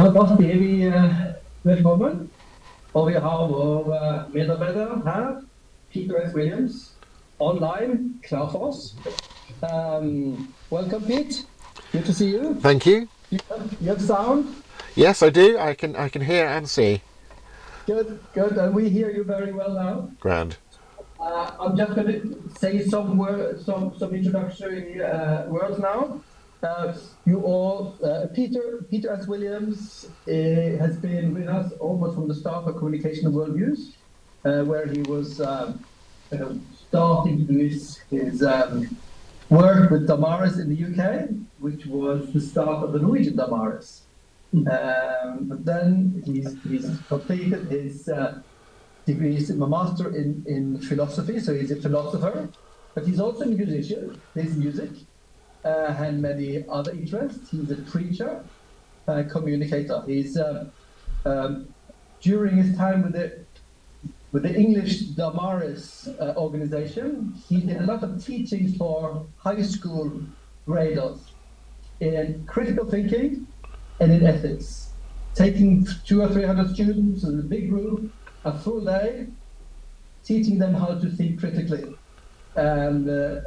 Da 0.00 0.26
sier 0.26 0.58
vi 0.58 0.82
eh, 0.82 1.14
velkommen. 1.62 2.30
Og 2.94 3.08
vi 3.08 3.12
har 3.12 3.46
vår 3.48 3.94
eh, 3.94 4.34
medarbeider 4.34 4.94
her, 5.04 5.42
Peter 5.92 6.14
S. 6.28 6.34
Williams, 6.34 6.72
online, 7.38 8.14
klar 8.28 8.50
for 8.50 8.58
oss. 8.68 8.94
Um, 9.62 10.54
welcome, 10.70 11.04
Pete. 11.04 11.44
Good 11.92 12.04
to 12.04 12.14
see 12.14 12.30
you. 12.30 12.54
Thank 12.62 12.86
you. 12.86 13.08
You 13.30 13.38
have, 13.50 13.72
you 13.80 13.88
have 13.88 14.00
sound. 14.00 14.46
Yes, 14.96 15.22
I 15.22 15.28
do. 15.28 15.58
I 15.58 15.74
can 15.74 15.94
I 15.96 16.08
can 16.08 16.22
hear 16.22 16.46
and 16.48 16.66
see. 16.66 17.02
Good, 17.86 18.18
good. 18.34 18.56
And 18.56 18.74
we 18.74 18.88
hear 18.88 19.10
you 19.10 19.24
very 19.24 19.52
well 19.52 19.74
now. 19.74 20.08
Grand. 20.20 20.56
Uh, 21.20 21.50
I'm 21.60 21.76
just 21.76 21.94
going 21.94 22.06
to 22.06 22.42
say 22.58 22.88
some 22.88 23.18
word, 23.18 23.60
some 23.60 23.92
some 23.98 24.14
introductory 24.14 25.02
uh, 25.02 25.44
words 25.50 25.78
now. 25.78 26.20
Uh, 26.62 26.92
you 27.24 27.40
all, 27.40 27.96
uh, 28.04 28.26
Peter 28.34 28.84
Peter 28.90 29.10
S. 29.12 29.26
Williams 29.26 30.06
uh, 30.28 30.32
has 30.32 30.96
been 30.96 31.32
with 31.32 31.48
us 31.48 31.72
almost 31.80 32.14
from 32.14 32.28
the 32.28 32.34
start 32.34 32.68
of 32.68 32.76
Communication 32.76 33.26
and 33.26 33.34
Worldviews, 33.34 33.94
uh, 34.44 34.64
where 34.64 34.86
he 34.86 35.00
was 35.02 35.40
um, 35.40 35.82
kind 36.30 36.42
of 36.42 36.60
starting 36.88 37.38
to 37.38 37.44
do 37.52 37.58
his, 37.58 37.98
his 38.10 38.42
um, 38.42 38.94
work 39.48 39.90
with 39.90 40.06
Damaris 40.06 40.58
in 40.58 40.68
the 40.68 40.80
UK, 40.84 41.30
which 41.60 41.86
was 41.86 42.30
the 42.34 42.40
start 42.40 42.84
of 42.84 42.92
the 42.92 42.98
Norwegian 42.98 43.36
Damaris. 43.36 44.02
Um, 44.52 45.46
but 45.48 45.64
then 45.64 46.22
he's, 46.26 46.56
he's 46.62 46.98
completed 47.08 47.70
his 47.70 48.08
uh, 48.08 48.42
degree, 49.06 49.34
he's 49.34 49.48
a 49.48 49.56
master 49.56 50.14
in, 50.14 50.44
in 50.46 50.80
philosophy, 50.82 51.38
so 51.40 51.54
he's 51.54 51.70
a 51.70 51.76
philosopher, 51.76 52.50
but 52.94 53.06
he's 53.06 53.20
also 53.20 53.44
a 53.44 53.46
musician, 53.46 54.20
plays 54.34 54.56
music, 54.56 54.90
uh, 55.64 55.94
and 55.98 56.22
many 56.22 56.64
other 56.68 56.92
interests. 56.92 57.50
He's 57.50 57.70
a 57.70 57.76
preacher, 57.76 58.44
a 59.06 59.24
communicator. 59.24 60.02
He's 60.06 60.38
um, 60.38 60.72
um, 61.24 61.74
during 62.20 62.56
his 62.56 62.76
time 62.76 63.02
with 63.02 63.12
the 63.12 63.44
with 64.32 64.44
the 64.44 64.54
English 64.54 65.00
Damaris 65.16 66.08
uh, 66.20 66.34
organization, 66.36 67.34
he 67.48 67.60
did 67.60 67.78
a 67.78 67.86
lot 67.86 68.04
of 68.04 68.24
teaching 68.24 68.72
for 68.74 69.26
high 69.38 69.60
school 69.62 70.22
graders 70.66 71.32
in 71.98 72.44
critical 72.46 72.88
thinking 72.88 73.46
and 73.98 74.12
in 74.12 74.24
ethics, 74.24 74.90
taking 75.34 75.84
two 76.06 76.22
or 76.22 76.28
three 76.28 76.44
hundred 76.44 76.72
students 76.72 77.24
in 77.24 77.40
a 77.40 77.42
big 77.42 77.70
group, 77.70 78.12
a 78.44 78.56
full 78.56 78.80
day, 78.84 79.26
teaching 80.24 80.58
them 80.58 80.74
how 80.74 80.94
to 80.98 81.10
think 81.10 81.40
critically, 81.40 81.84
and 82.54 83.10
uh, 83.10 83.40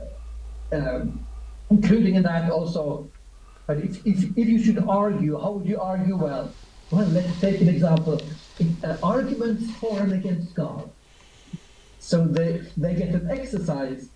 um, 0.74 1.26
including 1.74 2.16
in 2.16 2.24
that 2.24 2.52
also. 2.52 3.10
But 3.68 3.78
if, 3.78 4.06
if, 4.06 4.18
if 4.42 4.48
you 4.54 4.60
should 4.64 4.80
argue, 4.88 5.40
how 5.40 5.52
would 5.54 5.68
you 5.68 5.80
argue 5.80 6.18
well? 6.18 6.46
Well, 6.92 7.08
let's 7.08 7.40
take 7.40 7.62
an 7.62 7.70
example. 7.70 8.22
Uh, 8.84 8.98
arguments 9.02 9.64
for 9.80 10.00
and 10.00 10.14
against 10.14 10.54
God. 10.54 10.90
So 12.00 12.26
they, 12.26 12.62
they 12.78 12.94
get 12.96 13.10
an 13.10 13.30
exercise 13.32 14.10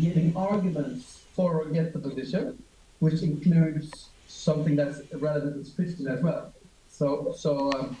giving 0.00 0.36
arguments 0.36 1.24
for 1.34 1.48
or 1.60 1.68
against 1.68 1.92
the 1.94 1.98
position, 1.98 2.62
which 3.00 3.22
includes 3.22 4.10
something 4.28 4.76
that's 4.76 5.00
relevant 5.14 5.56
as 5.62 5.72
Christian 5.72 6.06
as 6.06 6.22
well. 6.22 6.52
So, 6.88 7.34
so 7.36 7.72
um, 7.72 7.96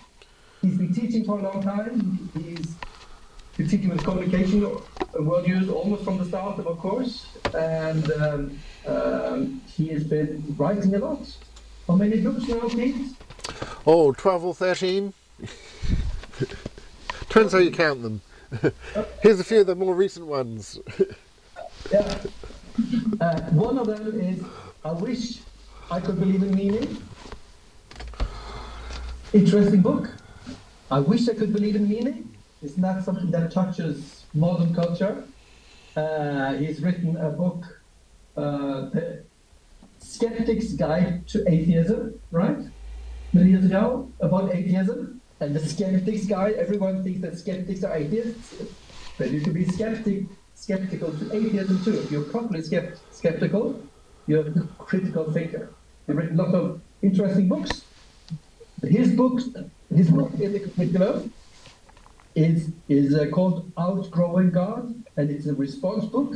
he's 0.62 0.76
been 0.76 0.94
teaching 0.94 1.24
for 1.24 1.38
a 1.38 1.42
long 1.42 1.62
time. 1.62 2.30
He's 2.38 2.76
with 3.58 4.04
communication 4.04 4.62
world 5.14 5.46
use 5.46 5.68
almost 5.68 6.04
from 6.04 6.18
the 6.18 6.24
start 6.24 6.58
of 6.58 6.78
course, 6.78 7.26
and 7.54 8.10
um, 8.12 8.58
um, 8.86 9.60
he 9.66 9.88
has 9.88 10.04
been 10.04 10.42
writing 10.56 10.94
a 10.94 10.98
lot. 10.98 11.36
How 11.86 11.96
many 11.96 12.20
books 12.20 12.46
now, 12.46 12.68
Pete? 12.68 13.16
Oh, 13.86 14.12
12 14.12 14.44
or 14.44 14.54
13? 14.54 15.12
Depends 17.20 17.52
how 17.52 17.58
you 17.58 17.70
count 17.70 18.02
them. 18.02 18.20
Here's 19.22 19.40
a 19.40 19.44
few 19.44 19.60
of 19.60 19.66
the 19.66 19.74
more 19.74 19.94
recent 19.94 20.26
ones. 20.26 20.78
Yeah. 21.90 22.18
Uh, 23.20 23.40
one 23.50 23.78
of 23.78 23.86
them 23.86 24.20
is 24.20 24.42
I 24.84 24.92
wish 24.92 25.40
I 25.90 26.00
could 26.00 26.18
believe 26.18 26.42
in 26.42 26.54
meaning. 26.54 27.02
Interesting 29.32 29.80
book. 29.80 30.10
I 30.90 31.00
wish 31.00 31.28
I 31.28 31.34
could 31.34 31.52
believe 31.52 31.76
in 31.76 31.88
meaning. 31.88 32.29
Isn't 32.62 32.82
that 32.82 33.04
something 33.04 33.30
that 33.30 33.50
touches 33.50 34.26
modern 34.34 34.74
culture? 34.74 35.24
Uh, 35.96 36.54
he's 36.54 36.82
written 36.82 37.16
a 37.16 37.30
book, 37.30 37.64
uh, 38.36 38.90
The 38.90 39.24
Skeptic's 39.98 40.74
Guide 40.74 41.26
to 41.28 41.44
Atheism, 41.48 42.20
right? 42.30 42.58
Many 43.32 43.50
years 43.50 43.64
ago, 43.64 44.10
about 44.20 44.54
atheism. 44.54 45.20
And 45.40 45.56
the 45.56 45.60
skeptic's 45.60 46.26
guide, 46.26 46.56
everyone 46.56 47.02
thinks 47.02 47.22
that 47.22 47.38
skeptics 47.38 47.82
are 47.82 47.96
atheists. 47.96 48.62
But 49.16 49.30
you 49.30 49.40
can 49.40 49.54
be 49.54 49.64
skeptic, 49.64 50.24
skeptical 50.54 51.12
to 51.12 51.34
atheism 51.34 51.82
too. 51.82 51.98
If 51.98 52.10
you're 52.10 52.24
properly 52.24 52.60
skept, 52.60 52.98
skeptical, 53.10 53.80
you're 54.26 54.46
a 54.46 54.68
critical 54.78 55.32
thinker. 55.32 55.70
He's 56.06 56.14
written 56.14 56.38
a 56.38 56.42
lot 56.42 56.54
of 56.54 56.82
interesting 57.00 57.48
books. 57.48 57.84
His 58.82 59.12
books, 59.12 59.48
his 59.94 60.10
book 60.10 60.32
in 60.34 60.60
particular, 60.60 61.22
is 62.34 62.72
is 62.88 63.14
uh, 63.14 63.28
called 63.30 63.72
Outgrowing 63.78 64.50
God, 64.52 64.92
and 65.16 65.30
it's 65.30 65.46
a 65.46 65.54
response 65.54 66.06
book 66.06 66.34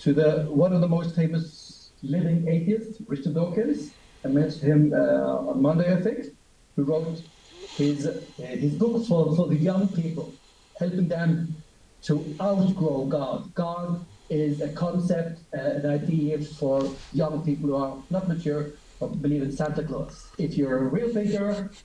to 0.00 0.12
the 0.12 0.46
one 0.50 0.72
of 0.72 0.80
the 0.80 0.88
most 0.88 1.14
famous 1.16 1.92
living 2.02 2.48
atheists, 2.48 3.00
Richard 3.06 3.34
Dawkins. 3.34 3.96
I 4.24 4.28
met 4.28 4.54
him 4.54 4.92
uh, 4.94 5.50
on 5.50 5.62
Monday, 5.62 5.92
I 5.94 6.00
think, 6.00 6.26
who 6.76 6.84
wrote 6.84 7.18
his 7.76 8.06
uh, 8.06 8.20
his 8.38 8.74
book 8.76 9.06
for, 9.06 9.34
for 9.36 9.48
the 9.48 9.56
young 9.56 9.92
people, 9.92 10.38
helping 10.78 11.08
them 11.08 11.64
to 12.02 12.36
outgrow 12.40 13.06
God. 13.06 13.52
God 13.54 14.06
is 14.28 14.60
a 14.60 14.72
concept, 14.72 15.40
uh, 15.56 15.60
an 15.60 15.86
idea 15.86 16.38
for 16.58 17.02
young 17.12 17.44
people 17.44 17.70
who 17.70 17.76
are 17.76 18.04
not 18.10 18.28
mature 18.28 18.74
but 19.00 19.20
believe 19.20 19.42
in 19.42 19.50
Santa 19.50 19.84
Claus. 19.84 20.32
If 20.38 20.56
you're 20.56 20.78
a 20.86 20.88
real 20.90 21.12
thinker, 21.12 21.76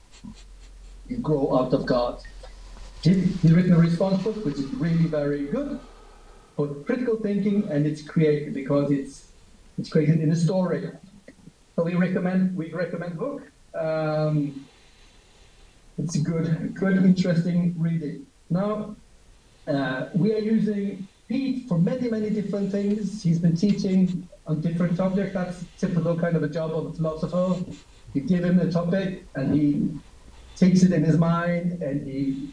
you 1.06 1.18
grow 1.18 1.58
out 1.58 1.72
of 1.74 1.86
God. 1.86 2.20
He, 3.02 3.14
he's 3.14 3.52
written 3.52 3.72
a 3.72 3.78
response 3.78 4.22
book, 4.22 4.44
which 4.44 4.56
is 4.56 4.72
really 4.74 5.06
very 5.06 5.46
good 5.46 5.80
for 6.56 6.74
critical 6.84 7.16
thinking, 7.16 7.68
and 7.70 7.86
it's 7.86 8.02
creative 8.02 8.52
because 8.52 8.90
it's 8.90 9.32
it's 9.78 9.88
created 9.88 10.20
in 10.20 10.32
a 10.32 10.36
story. 10.36 10.90
So 11.76 11.84
we 11.84 11.94
recommend 11.94 12.56
we 12.56 12.72
recommend 12.72 13.16
book. 13.16 13.42
Um, 13.74 14.66
it's 15.96 16.16
good, 16.16 16.74
good, 16.74 16.96
interesting 16.96 17.74
reading. 17.78 18.26
Now 18.50 18.96
uh, 19.68 20.08
we 20.14 20.34
are 20.34 20.38
using 20.38 21.06
Pete 21.28 21.68
for 21.68 21.78
many, 21.78 22.10
many 22.10 22.30
different 22.30 22.72
things. 22.72 23.22
He's 23.22 23.38
been 23.38 23.54
teaching 23.54 24.28
on 24.46 24.60
different 24.60 24.96
topics. 24.96 25.32
That's 25.32 25.64
typical 25.78 26.16
kind 26.18 26.34
of 26.34 26.42
a 26.42 26.48
job 26.48 26.72
of 26.72 26.86
a 26.86 26.92
philosopher. 26.94 27.64
You 28.14 28.22
give 28.22 28.44
him 28.44 28.58
a 28.58 28.70
topic, 28.72 29.28
and 29.34 29.54
he 29.54 30.00
takes 30.56 30.82
it 30.82 30.92
in 30.92 31.04
his 31.04 31.18
mind, 31.18 31.82
and 31.82 32.06
he 32.06 32.48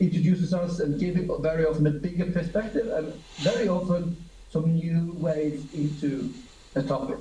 introduces 0.00 0.54
us 0.54 0.80
and 0.80 0.98
gives 1.00 1.20
very 1.40 1.64
often 1.64 1.86
a 1.86 1.90
bigger 1.90 2.30
perspective, 2.30 2.88
and 2.88 3.12
very 3.38 3.68
often 3.68 4.16
some 4.50 4.72
new 4.74 5.12
ways 5.18 5.72
into 5.74 6.32
a 6.74 6.82
topic. 6.82 7.18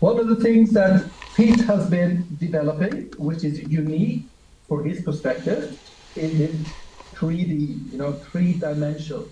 One 0.00 0.18
of 0.20 0.28
the 0.28 0.36
things 0.36 0.72
that 0.72 1.04
Pete 1.34 1.60
has 1.60 1.90
been 1.90 2.26
developing, 2.38 3.10
which 3.18 3.44
is 3.44 3.60
unique 3.68 4.22
for 4.68 4.84
his 4.84 5.02
perspective, 5.02 5.78
is 6.14 6.66
3D, 7.14 7.92
you 7.92 7.98
know, 7.98 8.12
three 8.12 8.52
dimensional. 8.54 9.28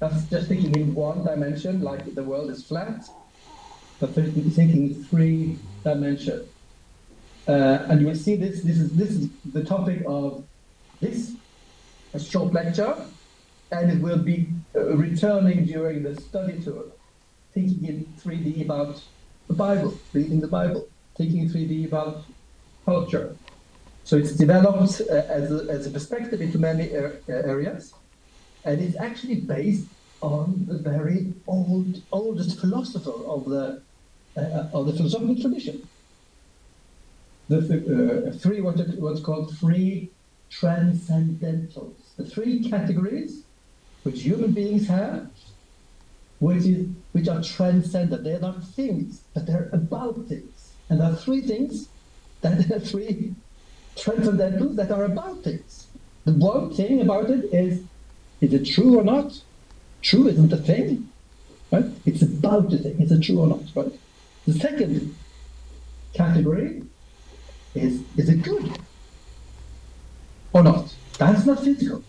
That's 0.00 0.24
just 0.24 0.48
thinking 0.48 0.74
in 0.74 0.94
one 0.94 1.24
dimension, 1.24 1.82
like 1.82 2.14
the 2.14 2.22
world 2.22 2.50
is 2.50 2.64
flat, 2.64 3.04
but 4.00 4.14
thinking 4.14 5.04
three 5.04 5.58
dimension. 5.82 6.48
Uh, 7.46 7.86
and 7.88 8.00
you 8.00 8.06
will 8.06 8.14
see 8.14 8.36
this. 8.36 8.62
This 8.62 8.78
is 8.78 8.90
this 8.96 9.10
is 9.10 9.28
the 9.52 9.62
topic 9.62 10.02
of 10.06 10.44
this 11.04 11.34
a 12.14 12.20
short 12.20 12.52
lecture, 12.52 12.94
and 13.72 13.90
it 13.90 14.00
will 14.00 14.22
be 14.32 14.48
uh, 14.76 14.96
returning 14.96 15.64
during 15.64 16.02
the 16.02 16.14
study 16.20 16.60
tour, 16.62 16.84
thinking 17.52 17.84
in 17.84 17.96
3D 18.22 18.64
about 18.64 19.02
the 19.48 19.54
Bible, 19.54 19.98
reading 20.12 20.40
the 20.40 20.48
Bible, 20.48 20.88
thinking 21.16 21.40
in 21.42 21.48
3D 21.48 21.86
about 21.86 22.24
culture. 22.84 23.36
So 24.04 24.16
it's 24.16 24.32
developed 24.32 25.00
uh, 25.00 25.14
as, 25.14 25.50
a, 25.50 25.66
as 25.70 25.86
a 25.86 25.90
perspective 25.90 26.40
into 26.40 26.58
many 26.58 26.94
er 26.94 27.20
areas, 27.28 27.94
and 28.64 28.80
it's 28.80 28.96
actually 28.96 29.40
based 29.40 29.88
on 30.20 30.66
the 30.68 30.78
very 30.78 31.34
old, 31.46 32.02
oldest 32.12 32.60
philosopher 32.60 33.16
of 33.34 33.44
the 33.46 33.82
uh, 34.36 34.68
of 34.72 34.86
the 34.86 34.92
philosophical 34.92 35.40
tradition. 35.40 35.88
The 37.48 37.58
uh, 37.58 38.38
three 38.38 38.60
what 38.60 38.78
what's 38.98 39.20
called 39.20 39.56
three 39.58 40.13
transcendentals, 40.60 41.94
the 42.16 42.24
three 42.24 42.68
categories 42.68 43.42
which 44.02 44.22
human 44.22 44.52
beings 44.52 44.86
have, 44.86 45.28
which 46.38 46.64
is 46.64 46.88
which 47.12 47.28
are 47.28 47.42
transcendent. 47.42 48.24
They're 48.24 48.40
not 48.40 48.62
things, 48.62 49.22
but 49.32 49.46
they're 49.46 49.70
about 49.72 50.26
things. 50.28 50.74
And 50.88 51.00
there 51.00 51.10
are 51.10 51.16
three 51.16 51.40
things 51.40 51.88
that 52.42 52.70
are 52.70 52.78
three 52.92 53.34
transcendentals 53.96 54.76
that 54.76 54.90
are 54.90 55.04
about 55.04 55.42
things. 55.42 55.86
The 56.24 56.32
one 56.32 56.74
thing 56.74 57.00
about 57.00 57.30
it 57.30 57.44
is, 57.52 57.82
is 58.40 58.52
it 58.52 58.64
true 58.64 58.98
or 58.98 59.04
not? 59.04 59.40
True 60.02 60.28
isn't 60.28 60.52
a 60.52 60.56
thing, 60.56 61.08
right? 61.70 61.86
It's 62.04 62.22
about 62.22 62.70
the 62.70 62.78
thing. 62.78 63.00
Is 63.00 63.12
it 63.12 63.22
true 63.22 63.40
or 63.40 63.46
not, 63.46 63.62
right? 63.74 63.92
The 64.46 64.54
second 64.54 65.14
category 66.14 66.82
is, 67.74 68.02
is 68.16 68.28
it 68.28 68.42
good 68.42 68.78
or 70.54 70.62
not? 70.62 70.94
That's 71.18 71.44
not 71.44 71.62
physical. 71.62 72.02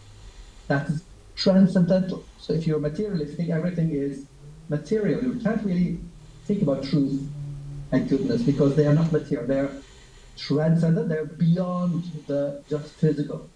That's 0.68 1.02
transcendental. 1.36 2.24
So 2.38 2.54
if 2.54 2.66
you're 2.66 2.80
materialistic, 2.80 3.50
everything 3.50 3.92
is 3.92 4.26
material. 4.70 5.22
You 5.24 5.40
can't 5.42 5.64
really 5.66 6.00
think 6.46 6.62
about 6.62 6.84
truth 6.84 7.28
and 7.92 8.08
goodness 8.08 8.44
because 8.44 8.76
they 8.76 8.86
are 8.86 8.94
not 8.94 9.12
material. 9.12 9.48
They're 9.48 9.72
transcendent. 10.38 11.10
They're 11.10 11.26
beyond 11.26 12.04
the 12.28 12.64
just 12.70 12.94
physical. 12.94 13.50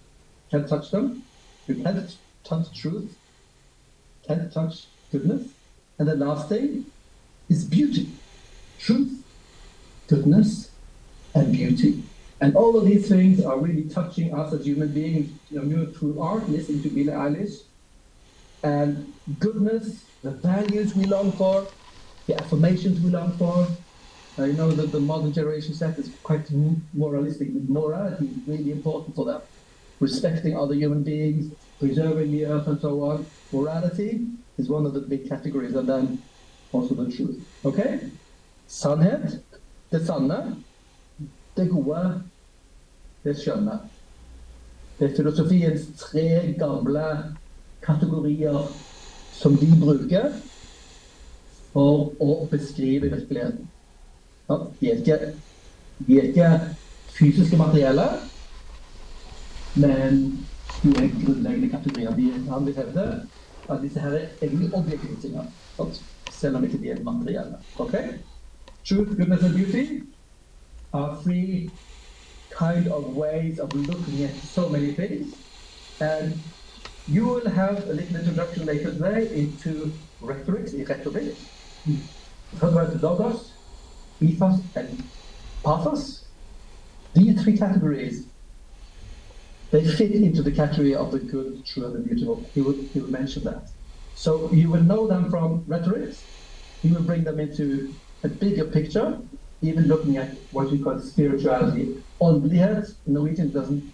Can't 0.52 0.68
touch 0.68 0.92
them. 0.92 1.24
You 1.68 1.76
can't 1.84 2.18
touch 2.44 2.78
truth. 2.78 3.16
Can't 4.28 4.52
touch 4.52 4.88
goodness. 5.12 5.48
And 6.00 6.08
the 6.08 6.16
last 6.16 6.50
thing 6.50 6.86
is 7.48 7.64
beauty. 7.64 8.10
Truth, 8.80 9.24
goodness, 10.08 10.72
and 11.36 11.52
beauty. 11.52 12.04
And 12.42 12.56
all 12.56 12.78
of 12.78 12.86
these 12.86 13.10
things 13.10 13.44
are 13.44 13.58
really 13.58 13.84
touching 13.90 14.34
us 14.34 14.54
as 14.54 14.66
human 14.66 14.94
beings, 14.94 15.30
you 15.52 15.62
know, 15.62 15.86
through 15.88 16.22
art, 16.22 16.48
listening 16.50 16.82
to 16.84 16.90
Billie 16.90 17.12
Eilish. 17.12 17.64
And 18.64 19.14
goodness, 19.40 20.06
the 20.24 20.32
values 20.32 20.96
we 20.96 21.06
long 21.06 21.32
for, 21.34 21.68
the 22.28 22.42
affirmations 22.42 23.02
we 23.02 23.10
long 23.10 23.32
for. 23.38 23.68
I 24.38 24.52
know 24.52 24.72
that 24.72 24.92
the 24.94 25.02
modern 25.02 25.34
generation 25.34 25.74
set 25.74 25.98
is 26.00 26.12
quite 26.24 26.50
moralistic. 26.94 27.50
Morality 27.68 28.28
is 28.28 28.48
really 28.48 28.72
important 28.72 29.16
for 29.16 29.26
them. 29.26 29.42
Respecting 30.00 30.58
other 30.58 30.76
human 30.76 31.04
beings, 31.04 31.54
preserving 31.78 32.32
the 32.32 32.46
earth, 32.46 32.68
and 32.68 32.80
so 32.80 33.04
on. 33.04 33.26
Morality 33.52 34.28
is 34.58 34.70
one 34.70 34.86
of 34.86 34.94
the 34.94 35.02
big 35.02 35.28
categories, 35.28 35.76
and 35.76 35.90
then 35.90 36.22
also 36.72 36.96
the 36.96 37.12
truth. 37.12 37.46
Okay? 37.66 38.00
Sannhet, 38.68 39.42
det 39.92 40.06
sanne, 40.06 40.56
det 41.58 41.70
gode, 41.70 42.24
det 43.24 43.36
skjønne. 43.40 43.80
Det 45.00 45.10
er 45.10 45.16
filosofiens 45.16 45.88
tre 46.00 46.54
gamle 46.60 47.06
kategorier 47.86 48.72
som 49.40 49.56
de 49.56 49.70
bruker 49.80 50.32
for 51.74 52.10
å 52.20 52.46
beskrive 52.52 53.12
virkeligheten. 53.12 53.68
De 54.50 54.90
er 54.90 55.00
ikke, 55.00 55.18
de 56.08 56.18
er 56.18 56.30
ikke 56.32 56.50
fysiske 57.16 57.58
materielle, 57.58 58.08
men 59.76 60.24
de 60.84 60.96
er 60.98 61.12
grunnleggende 61.22 61.70
kategorier. 61.70 62.16
De, 62.18 62.32
han 62.50 62.66
vil 62.66 62.76
hevde 62.76 63.06
at 63.70 63.84
disse 63.84 64.02
her 64.02 64.18
er 64.18 64.28
egentlig 64.42 64.74
objektive 64.74 65.20
ting, 65.22 65.38
selv 66.32 66.58
om 66.58 66.66
ikke 66.66 66.82
de 66.82 66.92
er 66.92 67.04
materielle. 67.04 67.62
Okay? 67.80 68.18
Truth, 68.84 69.16
goodness 69.16 69.44
and 69.44 69.56
beauty 69.56 70.04
are 70.94 71.22
three 71.24 71.70
kind 72.60 72.88
of 72.90 73.06
ways 73.24 73.60
of 73.60 73.74
looking 73.74 74.24
at 74.24 74.44
so 74.44 74.70
many 74.70 74.94
things. 74.96 75.44
And 76.02 76.54
you 77.08 77.26
will 77.26 77.50
have 77.50 77.78
a 77.90 77.94
little 77.94 78.18
introduction 78.18 78.66
later 78.66 78.94
today 78.94 79.30
into 79.34 80.00
rhetoric, 80.22 80.70
rhetoric. 80.90 81.40
Talk 82.60 82.72
about 82.72 82.92
the 82.92 83.00
logos, 83.00 83.54
ethos, 84.22 84.62
and 84.76 85.12
pathos. 85.66 86.30
These 87.14 87.44
three 87.44 87.58
categories, 87.58 88.32
they 89.72 89.86
fit 89.86 90.12
into 90.12 90.42
the 90.42 90.52
category 90.52 90.96
of 90.96 91.12
the 91.12 91.20
good, 91.20 91.66
true, 91.66 91.86
and 91.86 91.96
the 91.96 92.00
beautiful. 92.00 92.52
He 92.54 92.62
will, 92.62 92.88
he 92.94 93.00
will 93.00 93.10
mention 93.10 93.44
that. 93.44 93.68
So 94.14 94.52
you 94.52 94.70
will 94.72 94.84
know 94.84 95.08
them 95.08 95.30
from 95.30 95.64
rhetoric. 95.68 96.14
He 96.82 96.92
will 96.92 97.04
bring 97.04 97.24
them 97.24 97.40
into 97.40 97.96
a 98.24 98.30
bigger 98.30 98.66
picture, 98.66 99.22
even 99.62 99.88
looking 99.88 100.18
at 100.18 100.30
what 100.52 100.72
we 100.72 100.80
call 100.80 101.00
spirituality. 101.00 102.02
In 102.22 102.86
Norwegian 103.06 103.52
doesn't 103.52 103.94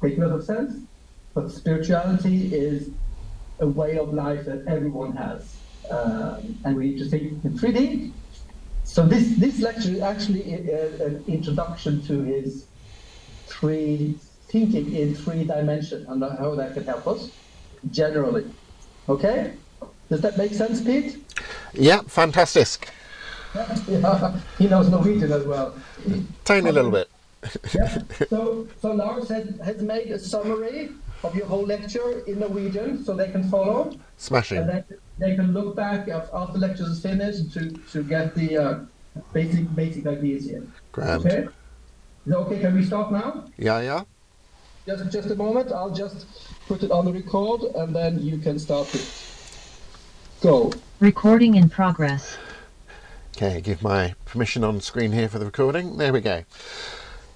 make 0.00 0.18
a 0.18 0.20
lot 0.20 0.32
of 0.32 0.44
sense, 0.44 0.74
but 1.34 1.50
spirituality 1.50 2.54
is 2.54 2.90
a 3.60 3.66
way 3.66 3.98
of 3.98 4.12
life 4.12 4.44
that 4.46 4.64
everyone 4.66 5.12
has. 5.16 5.56
Um, 5.90 6.58
and 6.64 6.76
we 6.76 6.90
need 6.90 6.98
to 6.98 7.08
think 7.08 7.44
in 7.44 7.58
3D. 7.58 8.12
So 8.84 9.06
this, 9.06 9.36
this 9.36 9.60
lecture 9.60 9.90
is 9.90 10.00
actually 10.00 10.54
a, 10.54 11.06
an 11.06 11.24
introduction 11.28 12.02
to 12.06 12.22
his 12.22 12.66
three 13.46 14.18
thinking 14.48 14.94
in 14.94 15.14
three 15.14 15.44
dimensions 15.44 16.08
and 16.08 16.22
how 16.22 16.54
that 16.54 16.74
can 16.74 16.84
help 16.84 17.06
us 17.06 17.30
generally. 17.90 18.44
Okay? 19.08 19.54
Does 20.08 20.20
that 20.20 20.36
make 20.36 20.52
sense, 20.52 20.82
Pete? 20.82 21.24
Yeah, 21.72 22.02
fantastic. 22.06 22.90
yeah, 23.88 24.40
he 24.58 24.66
knows 24.66 24.88
Norwegian 24.88 25.32
as 25.32 25.44
well. 25.44 25.74
Tiny 26.44 26.70
little 26.70 26.90
bit. 26.90 27.08
yeah. 27.74 27.98
So, 28.28 28.68
so 28.80 28.92
Lars 28.92 29.28
has, 29.28 29.48
has 29.60 29.82
made 29.82 30.10
a 30.10 30.18
summary 30.18 30.90
of 31.24 31.34
your 31.34 31.46
whole 31.46 31.66
lecture 31.66 32.20
in 32.26 32.40
Norwegian 32.40 33.04
so 33.04 33.14
they 33.14 33.30
can 33.30 33.48
follow. 33.48 33.94
Smashing. 34.16 34.58
And 34.58 34.68
then 34.68 34.84
they 35.18 35.36
can 35.36 35.52
look 35.52 35.76
back 35.76 36.08
after 36.08 36.52
the 36.52 36.58
lecture 36.58 36.84
is 36.84 37.00
finished 37.00 37.52
to, 37.54 37.70
to 37.92 38.02
get 38.02 38.34
the 38.34 38.56
uh, 38.56 38.78
basic 39.32 39.74
basic 39.74 40.06
ideas 40.06 40.46
here. 40.46 40.66
Grand. 40.92 41.26
Okay? 41.26 41.42
Is 41.44 41.48
that 42.26 42.38
okay? 42.38 42.60
Can 42.60 42.74
we 42.74 42.84
start 42.84 43.12
now? 43.12 43.44
Yeah, 43.58 43.80
yeah. 43.80 44.04
Just, 44.86 45.12
just 45.12 45.30
a 45.30 45.36
moment. 45.36 45.72
I'll 45.72 45.94
just 45.94 46.26
put 46.66 46.82
it 46.82 46.90
on 46.90 47.04
the 47.04 47.12
record 47.12 47.62
and 47.74 47.94
then 47.94 48.20
you 48.20 48.38
can 48.38 48.58
start 48.58 48.92
it. 48.94 49.06
Go. 50.40 50.72
Recording 51.00 51.54
in 51.54 51.68
progress. 51.68 52.36
Okay, 53.34 53.62
give 53.62 53.82
my 53.82 54.14
permission 54.26 54.62
on 54.62 54.82
screen 54.82 55.12
here 55.12 55.26
for 55.26 55.38
the 55.38 55.46
recording. 55.46 55.96
There 55.96 56.12
we 56.12 56.20
go. 56.20 56.44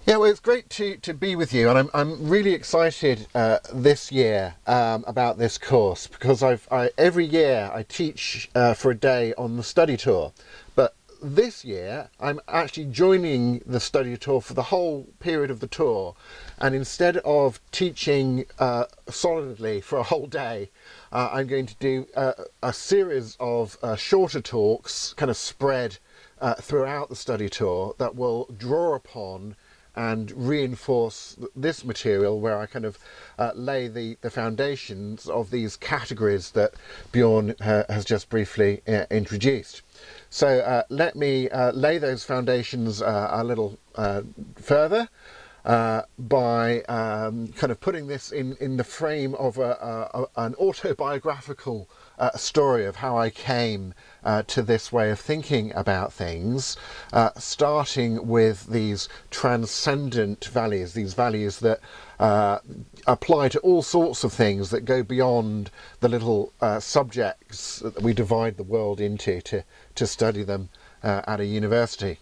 Yeah, 0.05 0.19
well, 0.19 0.31
it's 0.31 0.41
great 0.41 0.69
to, 0.71 0.99
to 0.99 1.15
be 1.15 1.35
with 1.35 1.55
you, 1.55 1.71
and 1.71 1.79
I'm, 1.79 1.91
I'm 1.95 2.29
really 2.29 2.53
excited 2.53 3.27
uh, 3.35 3.59
this 3.73 4.13
year 4.13 4.57
um, 4.67 5.05
about 5.07 5.39
this 5.39 5.57
course 5.57 6.07
because 6.07 6.43
I've 6.43 6.69
I, 6.71 6.91
every 6.99 7.25
year 7.25 7.71
I 7.73 7.83
teach 7.83 8.51
uh, 8.55 8.75
for 8.75 8.91
a 8.91 8.95
day 8.95 9.33
on 9.39 9.57
the 9.57 9.63
study 9.63 9.97
tour, 9.97 10.33
but 10.75 10.95
this 11.23 11.65
year 11.65 12.11
I'm 12.21 12.41
actually 12.47 12.85
joining 12.85 13.63
the 13.65 13.81
study 13.81 14.19
tour 14.19 14.43
for 14.43 14.53
the 14.53 14.65
whole 14.65 15.09
period 15.19 15.51
of 15.51 15.61
the 15.61 15.67
tour, 15.67 16.15
and 16.59 16.75
instead 16.75 17.17
of 17.19 17.59
teaching 17.73 18.45
uh, 18.59 18.85
solidly 19.09 19.81
for 19.81 19.99
a 19.99 20.05
whole 20.05 20.27
day, 20.27 20.69
uh, 21.13 21.31
I'm 21.33 21.47
going 21.47 21.67
to 21.67 21.77
do 21.77 22.07
uh, 22.15 22.33
a 22.63 22.73
series 22.73 23.37
of 23.41 23.79
uh, 23.83 23.97
shorter 23.97 24.41
talks, 24.41 25.15
kind 25.15 25.31
of 25.31 25.37
spread 25.37 25.99
uh, 26.41 26.55
throughout 26.55 27.09
the 27.09 27.17
study 27.17 27.49
tour, 27.49 27.95
that 27.99 28.15
will 28.15 28.49
draw 28.57 28.95
upon 28.95 29.57
and 29.97 30.31
reinforce 30.33 31.39
this 31.57 31.83
material 31.83 32.39
where 32.39 32.59
I 32.59 32.67
kind 32.67 32.85
of 32.85 32.99
uh, 33.39 33.53
lay 33.55 33.89
the, 33.89 34.19
the 34.21 34.31
foundations 34.31 35.27
of 35.27 35.51
these 35.51 35.77
categories 35.77 36.51
that 36.51 36.75
Bjorn 37.13 37.55
uh, 37.63 37.85
has 37.89 38.05
just 38.05 38.29
briefly 38.29 38.83
uh, 38.87 39.07
introduced. 39.11 39.81
So 40.29 40.59
uh, 40.59 40.83
let 40.91 41.17
me 41.17 41.49
uh, 41.49 41.73
lay 41.73 41.97
those 41.97 42.25
foundations 42.25 43.01
a 43.01 43.43
little 43.43 43.79
further. 44.57 45.09
By 45.67 46.81
um, 46.83 47.49
kind 47.49 47.73
of 47.73 47.81
putting 47.81 48.07
this 48.07 48.31
in, 48.31 48.57
in 48.61 48.77
the 48.77 48.85
frame 48.85 49.35
of 49.35 49.59
a, 49.59 50.09
a, 50.15 50.27
an 50.37 50.55
autobiographical 50.57 51.89
uh, 52.19 52.31
story 52.37 52.87
of 52.87 52.97
how 52.97 53.19
I 53.19 53.31
came 53.31 53.95
uh, 54.25 54.43
to 54.45 54.63
this 54.63 54.93
way 54.93 55.11
of 55.11 55.21
thinking 55.21 55.73
about 55.75 56.13
things, 56.13 56.77
uh, 57.13 57.31
starting 57.37 58.27
with 58.27 58.67
these 58.67 59.09
transcendent 59.31 60.47
values, 60.47 60.93
these 60.95 61.15
values 61.15 61.59
that 61.61 61.81
uh, 62.19 62.59
apply 63.07 63.49
to 63.51 63.59
all 63.61 63.83
sorts 63.83 64.25
of 64.25 64.33
things 64.33 64.71
that 64.71 64.85
go 64.85 65.03
beyond 65.03 65.71
the 66.01 66.09
little 66.09 66.53
uh, 66.61 66.81
subjects 66.81 67.81
that 67.81 68.03
we 68.03 68.15
divide 68.15 68.57
the 68.57 68.63
world 68.63 69.01
into 69.01 69.41
to, 69.43 69.65
to 69.95 70.07
study 70.07 70.43
them 70.43 70.69
uh, 71.03 71.23
at 71.27 71.41
a 71.41 71.45
university. 71.45 72.19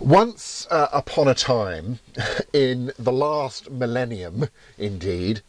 Once 0.00 0.66
uh, 0.70 0.88
upon 0.92 1.26
a 1.26 1.34
time, 1.34 2.00
in 2.52 2.92
the 2.98 3.12
last 3.12 3.70
millennium, 3.70 4.46
indeed, 4.76 5.40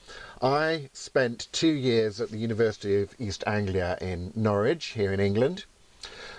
I 0.41 0.89
spent 0.93 1.49
two 1.51 1.73
years 1.73 2.21
at 2.21 2.31
the 2.31 2.37
University 2.37 3.01
of 3.01 3.13
East 3.19 3.43
Anglia 3.45 3.97
in 3.99 4.31
Norwich, 4.35 4.93
here 4.95 5.11
in 5.11 5.19
England, 5.19 5.65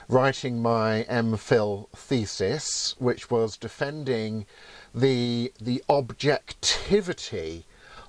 writing 0.08 0.62
my 0.62 1.04
MPhil 1.10 1.90
thesis, 1.94 2.94
which 2.98 3.30
was 3.30 3.58
defending 3.58 4.46
the, 4.94 5.52
the 5.60 5.84
objectivity 5.90 7.66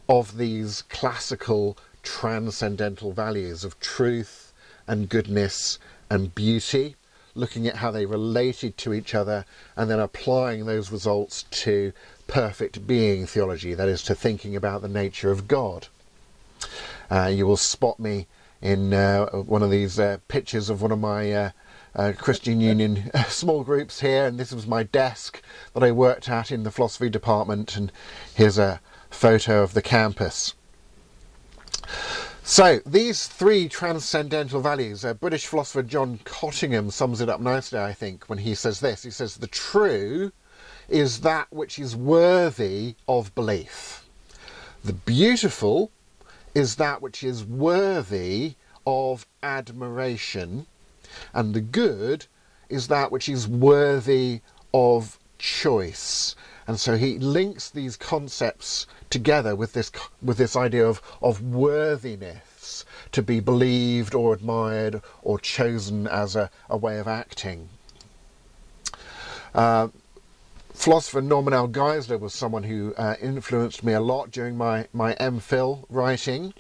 of 0.08 0.38
these 0.38 0.84
classical 0.84 1.78
transcendental 2.04 3.12
values 3.12 3.66
of 3.66 3.78
truth 3.82 4.54
and 4.88 5.10
goodness 5.10 5.78
and 6.10 6.34
beauty, 6.34 6.96
looking 7.36 7.68
at 7.68 7.78
how 7.78 7.92
they 7.92 8.06
related 8.06 8.78
to 8.78 8.94
each 8.94 9.16
other, 9.16 9.46
and 9.76 9.90
then 9.90 10.00
applying 10.00 10.66
those 10.66 10.92
results 10.92 11.44
to 11.52 11.94
perfect 12.28 12.86
being 12.86 13.26
theology, 13.26 13.74
that 13.74 13.90
is, 13.90 14.04
to 14.04 14.16
thinking 14.16 14.56
about 14.56 14.82
the 14.82 14.88
nature 14.88 15.32
of 15.32 15.48
God. 15.48 15.88
Uh, 17.10 17.32
you 17.34 17.46
will 17.46 17.58
spot 17.58 18.00
me 18.00 18.28
in 18.62 18.94
uh, 18.94 19.26
one 19.30 19.64
of 19.64 19.72
these 19.72 20.00
uh, 20.00 20.18
pictures 20.28 20.70
of 20.70 20.82
one 20.82 20.92
of 20.92 21.00
my 21.00 21.32
uh, 21.32 21.50
uh, 21.96 22.14
Christian 22.18 22.62
Union 22.62 23.10
small 23.28 23.64
groups 23.64 24.02
here, 24.02 24.26
and 24.26 24.40
this 24.40 24.52
was 24.52 24.68
my 24.68 24.84
desk 24.84 25.42
that 25.74 25.84
I 25.84 25.92
worked 25.92 26.30
at 26.30 26.52
in 26.52 26.64
the 26.64 26.72
philosophy 26.72 27.10
department, 27.10 27.76
and 27.76 27.92
here's 28.36 28.58
a 28.58 28.82
photo 29.10 29.64
of 29.64 29.74
the 29.74 29.82
campus. 29.82 30.54
So, 32.52 32.80
these 32.84 33.28
three 33.28 33.70
transcendental 33.70 34.60
values, 34.60 35.06
uh, 35.06 35.14
British 35.14 35.46
philosopher 35.46 35.84
John 35.84 36.20
Cottingham 36.24 36.90
sums 36.90 37.22
it 37.22 37.30
up 37.30 37.40
nicely, 37.40 37.78
I 37.78 37.94
think, 37.94 38.28
when 38.28 38.40
he 38.40 38.56
says 38.56 38.80
this. 38.80 39.04
He 39.04 39.12
says, 39.12 39.36
The 39.36 39.46
true 39.46 40.32
is 40.88 41.22
that 41.22 41.46
which 41.52 41.78
is 41.78 41.96
worthy 41.96 42.96
of 43.08 43.36
belief. 43.36 44.04
The 44.84 44.94
beautiful 44.94 45.92
is 46.56 46.78
that 46.78 47.04
which 47.04 47.24
is 47.24 47.46
worthy 47.46 48.56
of 48.84 49.28
admiration, 49.44 50.66
and 51.36 51.54
the 51.54 51.62
good 51.62 52.26
is 52.68 52.88
that 52.88 53.12
which 53.12 53.30
is 53.30 53.48
worthy 53.48 54.42
of 54.74 55.20
choice. 55.38 56.36
And 56.66 56.80
so 56.80 56.98
he 56.98 57.20
links 57.20 57.70
these 57.70 57.96
concepts 57.96 58.88
together 59.10 59.56
with 59.56 59.74
this 59.74 59.92
with 60.22 60.38
this 60.38 60.56
idea 60.56 60.88
of, 60.88 61.02
of 61.22 61.42
worthiness 61.42 62.86
to 63.12 63.22
be 63.22 63.40
believed 63.40 64.14
or 64.14 64.34
admired 64.34 65.02
or 65.22 65.40
chosen 65.40 66.08
as 66.08 66.36
a, 66.36 66.50
a 66.70 66.78
way 66.78 67.00
of 67.00 67.08
acting. 67.08 67.70
Uh, 69.54 69.90
philosopher 70.74 71.22
Norman 71.22 71.54
L. 71.54 71.68
Geisler 71.68 72.20
was 72.20 72.34
someone 72.34 72.64
who 72.64 72.94
uh, 72.96 73.16
influenced 73.22 73.84
me 73.84 73.94
a 73.94 74.00
lot 74.00 74.32
during 74.32 74.56
my, 74.56 74.88
my 74.94 75.14
MPhil 75.16 75.86
writing. 75.90 76.54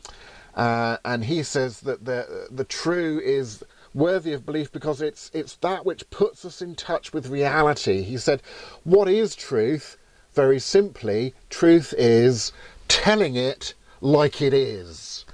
Uh, 0.55 0.97
and 1.05 1.25
he 1.25 1.43
says 1.43 1.81
that 1.81 2.03
the, 2.05 2.47
the 2.51 2.65
true 2.65 3.19
is 3.23 3.63
worthy 3.93 4.33
of 4.33 4.45
belief 4.45 4.71
because 4.71 5.01
it's, 5.01 5.31
it's 5.33 5.55
that 5.57 5.85
which 5.85 6.09
puts 6.09 6.43
us 6.43 6.61
in 6.61 6.75
touch 6.75 7.13
with 7.13 7.29
reality. 7.29 8.01
He 8.01 8.17
said, 8.17 8.41
What 8.83 9.07
is 9.07 9.35
truth? 9.35 9.97
Very 10.39 10.61
simply, 10.61 11.33
truth 11.49 11.93
is 11.97 12.53
telling 12.87 13.35
it 13.35 13.73
like 13.99 14.41
it 14.41 14.53
is. 14.53 15.25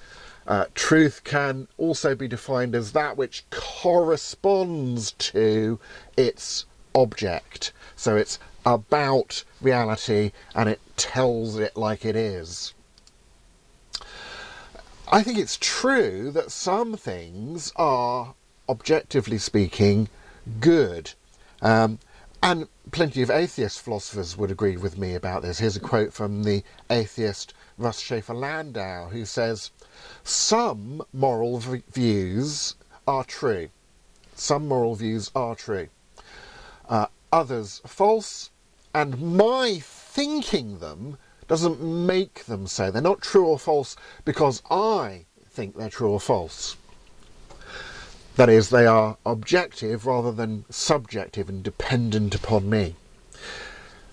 Uh, 0.48 0.66
truth 0.74 1.24
can 1.24 1.68
also 1.78 2.16
be 2.16 2.28
defined 2.28 2.74
as 2.74 2.94
that 2.94 3.16
which 3.16 3.44
corresponds 3.52 5.12
to 5.12 5.80
its 6.18 6.66
object. 6.96 7.72
So 7.96 8.16
it's 8.16 8.40
about 8.66 9.44
reality 9.62 10.32
and 10.56 10.68
it 10.68 10.82
tells 10.98 11.60
it 11.60 11.78
like 11.78 12.04
it 12.04 12.16
is. 12.16 12.74
I 15.12 15.22
think 15.22 15.38
it's 15.38 15.60
true 15.62 16.32
that 16.32 16.52
some 16.52 16.98
things 16.98 17.72
are, 17.76 18.34
objectively 18.68 19.38
speaking, 19.38 20.10
good. 20.60 21.12
Um, 21.62 22.00
and 22.42 22.68
plenty 22.92 23.22
of 23.22 23.30
atheist 23.30 23.82
philosophers 23.82 24.38
would 24.38 24.52
agree 24.52 24.78
with 24.78 24.98
me 24.98 25.16
about 25.16 25.42
this. 25.42 25.60
Here's 25.60 25.76
a 25.76 25.80
quote 25.80 26.14
from 26.14 26.44
the 26.44 26.64
atheist 26.90 27.54
Russ 27.78 28.00
Shafer 28.00 28.34
Landau, 28.34 29.10
who 29.10 29.26
says, 29.26 29.72
Some 30.24 31.02
moral 31.12 31.60
v- 31.60 31.84
views 31.92 32.76
are 33.08 33.24
true. 33.24 33.70
Some 34.36 34.68
moral 34.68 34.96
views 34.96 35.32
are 35.36 35.56
true. 35.56 35.90
Uh, 36.88 37.08
others 37.32 37.82
false, 37.86 38.52
and 38.94 39.38
my 39.38 39.80
thinking 39.82 40.80
them 40.80 41.18
doesn't 41.48 41.82
make 41.82 42.46
them 42.46 42.68
so. 42.68 42.92
They're 42.92 43.02
not 43.02 43.22
true 43.22 43.46
or 43.48 43.60
false 43.60 43.96
because 44.24 44.62
I 44.70 45.26
think 45.50 45.76
they're 45.76 45.90
true 45.90 46.12
or 46.12 46.20
false. 46.20 46.78
That 48.36 48.50
is, 48.50 48.70
they 48.70 48.86
are 48.86 49.18
objective 49.26 50.06
rather 50.06 50.32
than 50.32 50.66
subjective 50.70 51.48
and 51.48 51.64
dependent 51.64 52.36
upon 52.36 52.70
me. 52.70 52.96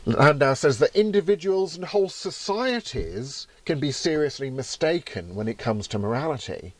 Landau 0.06 0.54
says 0.54 0.78
that 0.78 0.94
individuals 0.94 1.74
and 1.74 1.84
whole 1.84 2.08
societies 2.08 3.48
can 3.64 3.80
be 3.80 3.90
seriously 3.90 4.48
mistaken 4.48 5.34
when 5.34 5.48
it 5.48 5.58
comes 5.58 5.88
to 5.88 5.98
morality, 5.98 6.74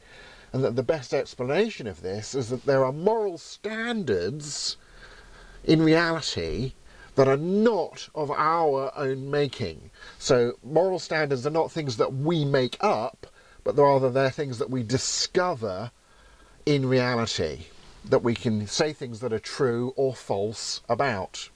and 0.53 0.63
that 0.63 0.77
the 0.77 0.85
best 0.85 1.13
explanation 1.13 1.89
of 1.89 2.03
this 2.03 2.35
is 2.35 2.49
that 2.51 2.65
there 2.65 2.85
are 2.85 2.93
moral 2.93 3.39
standards 3.39 4.77
in 5.65 5.83
reality 5.83 6.75
that 7.17 7.27
are 7.29 7.37
not 7.37 8.09
of 8.15 8.31
our 8.31 8.93
own 8.97 9.31
making. 9.31 9.91
So 10.19 10.59
moral 10.63 11.01
standards 11.01 11.45
are 11.45 11.51
not 11.51 11.73
things 11.73 11.97
that 11.97 12.15
we 12.15 12.45
make 12.45 12.77
up, 12.81 13.27
but 13.65 13.77
rather 13.77 14.11
they're 14.11 14.31
things 14.31 14.59
that 14.59 14.71
we 14.71 14.85
discover 14.85 15.91
in 16.67 16.87
reality, 16.87 17.67
that 18.05 18.23
we 18.23 18.35
can 18.35 18.67
say 18.67 18.93
things 18.93 19.21
that 19.21 19.33
are 19.33 19.39
true 19.39 19.93
or 19.97 20.15
false 20.15 20.81
about. 20.89 21.49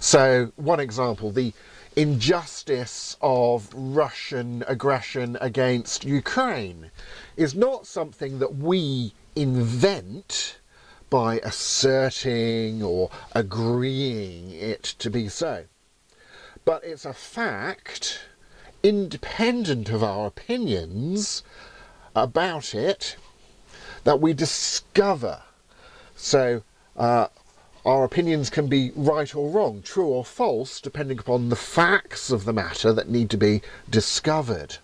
So, 0.00 0.52
one 0.56 0.80
example, 0.80 1.30
the 1.30 1.52
injustice 1.96 3.16
of 3.20 3.68
Russian 3.72 4.64
aggression 4.66 5.38
against 5.40 6.04
Ukraine 6.04 6.90
is 7.36 7.54
not 7.54 7.86
something 7.86 8.40
that 8.40 8.56
we 8.56 9.14
invent 9.36 10.58
by 11.08 11.38
asserting 11.44 12.82
or 12.82 13.10
agreeing 13.32 14.50
it 14.50 14.82
to 14.82 15.10
be 15.10 15.28
so. 15.28 15.64
But 16.64 16.82
it's 16.82 17.04
a 17.04 17.12
fact, 17.12 18.20
independent 18.82 19.90
of 19.90 20.02
our 20.02 20.26
opinions 20.26 21.42
about 22.14 22.74
it, 22.74 23.16
that 24.04 24.20
we 24.20 24.32
discover. 24.32 25.42
So, 26.16 26.62
uh, 26.96 27.28
our 27.84 28.04
opinions 28.04 28.48
can 28.48 28.66
be 28.66 28.92
right 28.96 29.34
or 29.34 29.50
wrong, 29.50 29.82
true 29.82 30.06
or 30.06 30.24
false, 30.24 30.80
depending 30.80 31.18
upon 31.18 31.48
the 31.50 31.56
facts 31.56 32.30
of 32.30 32.44
the 32.44 32.52
matter 32.52 32.92
that 32.92 33.10
need 33.10 33.28
to 33.30 33.36
be 33.36 33.60
discovered. 33.90 34.78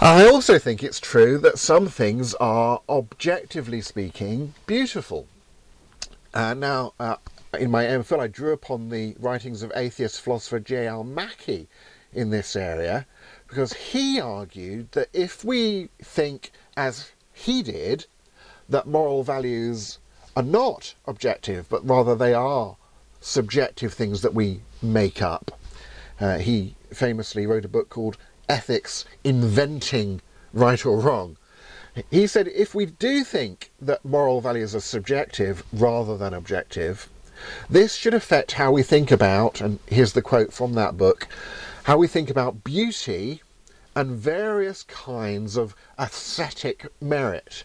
I 0.00 0.26
also 0.26 0.58
think 0.58 0.82
it's 0.82 1.00
true 1.00 1.38
that 1.38 1.58
some 1.58 1.88
things 1.88 2.34
are, 2.34 2.80
objectively 2.88 3.80
speaking, 3.80 4.54
beautiful. 4.66 5.26
Uh, 6.34 6.54
now, 6.54 6.92
uh, 6.98 7.16
in 7.58 7.70
my 7.70 7.84
MPhil, 7.84 8.18
I 8.18 8.26
drew 8.26 8.52
upon 8.52 8.88
the 8.88 9.14
writings 9.20 9.62
of 9.62 9.72
atheist 9.76 10.20
philosopher 10.20 10.58
J.L. 10.58 11.04
Mackie 11.04 11.68
in 12.12 12.30
this 12.30 12.56
area 12.56 13.06
because 13.54 13.72
he 13.72 14.20
argued 14.20 14.90
that 14.90 15.08
if 15.12 15.44
we 15.44 15.88
think 16.02 16.50
as 16.76 17.12
he 17.32 17.62
did, 17.62 18.04
that 18.68 18.84
moral 18.84 19.22
values 19.22 19.98
are 20.34 20.42
not 20.42 20.92
objective, 21.06 21.68
but 21.68 21.88
rather 21.88 22.16
they 22.16 22.34
are 22.34 22.76
subjective 23.20 23.94
things 23.94 24.22
that 24.22 24.34
we 24.34 24.60
make 24.82 25.22
up. 25.22 25.56
Uh, 26.18 26.38
he 26.38 26.74
famously 26.92 27.46
wrote 27.46 27.64
a 27.64 27.68
book 27.68 27.88
called 27.90 28.16
ethics 28.48 29.04
inventing 29.22 30.20
right 30.52 30.84
or 30.84 30.98
wrong. 30.98 31.36
He 32.10 32.26
said 32.26 32.48
if 32.48 32.74
we 32.74 32.86
do 32.86 33.22
think 33.22 33.70
that 33.80 34.04
moral 34.04 34.40
values 34.40 34.74
are 34.74 34.80
subjective 34.80 35.62
rather 35.72 36.16
than 36.16 36.34
objective, 36.34 37.08
this 37.70 37.94
should 37.94 38.14
affect 38.14 38.52
how 38.52 38.72
we 38.72 38.82
think 38.82 39.12
about, 39.12 39.60
and 39.60 39.78
here's 39.86 40.12
the 40.12 40.22
quote 40.22 40.52
from 40.52 40.72
that 40.72 40.96
book, 40.96 41.28
how 41.84 41.96
we 41.98 42.08
think 42.08 42.30
about 42.30 42.64
beauty 42.64 43.42
and 43.94 44.10
various 44.10 44.82
kinds 44.82 45.56
of 45.56 45.74
aesthetic 45.98 46.86
merit. 47.00 47.64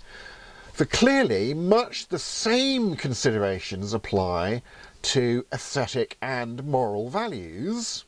For 0.74 0.86
clearly, 0.86 1.54
much 1.54 2.08
the 2.08 2.20
same 2.20 2.96
considerations 2.96 3.94
apply 3.94 4.62
to 5.02 5.46
aesthetic 5.52 6.18
and 6.22 6.64
moral 6.64 7.10
values 7.10 8.06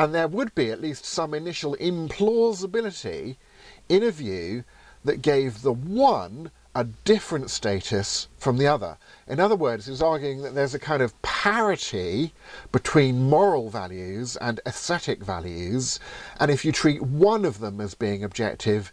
and 0.00 0.14
there 0.14 0.28
would 0.28 0.54
be 0.54 0.70
at 0.70 0.80
least 0.80 1.04
some 1.04 1.34
initial 1.34 1.76
implausibility 1.76 3.36
in 3.88 4.02
a 4.02 4.10
view 4.10 4.64
that 5.04 5.20
gave 5.20 5.60
the 5.60 5.74
one 5.74 6.50
a 6.74 6.84
different 6.84 7.50
status 7.50 8.28
from 8.38 8.56
the 8.56 8.66
other. 8.66 8.96
In 9.26 9.40
other 9.40 9.56
words, 9.56 9.86
he's 9.86 10.02
arguing 10.02 10.42
that 10.42 10.54
there's 10.54 10.74
a 10.74 10.78
kind 10.78 11.02
of 11.02 11.20
parity 11.22 12.32
between 12.70 13.28
moral 13.28 13.70
values 13.70 14.36
and 14.36 14.60
aesthetic 14.66 15.22
values, 15.22 15.98
and 16.38 16.50
if 16.50 16.64
you 16.64 16.72
treat 16.72 17.02
one 17.02 17.44
of 17.44 17.58
them 17.58 17.80
as 17.80 17.94
being 17.94 18.22
objective, 18.22 18.92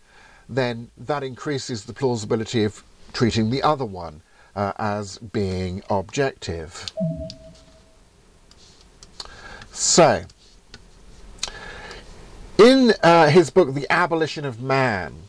then 0.49 0.89
that 0.97 1.23
increases 1.23 1.85
the 1.85 1.93
plausibility 1.93 2.63
of 2.63 2.83
treating 3.13 3.49
the 3.49 3.61
other 3.61 3.85
one 3.85 4.21
uh, 4.55 4.73
as 4.77 5.17
being 5.19 5.83
objective. 5.89 6.85
So, 9.71 10.23
in 12.57 12.93
uh, 13.03 13.29
his 13.29 13.51
book, 13.51 13.75
The 13.75 13.85
Abolition 13.91 14.45
of 14.45 14.59
Man, 14.61 15.26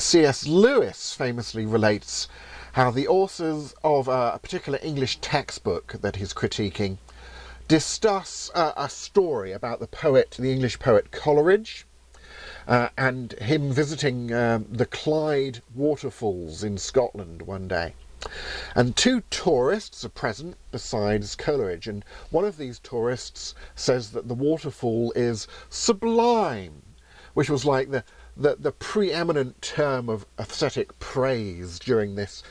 C.S. 0.00 0.46
Lewis 0.46 1.12
famously 1.12 1.66
relates 1.66 2.26
how 2.72 2.90
the 2.90 3.06
authors 3.06 3.74
of 3.84 4.08
a 4.08 4.38
particular 4.42 4.78
English 4.82 5.18
textbook 5.20 5.92
that 6.00 6.16
he's 6.16 6.32
critiquing 6.32 6.96
discuss 7.68 8.50
uh, 8.54 8.72
a 8.78 8.88
story 8.88 9.52
about 9.52 9.78
the 9.78 9.86
poet, 9.86 10.36
the 10.38 10.50
English 10.50 10.78
poet 10.78 11.12
Coleridge, 11.12 11.86
uh, 12.66 12.88
and 12.96 13.32
him 13.34 13.72
visiting 13.72 14.32
um, 14.32 14.66
the 14.70 14.86
Clyde 14.86 15.60
waterfalls 15.74 16.64
in 16.64 16.78
Scotland 16.78 17.42
one 17.42 17.68
day. 17.68 17.94
And 18.74 18.96
two 18.96 19.22
tourists 19.28 20.02
are 20.04 20.08
present 20.08 20.56
besides 20.70 21.36
Coleridge, 21.36 21.86
and 21.86 22.06
one 22.30 22.46
of 22.46 22.56
these 22.56 22.78
tourists 22.78 23.54
says 23.74 24.12
that 24.12 24.28
the 24.28 24.34
waterfall 24.34 25.12
is 25.14 25.46
sublime, 25.68 26.82
which 27.34 27.50
was 27.50 27.66
like 27.66 27.90
the 27.90 28.02
the, 28.40 28.56
the 28.58 28.72
preeminent 28.72 29.60
term 29.60 30.08
of 30.08 30.24
aesthetic 30.38 30.98
praise 30.98 31.78
during 31.78 32.14
this 32.14 32.42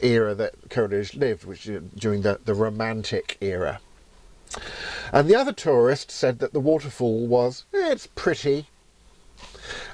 era 0.00 0.34
that 0.34 0.54
Coleridge 0.70 1.14
lived, 1.14 1.44
which 1.44 1.68
during 1.94 2.22
the, 2.22 2.40
the 2.46 2.54
Romantic 2.54 3.36
era. 3.42 3.80
And 5.12 5.28
the 5.28 5.36
other 5.36 5.52
tourist 5.52 6.10
said 6.10 6.38
that 6.38 6.54
the 6.54 6.60
waterfall 6.60 7.26
was, 7.26 7.66
eh, 7.74 7.92
it's 7.92 8.06
pretty. 8.06 8.68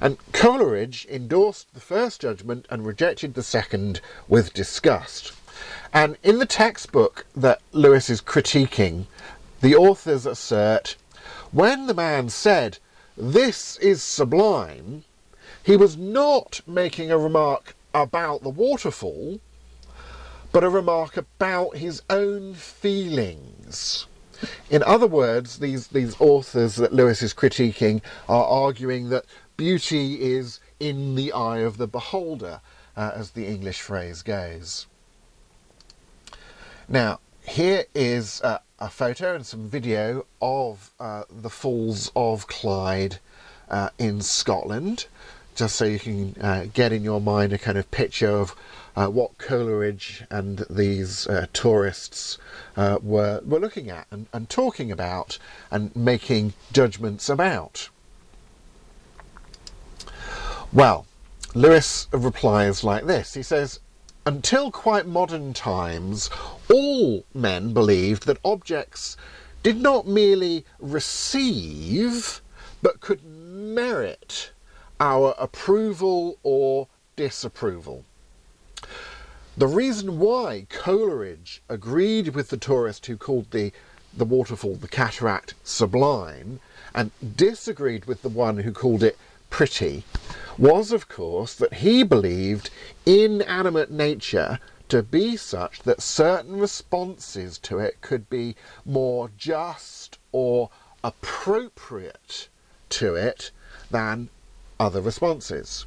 And 0.01 0.17
Coleridge 0.33 1.09
endorsed 1.11 1.75
the 1.75 1.81
first 1.81 2.21
judgment 2.21 2.67
and 2.71 2.87
rejected 2.87 3.35
the 3.35 3.43
second 3.43 4.01
with 4.29 4.55
disgust. 4.55 5.33
And 5.93 6.19
in 6.23 6.39
the 6.39 6.47
textbook 6.47 7.27
that 7.35 7.61
Lewis 7.73 8.09
is 8.09 8.23
critiquing, 8.23 9.07
the 9.61 9.75
authors 9.75 10.25
assert 10.25 10.95
when 11.51 11.89
the 11.89 11.95
man 11.95 12.29
said, 12.29 12.79
This 13.17 13.77
is 13.79 14.05
sublime, 14.05 15.03
he 15.65 15.77
was 15.77 15.97
not 15.97 16.61
making 16.67 17.11
a 17.11 17.19
remark 17.19 17.75
about 17.95 18.43
the 18.43 18.51
waterfall, 18.51 19.39
but 20.51 20.65
a 20.65 20.69
remark 20.69 21.17
about 21.17 21.77
his 21.77 22.03
own 22.11 22.55
feelings. 22.55 24.07
In 24.71 24.83
other 24.83 25.07
words, 25.07 25.61
these, 25.61 25.89
these 25.89 26.21
authors 26.21 26.77
that 26.77 26.93
Lewis 26.93 27.23
is 27.23 27.33
critiquing 27.33 28.03
are 28.29 28.45
arguing 28.45 29.09
that 29.11 29.25
beauty 29.57 30.21
is 30.21 30.59
in 30.81 31.15
the 31.15 31.33
eye 31.33 31.59
of 31.59 31.77
the 31.77 31.87
beholder, 31.87 32.61
uh, 32.97 33.13
as 33.15 33.31
the 33.31 33.47
English 33.47 33.81
phrase 33.81 34.23
goes. 34.23 34.87
Now, 36.89 37.21
here 37.47 37.85
is 37.95 38.41
uh, 38.43 38.59
a 38.81 38.91
photo 38.91 39.37
and 39.37 39.47
some 39.47 39.69
video 39.69 40.27
of 40.41 40.91
uh, 40.99 41.23
the 41.31 41.51
Falls 41.51 42.11
of 42.17 42.49
Clyde 42.49 43.19
uh, 43.71 43.91
in 43.99 44.21
Scotland 44.21 45.07
just 45.55 45.77
so 45.77 45.85
you 45.85 45.99
can 45.99 46.35
uh, 46.41 46.67
get 46.73 46.93
in 46.93 47.03
your 47.03 47.21
mind 47.21 47.53
a 47.53 47.59
kind 47.59 47.79
of 47.79 47.91
picture 47.91 48.31
of 48.31 48.55
uh, 48.95 49.09
what 49.09 49.39
Coleridge 49.39 50.25
and 50.31 50.65
these 50.69 51.27
uh, 51.27 51.47
tourists 51.53 52.39
uh, 52.77 52.99
were 53.03 53.41
were 53.45 53.59
looking 53.59 53.91
at 53.91 54.07
and, 54.11 54.27
and 54.33 54.49
talking 54.49 54.91
about 54.91 55.39
and 55.71 55.95
making 55.97 56.53
judgments 56.73 57.29
about. 57.29 57.89
Well, 60.73 61.07
Lewis 61.55 62.09
replies 62.13 62.83
like 62.83 63.05
this. 63.05 63.35
He 63.35 63.43
says, 63.43 63.81
until 64.25 64.71
quite 64.71 65.07
modern 65.07 65.53
times, 65.53 66.31
all 66.71 67.25
men 67.35 67.75
believed 67.75 68.27
that 68.27 68.39
objects 68.45 69.17
did 69.63 69.81
not 69.81 70.07
merely 70.07 70.65
receive, 70.79 72.41
but 72.81 73.01
could 73.01 73.23
merit 73.25 74.52
our 75.03 75.35
approval 75.37 76.39
or 76.45 76.87
disapproval. 77.17 78.05
The 79.57 79.67
reason 79.67 80.21
why 80.21 80.69
Coleridge 80.69 81.61
agreed 81.69 82.37
with 82.37 82.51
the 82.51 82.57
tourist 82.57 83.07
who 83.07 83.17
called 83.17 83.51
the, 83.51 83.73
the 84.17 84.25
waterfall, 84.25 84.77
the 84.77 84.87
cataract, 84.87 85.55
sublime, 85.65 86.61
and 86.95 87.11
disagreed 87.37 88.05
with 88.05 88.23
the 88.23 88.29
one 88.29 88.59
who 88.59 88.71
called 88.71 89.03
it 89.03 89.19
pretty, 89.51 90.05
was 90.57 90.93
of 90.93 91.09
course 91.09 91.57
that 91.57 91.75
he 91.75 92.05
believed 92.05 92.71
inanimate 93.05 93.91
nature 93.91 94.61
to 94.89 95.03
be 95.03 95.37
such 95.37 95.83
that 95.83 96.01
certain 96.01 96.61
responses 96.61 97.59
to 97.59 97.81
it 97.81 98.01
could 98.03 98.31
be 98.31 98.55
more 98.85 99.33
just 99.37 100.19
or 100.31 100.71
appropriate 101.03 102.47
to 102.89 103.17
it 103.17 103.51
than 103.91 104.29
other 104.83 105.01
responses. 105.01 105.87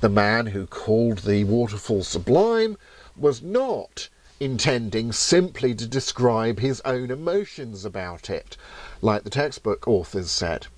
The 0.00 0.08
man 0.08 0.46
who 0.46 0.64
called 0.64 1.18
the 1.18 1.42
waterfall 1.42 2.04
sublime 2.04 2.76
was 3.16 3.42
not 3.42 4.08
intending 4.38 5.10
simply 5.10 5.74
to 5.74 5.88
describe 5.88 6.60
his 6.60 6.80
own 6.84 7.10
emotions 7.10 7.84
about 7.84 8.30
it, 8.30 8.56
like 9.00 9.24
the 9.24 9.30
textbook 9.30 9.88
authors 9.88 10.30
said. 10.30 10.68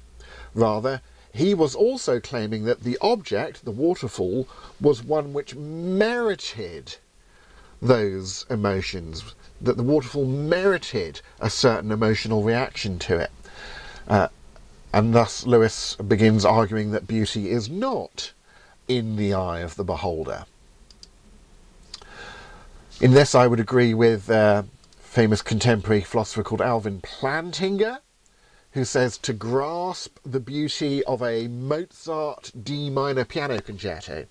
Rather, 0.55 1.03
he 1.35 1.53
was 1.53 1.75
also 1.75 2.19
claiming 2.19 2.65
that 2.65 2.83
the 2.83 2.97
object, 3.03 3.67
the 3.67 3.71
waterfall, 3.71 4.49
was 4.81 5.05
one 5.05 5.35
which 5.35 5.55
merited 5.55 6.97
those 7.83 8.47
emotions, 8.49 9.35
that 9.61 9.77
the 9.77 9.83
waterfall 9.83 10.25
merited 10.25 11.21
a 11.41 11.51
certain 11.51 11.93
emotional 11.93 12.43
reaction 12.43 12.99
to 13.01 13.19
it. 13.19 13.31
Uh, 14.09 14.29
and 14.95 15.13
thus 15.13 15.45
Lewis 15.45 15.97
begins 15.97 16.45
arguing 16.45 16.93
that 16.93 17.09
beauty 17.09 17.51
is 17.51 17.69
not 17.69 18.33
in 18.87 19.17
the 19.17 19.35
eye 19.35 19.59
of 19.59 19.75
the 19.75 19.83
beholder. 19.83 20.47
In 23.01 23.13
this, 23.13 23.35
I 23.35 23.49
would 23.49 23.59
agree 23.59 23.93
with 23.93 24.31
a 24.31 24.65
famous 25.01 25.43
contemporary 25.43 26.03
philosopher 26.03 26.45
called 26.45 26.63
Alvin 26.63 27.01
Plantinga, 27.01 28.03
who 28.71 28.85
says 28.85 29.19
to 29.19 29.33
grasp 29.33 30.21
the 30.25 30.39
beauty 30.39 31.03
of 31.07 31.21
a 31.25 31.49
Mozart 31.49 32.53
D 32.63 32.89
minor 32.89 33.25
piano 33.25 33.61
concerto 33.61 34.27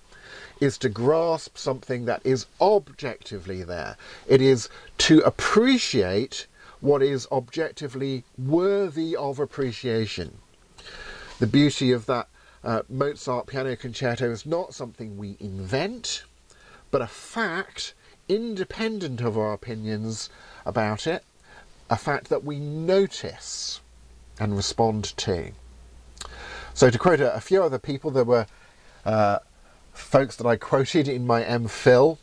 is 0.62 0.78
to 0.78 0.88
grasp 0.88 1.58
something 1.58 2.06
that 2.06 2.22
is 2.26 2.46
objectively 2.62 3.64
there. 3.64 3.98
It 4.30 4.40
is 4.42 4.70
to 5.00 5.20
appreciate 5.26 6.48
what 6.80 7.04
is 7.04 7.28
objectively 7.34 8.24
worthy 8.38 9.14
of 9.18 9.40
appreciation 9.40 10.38
the 11.44 11.48
beauty 11.48 11.92
of 11.92 12.06
that 12.06 12.30
uh, 12.64 12.84
Mozart 12.88 13.48
piano 13.48 13.76
concerto 13.76 14.32
is 14.32 14.46
not 14.46 14.74
something 14.74 15.18
we 15.18 15.36
invent, 15.42 16.24
but 16.90 17.02
a 17.02 17.06
fact 17.06 17.94
independent 18.30 19.20
of 19.20 19.38
our 19.38 19.52
opinions 19.52 20.30
about 20.66 21.06
it, 21.06 21.22
a 21.90 21.98
fact 21.98 22.30
that 22.30 22.46
we 22.46 22.62
notice 22.62 23.82
and 24.40 24.56
respond 24.56 25.04
to. 25.18 25.52
So, 26.74 26.90
to 26.90 26.98
quote 26.98 27.20
a, 27.20 27.36
a 27.36 27.42
few 27.42 27.62
other 27.62 27.78
people, 27.78 28.10
there 28.10 28.24
were 28.24 28.48
uh, 29.04 29.40
folks 29.92 30.38
that 30.38 30.48
I 30.48 30.56
quoted 30.56 31.10
in 31.10 31.28
my 31.28 31.44
MPhil, 31.44 32.20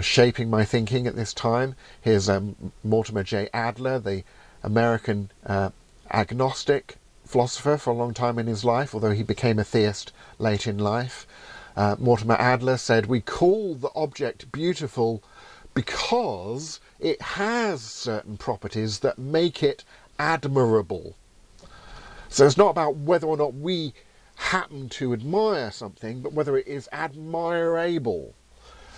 shaping 0.00 0.50
my 0.50 0.64
thinking 0.64 1.06
at 1.06 1.14
this 1.14 1.32
time. 1.32 1.76
Here's 2.00 2.28
um, 2.28 2.72
Mortimer 2.82 3.22
J. 3.22 3.48
Adler, 3.54 4.00
the 4.00 4.24
American 4.64 5.30
uh, 5.46 5.70
agnostic 6.10 6.96
philosopher 7.26 7.76
for 7.76 7.90
a 7.90 7.96
long 7.96 8.14
time 8.14 8.38
in 8.38 8.46
his 8.46 8.64
life, 8.64 8.94
although 8.94 9.12
he 9.12 9.22
became 9.22 9.58
a 9.58 9.64
theist 9.64 10.12
late 10.38 10.66
in 10.66 10.78
life. 10.78 11.26
Uh, 11.76 11.96
Mortimer 11.98 12.36
Adler 12.36 12.78
said, 12.78 13.06
We 13.06 13.20
call 13.20 13.74
the 13.74 13.90
object 13.94 14.50
beautiful 14.50 15.22
because 15.74 16.80
it 16.98 17.20
has 17.20 17.82
certain 17.82 18.38
properties 18.38 19.00
that 19.00 19.18
make 19.18 19.62
it 19.62 19.84
admirable. 20.18 21.16
So 22.28 22.46
it's 22.46 22.56
not 22.56 22.70
about 22.70 22.96
whether 22.96 23.26
or 23.26 23.36
not 23.36 23.54
we 23.54 23.92
happen 24.36 24.88
to 24.90 25.12
admire 25.12 25.70
something, 25.70 26.20
but 26.20 26.32
whether 26.32 26.56
it 26.56 26.66
is 26.66 26.88
admirable 26.92 28.34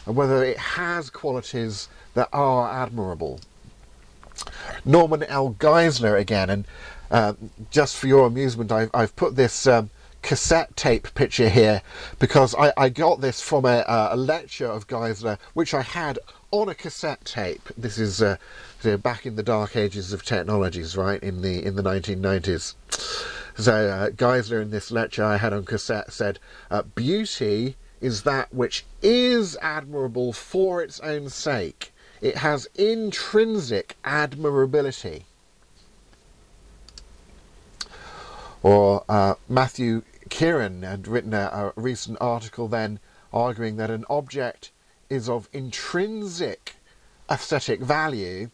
and 0.07 0.17
whether 0.17 0.45
it 0.45 0.59
has 0.59 1.11
qualities 1.11 1.89
that 2.15 2.29
are 2.33 2.71
admirable. 2.71 3.41
Norman 4.85 5.25
L. 5.25 5.55
Geisler 5.59 6.19
again, 6.19 6.49
and 6.49 6.65
uh, 7.11 7.35
just 7.71 7.97
for 7.97 8.07
your 8.07 8.27
amusement, 8.27 8.71
I've, 8.71 8.91
I've 8.93 9.17
put 9.17 9.37
this 9.37 9.67
um, 9.67 9.91
cassette 10.23 10.77
tape 10.77 11.15
picture 11.15 11.49
here 11.49 11.81
because 12.19 12.55
I, 12.55 12.73
I 12.77 12.89
got 12.89 13.21
this 13.21 13.41
from 13.41 13.65
a, 13.65 13.85
a, 13.87 14.17
lecture 14.17 14.67
of 14.67 14.87
Geisler, 14.87 15.39
which 15.55 15.73
I 15.73 15.83
had 15.83 16.19
on 16.51 16.69
a 16.69 16.75
cassette 16.75 17.25
tape. 17.25 17.69
This 17.79 17.99
is 17.99 18.21
uh, 18.21 18.37
back 19.03 19.27
in 19.27 19.37
the 19.37 19.43
dark 19.43 19.77
ages 19.77 20.13
of 20.13 20.25
technologies, 20.25 20.97
right 20.97 21.23
in 21.23 21.43
the 21.43 21.65
in 21.65 21.77
the 21.77 21.83
1990s. 21.83 22.75
So 23.57 23.73
uh, 23.73 24.11
Geisler 24.11 24.61
in 24.61 24.71
this 24.71 24.91
lecture 24.91 25.25
I 25.25 25.37
had 25.37 25.53
on 25.53 25.65
cassette 25.65 26.13
said, 26.13 26.39
uh, 26.71 26.83
"Beauty 26.83 27.77
is 28.01 28.23
that 28.23 28.53
which 28.53 28.85
is 29.03 29.57
admirable 29.63 30.33
for 30.33 30.83
its 30.83 31.01
own 31.01 31.29
sake. 31.29 31.93
It 32.21 32.37
has 32.39 32.69
intrinsic 32.75 33.97
admirability." 34.05 35.25
Or 38.69 39.03
uh, 39.09 39.37
Matthew 39.49 40.03
Kieran 40.29 40.83
had 40.83 41.09
written 41.09 41.33
a, 41.33 41.73
a, 41.77 41.81
recent 41.81 42.19
article 42.21 42.69
then 42.69 43.01
arguing 43.33 43.77
that 43.77 43.91
an 43.91 44.05
object 44.11 44.73
is 45.09 45.27
of 45.27 45.49
intrinsic 45.55 46.77
aesthetic 47.31 47.81
value 47.81 48.51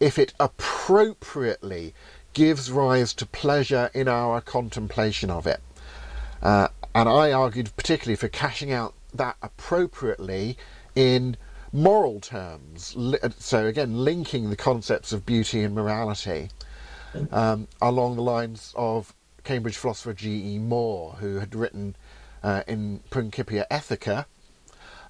if 0.00 0.18
it 0.18 0.32
appropriately 0.40 1.92
gives 2.32 2.70
rise 2.70 3.12
to 3.12 3.26
pleasure 3.26 3.90
in 3.92 4.08
our 4.08 4.40
contemplation 4.40 5.28
of 5.28 5.46
it. 5.46 5.60
Uh, 6.40 6.68
and 6.94 7.06
I 7.06 7.32
argued 7.32 7.76
particularly 7.76 8.16
for 8.16 8.28
cashing 8.28 8.72
out 8.72 8.94
that 9.12 9.36
appropriately 9.42 10.56
in 10.94 11.36
moral 11.74 12.20
terms. 12.20 12.96
So, 13.38 13.66
again, 13.66 14.02
linking 14.02 14.48
the 14.48 14.56
concepts 14.56 15.12
of 15.12 15.26
beauty 15.26 15.62
and 15.62 15.74
morality 15.74 16.48
um, 17.30 17.68
along 17.82 18.16
the 18.16 18.22
lines 18.22 18.72
of 18.74 19.14
Cambridge 19.48 19.78
philosopher 19.78 20.12
G.E. 20.12 20.58
Moore, 20.58 21.16
who 21.20 21.36
had 21.36 21.54
written 21.54 21.96
uh, 22.42 22.64
in 22.68 23.00
Principia 23.08 23.66
Ethica 23.70 24.26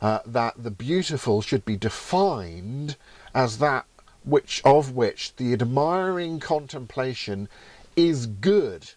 uh, 0.01 0.21
that 0.25 0.55
the 0.63 0.71
beautiful 0.71 1.43
should 1.43 1.65
be 1.65 1.77
defined 1.77 2.95
as 3.35 3.59
that 3.59 3.85
which 4.25 4.63
of 4.65 4.93
which 4.93 5.35
the 5.39 5.53
admiring 5.53 6.39
contemplation 6.39 7.49
is 7.97 8.27
good 8.27 8.93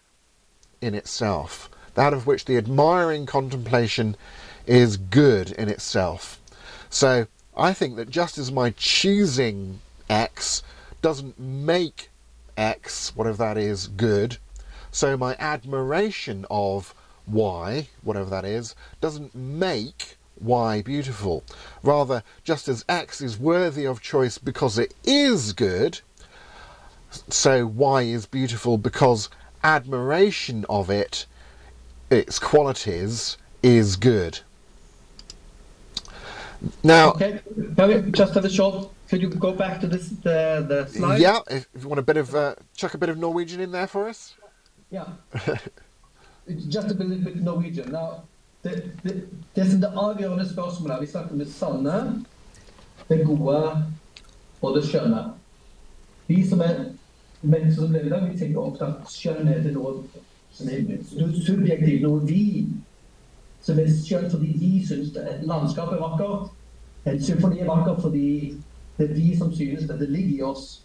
in 0.80 0.94
itself, 0.94 1.68
that 1.94 2.12
of 2.12 2.24
which 2.24 2.44
the 2.44 2.56
admiring 2.56 3.26
contemplation 3.26 4.14
is 4.64 4.96
good 4.96 5.50
in 5.50 5.68
itself. 5.68 6.40
So 6.88 7.26
I 7.56 7.72
think 7.72 7.96
that 7.96 8.10
just 8.10 8.38
as 8.38 8.52
my 8.52 8.70
choosing 8.76 9.80
X 10.08 10.62
doesn't 11.00 11.36
make 11.36 12.10
X, 12.56 13.16
whatever 13.16 13.38
that 13.38 13.58
is, 13.58 13.88
good, 13.88 14.38
so 14.92 15.16
my 15.16 15.34
admiration 15.38 16.46
of 16.50 16.94
Y, 17.26 17.88
whatever 18.02 18.30
that 18.30 18.44
is, 18.44 18.76
doesn't 19.00 19.34
make 19.34 20.16
Y 20.40 20.82
beautiful. 20.82 21.42
Rather, 21.82 22.22
just 22.44 22.68
as 22.68 22.84
X 22.88 23.20
is 23.20 23.38
worthy 23.38 23.86
of 23.86 24.00
choice 24.00 24.38
because 24.38 24.78
it 24.78 24.94
is 25.04 25.52
good, 25.52 26.00
so 27.28 27.66
Y 27.66 28.02
is 28.02 28.26
beautiful 28.26 28.78
because 28.78 29.28
admiration 29.64 30.64
of 30.68 30.90
it, 30.90 31.26
its 32.10 32.38
qualities, 32.38 33.36
is 33.62 33.96
good. 33.96 34.40
Now, 36.82 37.12
okay, 37.12 37.40
just 38.10 38.34
have 38.34 38.44
a 38.44 38.50
short. 38.50 38.88
Could 39.08 39.20
you 39.20 39.28
go 39.28 39.52
back 39.52 39.80
to 39.80 39.86
this 39.86 40.08
the 40.08 40.64
the 40.68 40.86
slide? 40.86 41.20
Yeah, 41.20 41.40
if, 41.50 41.66
you 41.80 41.88
want 41.88 41.98
a 41.98 42.02
bit 42.02 42.16
of 42.16 42.34
uh, 42.34 42.54
chuck 42.76 42.94
a 42.94 42.98
bit 42.98 43.08
of 43.08 43.18
Norwegian 43.18 43.60
in 43.60 43.72
there 43.72 43.86
for 43.86 44.08
us. 44.08 44.34
Yeah, 44.92 45.06
just 46.68 46.90
a 46.90 46.94
little 46.94 47.24
bit 47.24 47.36
Norwegian. 47.42 47.92
Now, 47.92 48.24
det, 48.62 48.82
det, 49.02 49.22
det 49.54 49.70
som 49.70 49.80
det 49.80 49.92
avgjørende 49.96 50.48
spørsmålet 50.52 51.00
Vi 51.00 51.06
snakker 51.06 51.32
om 51.32 51.38
det 51.38 51.52
sanne, 51.52 52.24
det 53.08 53.26
gode 53.26 53.86
og 54.62 54.76
det 54.76 54.84
skjønne. 54.84 55.22
Vi 56.26 56.48
som 56.48 56.60
er 56.60 56.74
mennesker 57.42 57.82
som 57.82 57.92
lever 57.92 58.06
i 58.06 58.10
dag, 58.10 58.28
vi 58.32 58.38
tenker 58.38 58.60
ofte 58.60 58.84
at 58.84 59.08
skjønnhet 59.10 59.66
er 59.66 59.72
noe 59.72 59.94
som 60.52 60.68
er 60.68 60.84
subjektivt, 61.46 62.04
noe 62.04 62.20
vi 62.28 62.44
som 63.64 63.80
er 63.80 63.88
skjønt 63.96 64.34
fordi 64.34 64.50
vi 64.60 64.70
syns 64.86 65.16
et 65.16 65.46
landskap 65.48 65.94
er 65.94 66.02
vakkert. 66.02 66.50
En 67.08 67.22
symfoni 67.22 67.62
er 67.64 67.70
vakker 67.70 67.96
fordi 68.04 68.28
det 68.98 69.08
er 69.08 69.14
vi 69.16 69.32
som 69.38 69.54
synes 69.56 69.88
at 69.90 70.00
Det 70.00 70.10
ligger 70.10 70.36
i 70.36 70.42
oss. 70.42 70.82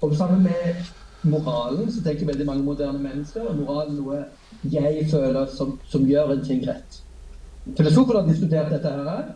Og 0.00 0.14
sammen 0.14 0.42
med 0.42 0.86
moralen 1.30 1.90
så 1.92 2.02
tenker 2.04 2.26
veldig 2.26 2.46
mange 2.46 2.64
moderne 2.66 3.00
mennesker 3.02 3.48
at 3.48 3.58
moralen 3.58 3.96
er 3.96 4.02
noe 4.02 4.22
jeg 4.72 5.08
føler 5.10 5.50
som, 5.52 5.74
som 5.90 6.06
gjør 6.08 6.32
en 6.34 6.44
ting 6.44 6.62
rett. 6.66 7.00
Filosofen 7.76 8.16
har 8.16 8.28
diskutert 8.28 8.70
dette 8.72 8.92
her, 8.94 9.32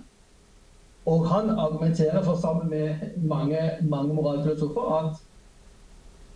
og 1.11 1.27
han 1.29 1.51
argumenterer 1.51 2.23
for 2.23 2.39
sammen 2.41 2.71
med 2.71 3.19
mange, 3.27 3.59
mange 3.83 4.15
moralfilosofer 4.15 4.95
at 4.99 5.19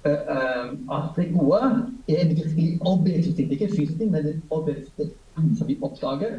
uh, 0.05 0.97
at 0.97 1.17
det 1.17 1.31
gode 1.39 1.61
er 2.09 2.21
en 2.25 2.37
virkelig 2.37 2.79
objektiv 2.81 3.37
ting. 3.37 3.53
Ikke 3.53 3.65
en 3.65 3.77
fysisk 3.77 3.99
men 4.01 4.27
en 4.27 4.43
objektiv 4.51 4.93
ting 5.37 5.57
som 5.59 5.69
vi 5.69 5.79
oppdager. 5.83 6.39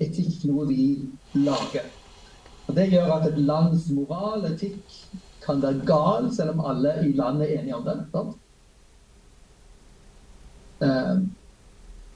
Etikk 0.00 0.44
noe 0.50 0.66
vi 0.68 0.86
lager. 1.34 1.88
Og 2.66 2.76
Det 2.76 2.90
gjør 2.90 3.12
at 3.16 3.26
et 3.28 3.38
lands 3.38 3.90
moral, 3.90 4.44
etikk, 4.52 4.82
kan 5.46 5.62
være 5.62 5.82
gal, 5.86 6.30
selv 6.36 6.54
om 6.54 6.64
alle 6.70 6.94
i 7.08 7.12
landet 7.12 7.48
er 7.48 7.60
enige 7.60 7.76
om 7.76 7.84
det. 7.84 7.98
Sant? 8.12 8.38
eh, 10.82 11.16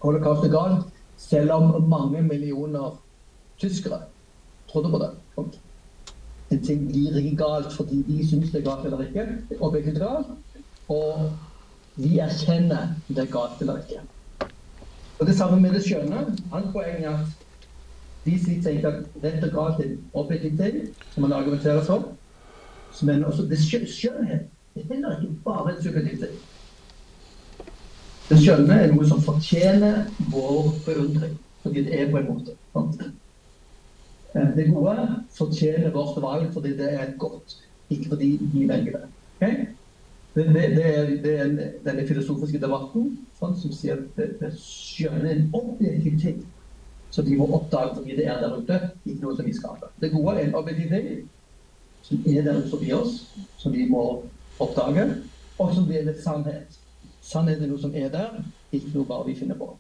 holocaust 0.03 0.45
er 0.45 0.53
galt, 0.53 0.85
selv 1.17 1.53
om 1.53 1.89
mange 1.89 2.23
millioner 2.23 3.03
tyskere 3.59 4.01
trodde 4.73 4.91
på 4.91 4.99
det. 4.99 5.11
En 6.51 6.65
ting 6.65 6.87
blir 6.89 7.17
ikke 7.19 7.37
galt 7.37 7.73
fordi 7.75 8.03
de 8.07 8.29
syns 8.29 8.53
det 8.53 8.61
er 8.61 8.69
galt 8.71 8.85
eller 8.87 9.07
ikke, 9.07 9.27
objektivt 9.61 9.99
galt, 9.99 10.29
og 10.89 11.33
vi 11.97 12.19
erkjenner 12.19 12.93
det 13.09 13.19
er 13.25 13.33
galt 13.33 13.61
eller 13.61 13.81
ikke. 13.83 14.01
Og 15.19 15.27
Det 15.27 15.35
samme 15.37 15.61
med 15.61 15.73
det 15.73 15.81
skjønne. 15.83 16.37
Hans 16.53 16.73
poeng 16.73 17.05
er 17.05 17.11
at 17.11 17.27
de 18.27 18.35
sier 18.43 18.63
tenker 18.63 18.89
at 18.91 19.23
rett 19.23 19.45
og 19.47 19.55
galt 19.55 19.81
er 19.81 19.91
en 19.91 20.03
objektiv 20.13 20.59
ting, 20.59 20.77
som 21.15 21.25
man 21.25 21.33
argumenterer 21.33 21.83
for, 21.85 22.13
men 23.03 23.25
også 23.25 23.45
det 23.51 23.59
skjønnhet 23.61 24.47
det 24.77 24.83
er 24.85 24.95
heller 24.95 25.21
ikke 25.21 25.35
bare 25.45 25.73
en 25.73 25.83
subjektivitet. 25.83 26.41
Det 28.29 28.37
skjønne 28.43 28.75
er 28.75 28.91
noe 28.93 29.07
som 29.09 29.23
fortjener 29.25 30.03
vår 30.33 30.67
beundring, 30.85 31.39
fordi 31.63 31.85
det 31.87 32.01
er 32.01 32.11
på 32.11 32.19
en 32.21 32.27
måte. 32.29 32.57
Sant? 32.75 33.07
Eh, 34.35 34.51
det 34.57 34.67
gode 34.69 35.07
fortjener 35.39 35.95
vårt 35.95 36.19
valg 36.23 36.51
fordi 36.53 36.75
det 36.77 36.91
er 36.93 37.15
godt, 37.19 37.57
ikke 37.91 38.11
fordi 38.11 38.29
vi 38.53 38.67
velger 38.69 38.99
det. 38.99 39.09
Okay? 39.37 39.55
Det, 40.35 40.45
det, 40.47 40.67
det, 40.77 40.85
er, 40.99 41.15
det, 41.25 41.39
er, 41.41 41.71
denne 41.87 42.05
filosofiske 42.09 42.61
debatten 42.61 43.15
sant, 43.39 43.57
som 43.63 43.73
sier 43.73 43.97
at 43.97 44.19
det, 44.19 44.29
det 44.43 44.53
skjønner 44.61 45.31
en 45.31 45.49
objektiv 45.57 46.21
ting 46.21 46.45
som 47.11 47.25
vi 47.25 47.39
må 47.39 47.49
oppdage 47.57 47.95
fordi 47.97 48.19
det 48.19 48.29
er 48.29 48.43
der 48.43 48.59
ute, 48.59 48.81
ikke 49.07 49.23
noe 49.23 49.39
som 49.39 49.49
vi 49.49 49.57
skaper. 49.57 49.89
Det 50.03 50.13
gode 50.13 50.37
er 50.37 50.51
en 50.51 50.59
objektiv 50.61 50.93
ting 50.93 51.09
som 52.09 52.23
er 52.27 52.43
der 52.43 52.69
forbi 52.71 52.93
oss, 52.93 53.27
som 53.59 53.73
vi 53.73 53.89
må 53.89 54.25
oppdage, 54.59 55.23
og 55.59 55.75
som 55.75 55.87
deler 55.89 56.15
sannhet. 56.23 56.79
Sannhet 57.23 57.63
er 57.63 57.67
noe 57.67 57.81
som 57.83 57.95
er 57.95 58.09
der, 58.09 58.37
ikke 58.73 58.93
noe 58.95 59.09
bare 59.09 59.27
vi 59.27 59.35
finner 59.39 59.59
på. 59.59 59.73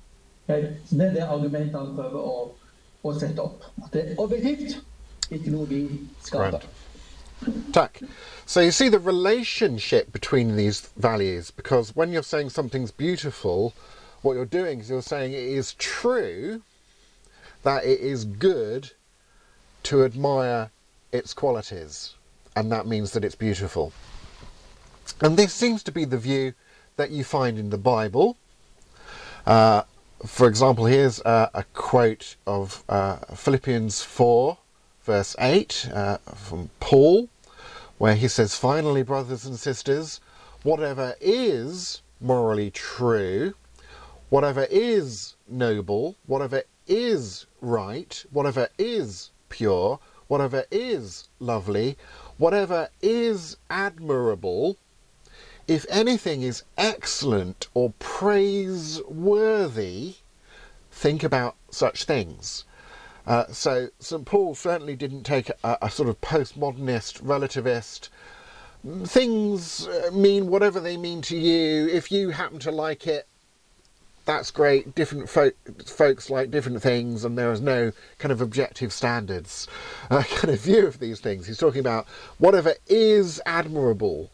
Okay? 0.48 0.72
Så 0.86 0.96
Det 0.96 1.06
er 1.06 1.12
det 1.12 1.22
argumentet 1.22 1.78
han 1.78 1.94
prøver 1.94 2.18
å, 2.18 2.50
å 3.02 3.14
sette 3.18 3.42
opp. 3.42 3.68
At 3.84 3.92
det 3.92 4.02
er 4.02 4.18
objektivt, 4.18 4.80
ikke 5.30 5.54
noe 5.54 5.68
vi 5.70 5.84
skaper. 6.24 6.66
Tack. 7.72 8.00
So 8.46 8.60
you 8.60 8.70
see 8.70 8.88
the 8.88 8.98
relationship 8.98 10.10
between 10.10 10.56
these 10.56 10.88
values 10.96 11.50
because 11.50 11.94
when 11.94 12.10
you're 12.10 12.22
saying 12.22 12.50
something's 12.50 12.90
beautiful, 12.90 13.74
what 14.22 14.34
you're 14.34 14.46
doing 14.46 14.80
is 14.80 14.88
you're 14.88 15.02
saying 15.02 15.32
it 15.32 15.44
is 15.44 15.74
true 15.74 16.62
that 17.62 17.84
it 17.84 18.00
is 18.00 18.24
good 18.24 18.92
to 19.82 20.02
admire 20.02 20.70
its 21.12 21.32
qualities, 21.32 22.15
and 22.56 22.72
that 22.72 22.86
means 22.86 23.12
that 23.12 23.24
it's 23.24 23.34
beautiful. 23.34 23.92
And 25.20 25.36
this 25.36 25.52
seems 25.52 25.82
to 25.84 25.92
be 25.92 26.04
the 26.04 26.18
view 26.18 26.54
that 26.96 27.10
you 27.10 27.22
find 27.22 27.58
in 27.58 27.70
the 27.70 27.78
Bible. 27.78 28.36
Uh, 29.46 29.82
for 30.24 30.48
example, 30.48 30.86
here's 30.86 31.20
uh, 31.20 31.50
a 31.52 31.64
quote 31.74 32.36
of 32.46 32.82
uh, 32.88 33.16
Philippians 33.34 34.02
4, 34.02 34.56
verse 35.04 35.36
8 35.38 35.90
uh, 35.92 36.16
from 36.34 36.70
Paul, 36.80 37.28
where 37.98 38.14
he 38.14 38.26
says, 38.26 38.56
Finally, 38.56 39.02
brothers 39.02 39.44
and 39.44 39.56
sisters, 39.56 40.20
whatever 40.62 41.14
is 41.20 42.00
morally 42.20 42.70
true, 42.70 43.54
whatever 44.30 44.66
is 44.70 45.36
noble, 45.46 46.16
whatever 46.26 46.62
is 46.86 47.46
right, 47.60 48.24
whatever 48.32 48.68
is 48.78 49.30
pure, 49.50 50.00
whatever 50.28 50.64
is 50.70 51.28
lovely, 51.38 51.96
whatever 52.38 52.88
is 53.00 53.56
admirable, 53.70 54.76
if 55.66 55.84
anything 55.88 56.42
is 56.42 56.62
excellent 56.76 57.68
or 57.74 57.92
praiseworthy, 57.98 59.06
think 60.90 61.22
about 61.24 61.56
such 61.70 62.04
things. 62.04 62.64
Uh, 63.26 63.46
so 63.48 63.88
St. 63.98 64.24
Paul 64.24 64.54
certainly 64.54 64.94
didn't 64.94 65.24
take 65.24 65.50
a, 65.64 65.78
a 65.82 65.90
sort 65.90 66.08
of 66.08 66.20
postmodernist, 66.20 67.20
relativist, 67.22 68.08
things 69.04 69.88
uh, 69.88 70.10
mean 70.12 70.46
whatever 70.46 70.78
they 70.78 70.96
mean 70.96 71.20
to 71.22 71.36
you. 71.36 71.88
If 71.88 72.12
you 72.12 72.30
happen 72.30 72.60
to 72.60 72.70
like 72.70 73.06
it, 73.08 73.26
that's 74.26 74.50
great. 74.50 74.94
Different 74.94 75.28
folk, 75.28 75.54
folks 75.86 76.28
like 76.28 76.50
different 76.50 76.82
things, 76.82 77.24
and 77.24 77.38
there 77.38 77.52
is 77.52 77.60
no 77.60 77.92
kind 78.18 78.32
of 78.32 78.40
objective 78.40 78.92
standards 78.92 79.66
uh, 80.10 80.22
kind 80.22 80.52
of 80.52 80.60
view 80.60 80.86
of 80.86 80.98
these 80.98 81.20
things. 81.20 81.46
He's 81.46 81.58
talking 81.58 81.80
about 81.80 82.06
whatever 82.38 82.74
is 82.88 83.40
admirable 83.46 84.30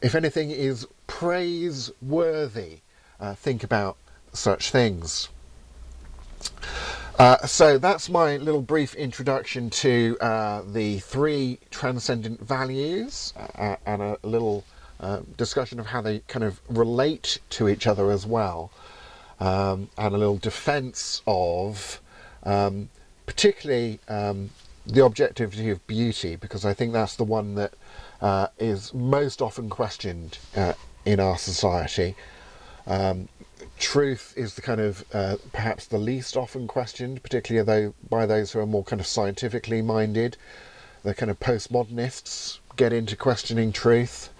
if 0.00 0.14
anything 0.14 0.50
is 0.50 0.86
praiseworthy, 1.06 2.78
uh, 3.20 3.34
think 3.34 3.64
about 3.64 3.96
such 4.32 4.70
things. 4.70 5.28
Uh, 7.18 7.38
so 7.46 7.78
that's 7.78 8.08
my 8.08 8.36
little 8.38 8.62
brief 8.62 8.94
introduction 8.96 9.70
to 9.70 10.16
uh, 10.20 10.62
the 10.66 10.98
three 10.98 11.58
transcendent 11.70 12.40
values 12.40 13.32
uh, 13.36 13.76
and 13.86 14.02
a 14.02 14.18
little 14.24 14.64
uh, 15.00 15.20
discussion 15.36 15.78
of 15.78 15.86
how 15.86 16.00
they 16.00 16.20
kind 16.20 16.44
of 16.44 16.60
relate 16.68 17.38
to 17.50 17.68
each 17.68 17.86
other 17.86 18.10
as 18.10 18.26
well, 18.26 18.70
um, 19.44 19.90
and 19.98 20.14
a 20.14 20.18
little 20.18 20.38
defense 20.38 21.20
of 21.26 22.00
um, 22.44 22.88
particularly 23.26 24.00
um, 24.08 24.50
the 24.86 25.02
objectivity 25.02 25.70
of 25.70 25.86
beauty, 25.86 26.36
because 26.36 26.64
I 26.64 26.72
think 26.72 26.92
that's 26.92 27.16
the 27.16 27.24
one 27.24 27.54
that 27.56 27.74
uh, 28.20 28.48
is 28.58 28.94
most 28.94 29.42
often 29.42 29.68
questioned 29.68 30.38
uh, 30.56 30.72
in 31.04 31.20
our 31.20 31.36
society. 31.36 32.16
Um, 32.86 33.28
truth 33.78 34.32
is 34.36 34.54
the 34.54 34.62
kind 34.62 34.80
of 34.80 35.04
uh, 35.12 35.36
perhaps 35.52 35.86
the 35.86 35.98
least 35.98 36.36
often 36.36 36.66
questioned, 36.66 37.22
particularly 37.22 37.66
though 37.66 37.94
by 38.08 38.24
those 38.26 38.52
who 38.52 38.60
are 38.60 38.66
more 38.66 38.84
kind 38.84 39.00
of 39.00 39.06
scientifically 39.06 39.82
minded. 39.82 40.36
The 41.02 41.14
kind 41.14 41.30
of 41.30 41.38
postmodernists 41.38 42.60
get 42.76 42.92
into 42.94 43.14
questioning 43.14 43.72
truth, 43.72 44.30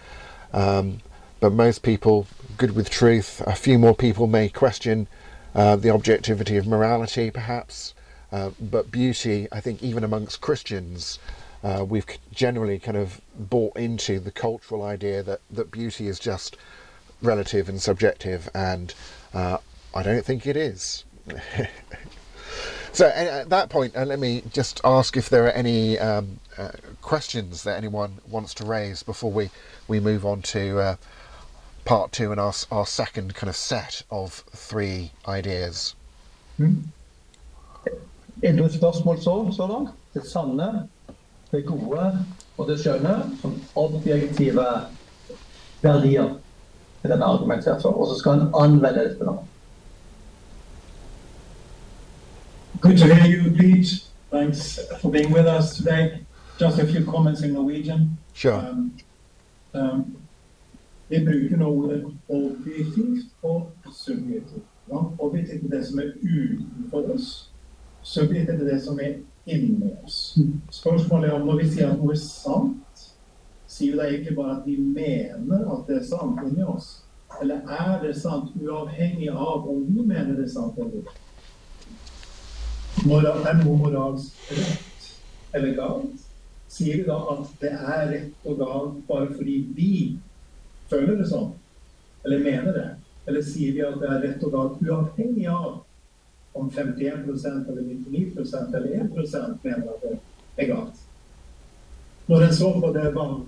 um, 0.55 1.01
but 1.45 1.53
most 1.53 1.83
people 1.83 2.27
good 2.57 2.75
with 2.75 2.89
truth. 2.89 3.43
A 3.47 3.55
few 3.55 3.79
more 3.79 3.95
people 3.95 4.27
may 4.27 4.49
question 4.49 5.07
uh, 5.55 5.77
the 5.77 5.91
objectivity 5.91 6.57
of 6.57 6.67
morality, 6.67 7.31
perhaps, 7.31 7.93
uh, 8.33 8.49
but 8.59 8.91
beauty. 8.91 9.47
I 9.53 9.61
think 9.61 9.83
even 9.83 10.05
amongst 10.05 10.41
Christians. 10.41 11.19
Uh, 11.63 11.85
we've 11.87 12.07
generally 12.33 12.79
kind 12.79 12.97
of 12.97 13.21
bought 13.39 13.77
into 13.77 14.19
the 14.21 14.31
cultural 14.31 14.83
idea 14.83 15.23
that, 15.23 15.43
that 15.51 15.71
beauty 15.71 16.09
is 16.09 16.19
just 16.19 16.57
relative 17.21 17.69
and 17.69 17.83
subjective, 17.83 18.49
and 18.55 18.95
uh, 19.35 19.59
I 19.95 20.03
don't 20.03 20.25
think 20.25 20.47
it 20.47 20.57
is. 20.57 21.05
so 22.93 23.09
at 23.09 23.51
that 23.51 23.69
point, 23.69 23.95
uh, 23.95 24.07
let 24.07 24.19
me 24.19 24.45
just 24.51 24.81
ask 24.83 25.15
if 25.15 25.29
there 25.29 25.45
are 25.45 25.53
any 25.53 25.99
um, 25.99 26.41
uh, 26.57 26.71
questions 27.03 27.65
that 27.65 27.77
anyone 27.77 28.21
wants 28.31 28.55
to 28.55 28.65
raise 28.65 29.03
before 29.03 29.31
we, 29.31 29.51
we 29.89 30.01
move 30.01 30.25
on 30.25 30.41
to 30.41 30.97
part 31.85 32.13
two 32.13 32.33
and 32.33 32.41
our, 32.41 32.53
our 32.71 32.87
second 32.87 33.35
kind 33.35 33.49
of 33.49 33.57
set 33.57 34.03
of 34.11 34.45
three 34.53 35.11
ideas. 35.29 35.95
Mm. 36.59 36.85
Det 38.41 38.65
et 38.65 38.75
spørsmål 38.75 39.23
så, 39.23 39.53
så 39.57 39.67
langt? 39.67 39.91
Det 40.15 40.27
sanne, 40.27 40.89
det 41.53 41.67
gode 41.67 42.25
og 42.59 42.69
det 42.69 42.81
skjønne 42.81 43.39
som 43.41 43.63
objektive 43.75 44.67
verdier. 45.83 46.35
den 47.09 47.23
argumentert 47.23 47.83
for, 47.83 47.89
og 47.89 48.07
så 48.09 48.19
skal 48.19 48.33
han 48.33 48.55
anvende 48.61 49.01
dette 49.01 49.25
nå. 49.25 49.45
Good 52.81 52.99
to 52.99 53.07
hear 53.07 53.27
you, 53.27 53.57
Pete. 53.57 54.05
Thanks 54.33 54.79
for 55.01 55.11
being 55.11 55.35
with 55.35 55.47
us 55.59 55.77
today. 55.77 56.11
Just 56.61 56.79
a 56.79 56.87
few 56.87 57.05
comments 57.05 57.43
in 57.43 57.53
Norwegian. 57.53 58.19
Sure. 58.35 58.55
Um, 58.55 58.93
um, 59.75 60.17
vi 61.09 61.21
bruker 61.25 61.57
nå 61.57 61.69
ordet 61.71 62.05
objektivt 62.29 63.27
og 63.43 63.73
subjektivt. 63.93 64.65
Ja? 64.91 65.03
Objektivt 65.19 65.65
er 65.65 65.77
det 65.77 65.87
som 65.87 65.99
er 65.99 66.13
utenfor 66.23 67.15
oss. 67.15 67.29
Subjektivt 68.03 68.61
er 68.61 68.71
det 68.73 68.81
som 68.83 69.01
er 69.01 69.19
inni 69.47 69.93
oss. 70.05 70.37
Mm. 70.37 70.61
Spørsmålet 70.71 71.29
er 71.29 71.35
om 71.35 71.47
når 71.47 71.61
vi 71.63 71.69
sier 71.69 71.93
at 71.93 72.01
noe 72.01 72.17
er 72.17 72.21
sant, 72.21 73.05
sier 73.69 73.93
vi 73.93 74.01
da 74.01 74.09
egentlig 74.09 74.37
bare 74.37 74.57
at 74.59 74.67
vi 74.67 74.77
mener 74.81 75.69
at 75.77 75.89
det 75.89 76.01
er 76.01 76.09
sant 76.09 76.41
inni 76.47 76.65
oss? 76.65 77.01
Eller 77.43 77.65
er 77.69 78.03
det 78.03 78.17
sant 78.17 78.53
uavhengig 78.61 79.31
av 79.31 79.69
om 79.69 79.85
vi 79.89 80.03
mener 80.07 80.37
det 80.37 80.47
er 80.49 80.53
sant 80.55 80.79
eller 80.79 81.03
ikke? 81.03 81.21
Er 83.05 83.57
noe 83.59 83.77
moralsk 83.77 84.53
rett 84.55 85.09
eller 85.55 85.75
galt? 85.77 86.29
Sier 86.71 87.03
vi 87.03 87.09
da 87.09 87.19
at 87.35 87.51
det 87.61 87.73
er 87.75 88.07
rett 88.13 88.47
og 88.49 88.63
galt 88.63 89.03
bare 89.09 89.35
fordi 89.35 89.59
vi 89.77 89.91
føler 90.95 91.19
det 91.19 91.27
sånn? 91.31 91.51
Eller 92.25 92.45
mener 92.45 92.77
det? 92.77 92.87
Eller 93.27 93.43
sier 93.45 93.75
vi 93.75 93.83
at 93.85 93.99
det 94.01 94.11
er 94.11 94.23
rett 94.23 94.45
og 94.47 94.55
galt 94.55 94.85
uavhengig 94.85 95.49
av 95.51 95.83
om 96.55 96.71
51% 96.71 97.71
eller 97.73 97.83
99% 97.83 98.77
eller 98.79 98.95
1 99.03 99.11
mener 99.65 99.91
at 99.91 100.07
det 100.07 100.15
er 100.63 100.71
galt? 100.71 101.03
Når 102.29 102.47
en 102.47 102.57
så 102.57 102.71
på 102.81 102.93
det 102.95 103.11
vann 103.17 103.43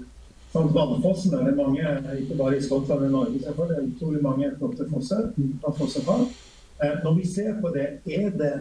Sånn, 0.56 0.70
Vannfossen 0.72 1.34
er 1.36 1.50
det 1.50 1.56
mange, 1.58 1.84
ikke 2.16 2.36
bare 2.38 2.56
i 2.56 2.62
Skottland 2.64 3.02
og 3.08 3.10
Norge, 3.12 3.40
selvfølgelig, 3.42 3.74
det 3.76 3.82
er 3.82 3.88
utrolig 3.90 4.20
mange 4.24 4.46
flotte 4.56 4.86
fosser. 4.88 5.26
fossefall. 5.76 6.22
Eh, 6.80 6.94
når 7.04 7.16
vi 7.18 7.24
ser 7.28 7.58
på 7.60 7.72
det, 7.74 7.86
er 8.06 8.30
det 8.30 8.52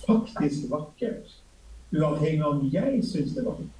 faktisk 0.00 0.70
vakkert. 0.72 1.36
Uavhengig 1.92 2.42
av 2.42 2.56
om 2.56 2.64
jeg 2.72 3.04
syns 3.06 3.36
det 3.36 3.44
er 3.44 3.50
vakkert. 3.50 3.76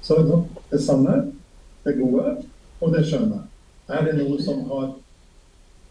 Så 0.00 0.16
det 0.70 0.80
sanne, 0.80 1.18
det 1.84 1.96
gode 1.98 2.34
og 2.80 2.92
det 2.94 3.04
skjønne. 3.08 3.44
Er 3.90 4.04
det 4.06 4.18
noe 4.18 4.38
som 4.42 4.64
har 4.70 4.92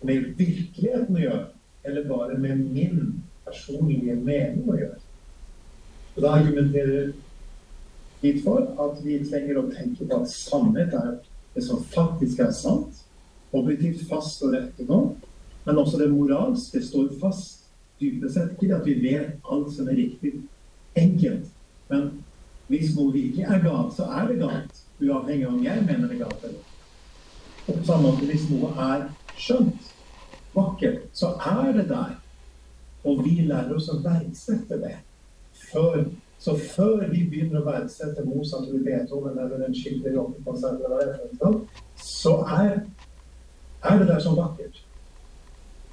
med 0.05 0.29
virkeligheten 0.39 1.17
å 1.17 1.23
gjøre, 1.23 1.47
eller 1.85 2.07
bare 2.07 2.37
med 2.39 2.61
min 2.71 3.01
personlige 3.47 4.15
mening 4.15 4.69
å 4.69 4.77
gjøre? 4.79 5.01
Og 6.15 6.23
da 6.23 6.35
argumenterer 6.37 7.11
dit 8.21 8.41
for 8.43 8.65
at 8.83 9.03
vi 9.03 9.19
trenger 9.23 9.59
å 9.59 9.69
tenke 9.71 10.07
på 10.07 10.21
at 10.21 10.31
sannhet 10.31 10.95
er 10.95 11.13
det 11.55 11.63
som 11.65 11.83
faktisk 11.93 12.41
er 12.43 12.51
sant, 12.55 13.03
objektivt 13.55 14.05
fast 14.09 14.43
og 14.45 14.53
rett 14.53 14.81
nå, 14.87 14.99
men 15.65 15.79
også 15.79 15.99
det 16.01 16.09
moralske 16.11 16.81
står 16.83 17.13
fast 17.21 17.65
dypest 17.99 18.37
sett. 18.37 18.51
Ikke 18.59 18.77
at 18.77 18.87
vi 18.87 18.97
vet 19.03 19.39
alt 19.51 19.71
som 19.73 19.89
er 19.89 19.97
riktig 19.99 20.35
enkelt, 20.99 21.49
men 21.89 22.09
hvis 22.69 22.93
noe 22.95 23.13
virkelig 23.13 23.47
er 23.47 23.63
galt, 23.63 23.95
så 23.97 24.05
er 24.19 24.29
det 24.29 24.39
galt, 24.43 24.83
uavhengig 25.01 25.47
av 25.47 25.53
om 25.53 25.63
jeg 25.63 25.85
mener 25.85 26.07
det 26.11 26.19
galt 26.21 26.43
eller 26.43 26.65
Og 27.67 27.75
på 27.75 27.85
samme 27.85 28.09
måte, 28.09 28.25
hvis 28.25 28.47
noe 28.49 28.71
er 28.81 29.03
skjønt, 29.37 29.91
vakkert, 30.55 31.03
så 31.13 31.35
er 31.45 31.69
det 31.75 31.85
der. 31.91 32.15
Og 33.05 33.21
vi 33.23 33.35
lærer 33.45 33.75
oss 33.75 33.91
å 33.93 33.99
verdsette 34.01 34.79
det 34.81 34.95
før 35.69 36.07
så 36.39 36.55
før 36.55 37.01
vi 37.11 37.25
begynner 37.27 37.59
å 37.59 37.65
verdsette 37.65 38.23
Mozart 38.23 38.69
eller 38.69 38.85
Beethoven 38.85 39.39
eller 39.43 39.65
en 39.65 39.73
skikkelig 39.75 40.13
rockekonsert, 40.15 40.85
så 41.99 42.35
er, 42.47 42.77
er, 43.83 43.97
det 43.99 44.07
der 44.07 44.21
så 44.23 44.31
vakkert. 44.37 44.79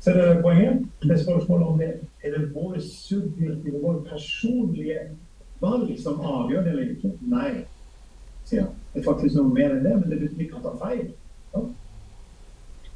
Ser 0.01 0.15
dere 0.15 0.37
poenget? 0.45 0.85
Det 1.03 1.17
er 1.17 1.25
spørsmålet 1.25 1.67
om 1.67 1.81
det 1.83 1.89
er 2.23 2.37
det 2.37 2.45
vår 2.55 2.79
subjektive, 2.79 3.81
vår 3.83 4.05
personlige 4.07 5.01
valg 5.59 5.91
som 5.99 6.23
avgjør 6.23 6.63
det 6.63 6.73
eller 6.77 6.95
ikke. 6.95 7.11
Nei, 7.27 7.51
sier 8.47 8.63
han. 8.63 8.75
Det 8.95 9.03
er 9.03 9.09
faktisk 9.11 9.37
noe 9.37 9.53
mer 9.53 9.75
enn 9.75 9.85
det, 9.85 9.95
men 10.01 10.11
det 10.11 10.21
betyr 10.23 10.47
ikke 10.47 10.57
at 10.57 10.63
han 10.63 10.67
tar 10.67 10.79
feil. 10.87 11.09
Ja? 11.55 11.65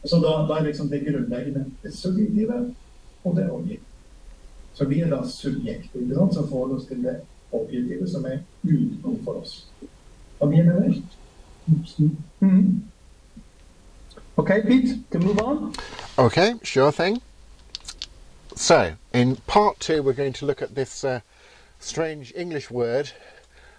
Så 0.04 0.20
da, 0.22 0.34
da, 0.48 0.56
er 0.56 0.68
liksom 0.70 0.88
det 0.88 1.02
grunnleggende 1.04 1.66
det 1.82 1.94
subjektive 1.94 2.60
og 3.24 3.36
det 3.36 3.50
objektive. 3.50 3.86
Så 4.74 4.86
vi 4.88 5.00
er 5.00 5.10
da 5.10 5.20
subjekter 5.28 6.30
som 6.32 6.48
forholder 6.48 6.76
oss 6.76 6.86
til 6.88 7.02
det 7.04 7.20
objektive 7.52 8.08
som 8.08 8.24
er 8.24 8.38
utenfor 8.64 9.42
oss. 9.42 9.66
Hva 10.38 10.48
mener 10.48 10.78
dere? 10.80 11.02
Mm. 12.40 12.82
Okay, 14.36 14.62
Pete, 14.62 15.04
can 15.10 15.24
move 15.24 15.38
on. 15.38 15.74
Okay, 16.18 16.54
sure 16.62 16.90
thing. 16.90 17.20
So, 18.56 18.94
in 19.12 19.36
part 19.46 19.80
two, 19.80 20.02
we're 20.02 20.14
going 20.14 20.32
to 20.34 20.46
look 20.46 20.62
at 20.62 20.74
this 20.74 21.04
uh, 21.04 21.20
strange 21.78 22.32
English 22.34 22.70
word, 22.70 23.12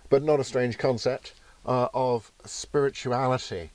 but 0.10 0.24
not 0.24 0.40
a 0.40 0.44
strange 0.44 0.78
concept, 0.78 1.34
uh, 1.66 1.88
of 1.94 2.32
spirituality. 2.46 3.72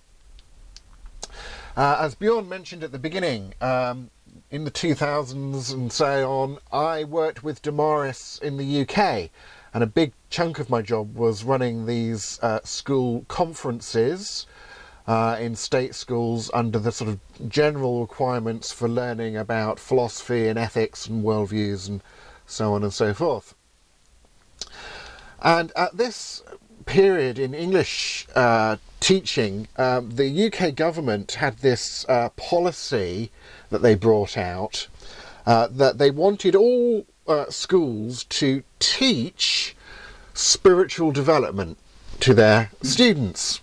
Uh, 1.77 1.99
as 2.01 2.15
Bjorn 2.15 2.49
mentioned 2.49 2.83
at 2.83 2.93
the 2.93 2.99
beginning, 2.99 3.53
um, 3.61 4.11
in 4.51 4.65
the 4.65 4.71
2000s 4.71 5.73
and 5.73 5.93
so 5.93 6.31
on, 6.31 6.59
I 6.73 7.05
worked 7.05 7.43
with 7.43 7.63
Damaris 7.63 8.39
in 8.43 8.57
the 8.57 8.83
UK, 8.83 9.31
and 9.75 9.83
a 9.83 9.87
big 9.87 10.13
chunk 10.31 10.59
of 10.59 10.71
my 10.71 10.83
job 10.83 11.17
was 11.17 11.45
running 11.45 11.87
these 11.87 12.39
uh, 12.43 12.61
school 12.65 13.25
conferences 13.29 14.47
uh, 15.07 15.37
in 15.39 15.55
state 15.55 15.95
schools 15.95 16.51
under 16.55 16.79
the 16.79 16.93
sort 16.93 17.11
of 17.11 17.21
general 17.49 18.01
requirements 18.01 18.73
for 18.73 18.89
learning 18.89 19.37
about 19.37 19.79
philosophy 19.79 20.49
and 20.49 20.59
ethics 20.59 21.07
and 21.07 21.25
worldviews 21.25 21.89
and 21.89 22.03
so 22.47 22.75
on 22.75 22.83
and 22.83 22.93
so 22.93 23.15
forth. 23.15 23.55
And 25.43 25.73
at 25.77 25.97
this 25.97 26.43
period 26.87 27.39
in 27.39 27.53
English 27.53 28.27
uh, 28.35 28.77
teaching, 29.01 29.69
um, 29.77 30.11
the 30.11 30.47
UK 30.47 30.75
government 30.75 31.33
had 31.33 31.59
this 31.59 32.07
uh, 32.09 32.31
policy 32.31 33.31
that 33.71 33.83
they 33.83 33.95
brought 33.95 34.39
out 34.39 34.89
uh, 35.47 35.69
that 35.71 35.99
they 35.99 36.11
wanted 36.11 36.55
all 36.55 37.07
uh, 37.29 37.51
schools 37.51 38.25
to 38.25 38.63
teach 38.79 39.77
spiritual 40.35 41.13
development 41.13 41.79
to 42.21 42.35
their 42.35 42.71
students. 42.83 43.61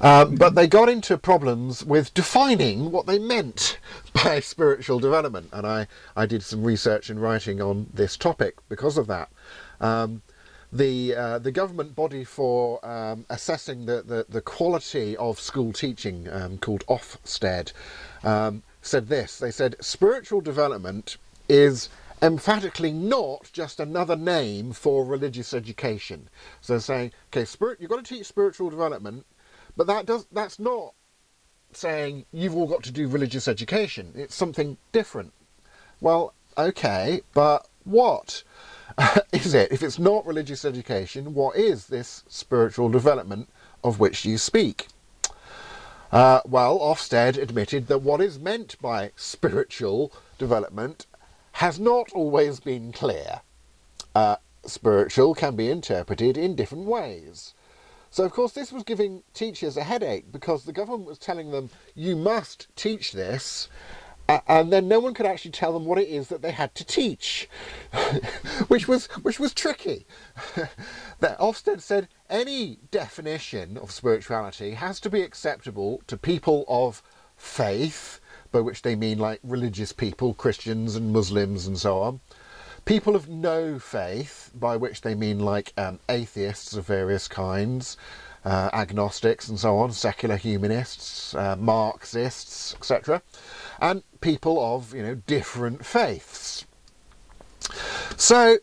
Um, 0.00 0.34
but 0.34 0.56
they 0.56 0.66
got 0.66 0.88
into 0.88 1.16
problems 1.16 1.84
with 1.84 2.12
defining 2.12 2.90
what 2.90 3.06
they 3.06 3.20
meant 3.20 3.78
by 4.12 4.40
spiritual 4.40 4.98
development, 4.98 5.48
and 5.52 5.64
I, 5.66 5.86
I 6.16 6.26
did 6.26 6.42
some 6.42 6.64
research 6.64 7.08
and 7.08 7.22
writing 7.22 7.60
on 7.60 7.86
this 7.94 8.16
topic 8.16 8.56
because 8.68 8.98
of 8.98 9.06
that. 9.06 9.28
Um, 9.80 10.22
the 10.72 11.14
uh, 11.14 11.38
the 11.38 11.52
government 11.52 11.94
body 11.94 12.24
for 12.24 12.84
um, 12.84 13.26
assessing 13.28 13.84
the, 13.84 14.02
the, 14.02 14.26
the 14.28 14.40
quality 14.40 15.16
of 15.18 15.38
school 15.38 15.72
teaching, 15.72 16.28
um, 16.30 16.58
called 16.58 16.84
Ofsted, 16.86 17.72
um, 18.24 18.62
said 18.80 19.08
this. 19.08 19.38
They 19.38 19.50
said 19.50 19.76
spiritual 19.80 20.40
development 20.40 21.18
is 21.48 21.90
emphatically 22.22 22.92
not 22.92 23.50
just 23.52 23.80
another 23.80 24.16
name 24.16 24.72
for 24.72 25.04
religious 25.04 25.52
education. 25.52 26.30
So 26.60 26.74
they're 26.74 26.80
saying, 26.80 27.12
okay, 27.28 27.44
spirit, 27.44 27.78
you've 27.80 27.90
got 27.90 28.04
to 28.04 28.14
teach 28.14 28.26
spiritual 28.26 28.70
development, 28.70 29.26
but 29.76 29.86
that 29.88 30.06
does 30.06 30.26
that's 30.32 30.58
not 30.58 30.94
saying 31.74 32.24
you've 32.32 32.56
all 32.56 32.66
got 32.66 32.82
to 32.84 32.92
do 32.92 33.08
religious 33.08 33.48
education. 33.48 34.12
It's 34.14 34.34
something 34.34 34.78
different. 34.92 35.32
Well, 36.00 36.32
okay, 36.56 37.20
but 37.34 37.68
what? 37.84 38.42
is 39.32 39.54
it? 39.54 39.72
If 39.72 39.82
it's 39.82 39.98
not 39.98 40.26
religious 40.26 40.64
education, 40.64 41.34
what 41.34 41.56
is 41.56 41.86
this 41.86 42.24
spiritual 42.28 42.88
development 42.88 43.48
of 43.82 43.98
which 43.98 44.24
you 44.24 44.38
speak? 44.38 44.88
Uh, 46.10 46.40
well, 46.44 46.78
Ofsted 46.78 47.38
admitted 47.38 47.86
that 47.86 48.02
what 48.02 48.20
is 48.20 48.38
meant 48.38 48.76
by 48.82 49.12
spiritual 49.16 50.12
development 50.38 51.06
has 51.52 51.80
not 51.80 52.12
always 52.12 52.60
been 52.60 52.92
clear. 52.92 53.40
Uh, 54.14 54.36
spiritual 54.66 55.34
can 55.34 55.56
be 55.56 55.70
interpreted 55.70 56.36
in 56.36 56.54
different 56.54 56.84
ways. 56.84 57.54
So, 58.10 58.24
of 58.24 58.32
course, 58.32 58.52
this 58.52 58.72
was 58.72 58.82
giving 58.82 59.22
teachers 59.32 59.78
a 59.78 59.84
headache 59.84 60.30
because 60.30 60.64
the 60.64 60.72
government 60.72 61.06
was 61.06 61.18
telling 61.18 61.50
them, 61.50 61.70
you 61.94 62.14
must 62.14 62.66
teach 62.76 63.12
this, 63.12 63.68
and 64.46 64.72
then 64.72 64.88
no 64.88 65.00
one 65.00 65.14
could 65.14 65.26
actually 65.26 65.50
tell 65.50 65.72
them 65.72 65.84
what 65.84 65.98
it 65.98 66.08
is 66.08 66.28
that 66.28 66.42
they 66.42 66.52
had 66.52 66.74
to 66.74 66.84
teach, 66.84 67.48
which 68.68 68.88
was 68.88 69.06
which 69.22 69.40
was 69.40 69.52
tricky. 69.52 70.06
that 71.20 71.38
Ofsted 71.38 71.80
said 71.80 72.08
any 72.30 72.78
definition 72.90 73.76
of 73.76 73.90
spirituality 73.90 74.72
has 74.72 75.00
to 75.00 75.10
be 75.10 75.22
acceptable 75.22 76.02
to 76.06 76.16
people 76.16 76.64
of 76.68 77.02
faith, 77.36 78.20
by 78.50 78.60
which 78.60 78.82
they 78.82 78.94
mean 78.94 79.18
like 79.18 79.40
religious 79.42 79.92
people, 79.92 80.34
Christians 80.34 80.96
and 80.96 81.12
Muslims 81.12 81.66
and 81.66 81.78
so 81.78 82.00
on. 82.00 82.20
People 82.84 83.14
of 83.14 83.28
no 83.28 83.78
faith, 83.78 84.50
by 84.54 84.76
which 84.76 85.02
they 85.02 85.14
mean 85.14 85.38
like 85.38 85.72
um, 85.76 86.00
atheists 86.08 86.74
of 86.74 86.86
various 86.86 87.28
kinds, 87.28 87.96
uh, 88.44 88.70
agnostics 88.72 89.48
and 89.48 89.58
so 89.58 89.78
on, 89.78 89.92
secular 89.92 90.36
humanists, 90.36 91.34
uh, 91.34 91.56
Marxists, 91.56 92.74
etc 92.74 93.22
and 93.82 94.02
people 94.20 94.74
of 94.74 94.94
you 94.94 95.02
know 95.02 95.16
different 95.26 95.84
faiths. 95.84 96.64
So, 98.16 98.58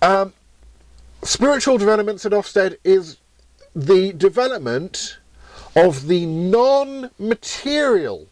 um, 0.00 0.32
spiritual 1.22 1.76
development 1.76 2.24
at 2.24 2.32
Ofsted 2.32 2.78
is 2.84 3.18
the 3.74 4.12
development 4.12 5.18
of 5.76 6.06
the 6.06 6.26
non-material 6.26 8.26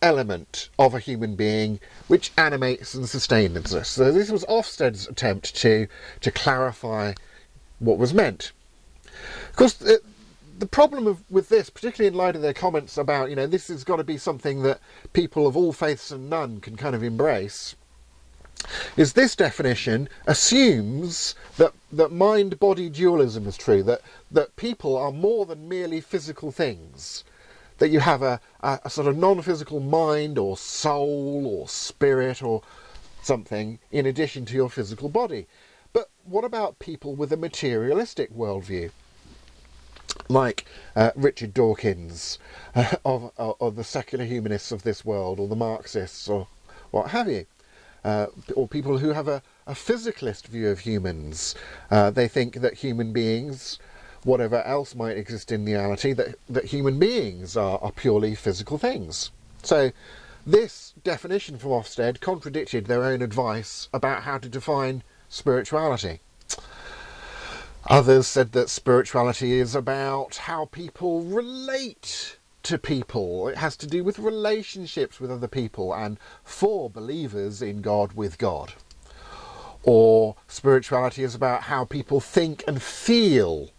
element 0.00 0.68
of 0.78 0.94
a 0.94 0.98
human 0.98 1.36
being 1.36 1.78
which 2.08 2.32
animates 2.36 2.94
and 2.94 3.08
sustains 3.08 3.74
us. 3.74 3.88
So 3.88 4.10
this 4.10 4.30
was 4.30 4.44
Ofsted's 4.44 5.08
attempt 5.08 5.54
to 5.56 5.88
to 6.20 6.30
clarify 6.30 7.14
what 7.80 7.98
was 7.98 8.14
meant. 8.14 8.52
Of 9.50 9.56
course, 9.56 9.74
the 9.74 10.66
problem 10.66 11.06
of, 11.06 11.22
with 11.28 11.48
this, 11.48 11.70
particularly 11.70 12.08
in 12.08 12.14
light 12.14 12.36
of 12.36 12.42
their 12.42 12.54
comments 12.54 12.96
about, 12.96 13.30
you 13.30 13.36
know, 13.36 13.46
this 13.46 13.68
has 13.68 13.82
got 13.82 13.96
to 13.96 14.04
be 14.04 14.16
something 14.16 14.62
that 14.62 14.80
people 15.12 15.46
of 15.46 15.56
all 15.56 15.72
faiths 15.72 16.10
and 16.10 16.30
none 16.30 16.60
can 16.60 16.76
kind 16.76 16.94
of 16.94 17.02
embrace, 17.02 17.74
is 18.96 19.14
this 19.14 19.34
definition 19.34 20.08
assumes 20.26 21.34
that, 21.56 21.72
that 21.90 22.12
mind-body 22.12 22.88
dualism 22.90 23.46
is 23.48 23.56
true, 23.56 23.82
that, 23.82 24.02
that 24.30 24.54
people 24.54 24.96
are 24.96 25.10
more 25.10 25.46
than 25.46 25.68
merely 25.68 26.00
physical 26.00 26.52
things, 26.52 27.24
that 27.78 27.88
you 27.88 27.98
have 27.98 28.22
a, 28.22 28.40
a, 28.60 28.78
a 28.84 28.90
sort 28.90 29.08
of 29.08 29.16
non-physical 29.16 29.80
mind 29.80 30.38
or 30.38 30.56
soul 30.56 31.44
or 31.44 31.68
spirit 31.68 32.40
or 32.40 32.62
something 33.20 33.80
in 33.90 34.06
addition 34.06 34.44
to 34.44 34.54
your 34.54 34.70
physical 34.70 35.08
body. 35.08 35.48
But 35.92 36.08
what 36.24 36.44
about 36.44 36.78
people 36.78 37.16
with 37.16 37.32
a 37.32 37.36
materialistic 37.36 38.32
worldview? 38.32 38.92
Like 40.28 40.64
uh, 40.96 41.10
Richard 41.14 41.54
Dawkins 41.54 42.38
uh, 42.74 42.96
of, 43.04 43.32
of, 43.36 43.76
the 43.76 43.84
secular 43.84 44.24
humanists 44.24 44.72
of 44.72 44.82
this 44.82 45.04
world, 45.04 45.40
or 45.40 45.48
the 45.48 45.56
Marxists, 45.56 46.28
or 46.28 46.48
what 46.90 47.10
have 47.10 47.28
you, 47.28 47.46
uh, 48.04 48.26
or 48.54 48.68
people 48.68 48.98
who 48.98 49.10
have 49.10 49.28
a, 49.28 49.42
a 49.66 49.74
physicalist 49.74 50.46
view 50.46 50.68
of 50.68 50.80
humans. 50.80 51.54
Uh, 51.90 52.10
they 52.10 52.28
think 52.28 52.56
that 52.56 52.74
human 52.74 53.12
beings, 53.12 53.78
whatever 54.24 54.62
else 54.62 54.94
might 54.94 55.16
exist 55.16 55.52
in 55.52 55.64
reality, 55.64 56.12
that, 56.12 56.34
that 56.48 56.66
human 56.66 56.98
beings 56.98 57.56
are, 57.56 57.78
are 57.80 57.92
purely 57.92 58.34
physical 58.34 58.78
things. 58.78 59.30
So 59.62 59.92
this 60.46 60.92
definition 61.04 61.58
from 61.58 61.70
Ofsted 61.70 62.20
contradicted 62.20 62.86
their 62.86 63.04
own 63.04 63.22
advice 63.22 63.88
about 63.92 64.24
how 64.24 64.38
to 64.38 64.48
define 64.48 65.02
spirituality. 65.28 66.20
Others 67.88 68.28
said 68.28 68.52
that 68.52 68.70
spirituality 68.70 69.54
is 69.58 69.74
about 69.74 70.36
how 70.36 70.66
people 70.66 71.22
relate 71.22 72.38
to 72.62 72.78
people. 72.78 73.48
It 73.48 73.56
has 73.56 73.76
to 73.78 73.88
do 73.88 74.04
with 74.04 74.20
relationships 74.20 75.18
with 75.18 75.32
other 75.32 75.48
people 75.48 75.92
and 75.92 76.16
for 76.44 76.88
believers 76.88 77.60
in 77.60 77.82
God 77.82 78.12
with 78.12 78.38
God. 78.38 78.74
Or 79.82 80.36
spirituality 80.46 81.24
is 81.24 81.34
about 81.34 81.64
how 81.64 81.84
people 81.84 82.20
think 82.20 82.62
and 82.68 82.80
feel. 82.80 83.70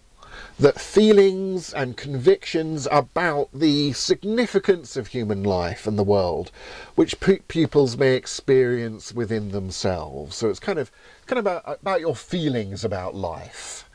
That 0.60 0.82
feelings 0.82 1.74
and 1.74 1.96
convictions 1.96 2.90
about 2.92 3.50
the 3.54 3.94
significance 3.94 4.98
of 4.98 5.08
human 5.08 5.44
life 5.44 5.88
and 5.88 5.98
the 5.98 6.04
world, 6.04 6.52
which 6.96 7.20
pupils 7.48 7.96
may 7.98 8.16
experience 8.16 9.14
within 9.14 9.52
themselves. 9.52 10.36
So 10.36 10.50
it's 10.50 10.60
kind 10.60 10.78
of 10.78 10.92
kind 11.26 11.40
of 11.40 11.46
about, 11.46 11.80
about 11.82 12.02
your 12.02 12.16
feelings 12.16 12.84
about 12.84 13.16
life 13.16 13.86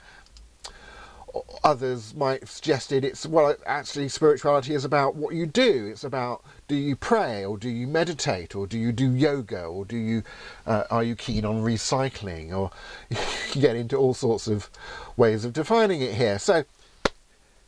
others 1.65 2.15
might 2.15 2.41
have 2.41 2.51
suggested 2.51 3.05
it's 3.05 3.27
well 3.27 3.55
actually 3.67 4.09
spirituality 4.09 4.75
is 4.75 4.85
about 4.85 5.15
what 5.17 5.35
you 5.35 5.47
do. 5.47 5.87
It's 5.87 6.05
about 6.05 6.45
do 6.67 6.75
you 6.75 6.97
pray 6.97 7.45
or 7.45 7.59
do 7.59 7.69
you 7.69 7.87
meditate 7.87 8.55
or 8.55 8.67
do 8.67 8.79
you 8.79 8.93
do 8.93 9.13
yoga 9.13 9.65
or 9.65 9.85
do 9.85 9.97
you 9.97 10.23
uh, 10.67 10.85
are 10.91 11.03
you 11.03 11.17
keen 11.17 11.45
on 11.45 11.63
recycling 11.63 12.53
or 12.53 12.71
you 13.11 13.17
get 13.61 13.77
into 13.77 13.97
all 13.97 14.15
sorts 14.15 14.47
of 14.47 14.71
ways 15.17 15.45
of 15.45 15.53
defining 15.53 16.01
it 16.01 16.15
here. 16.15 16.39
So 16.39 16.65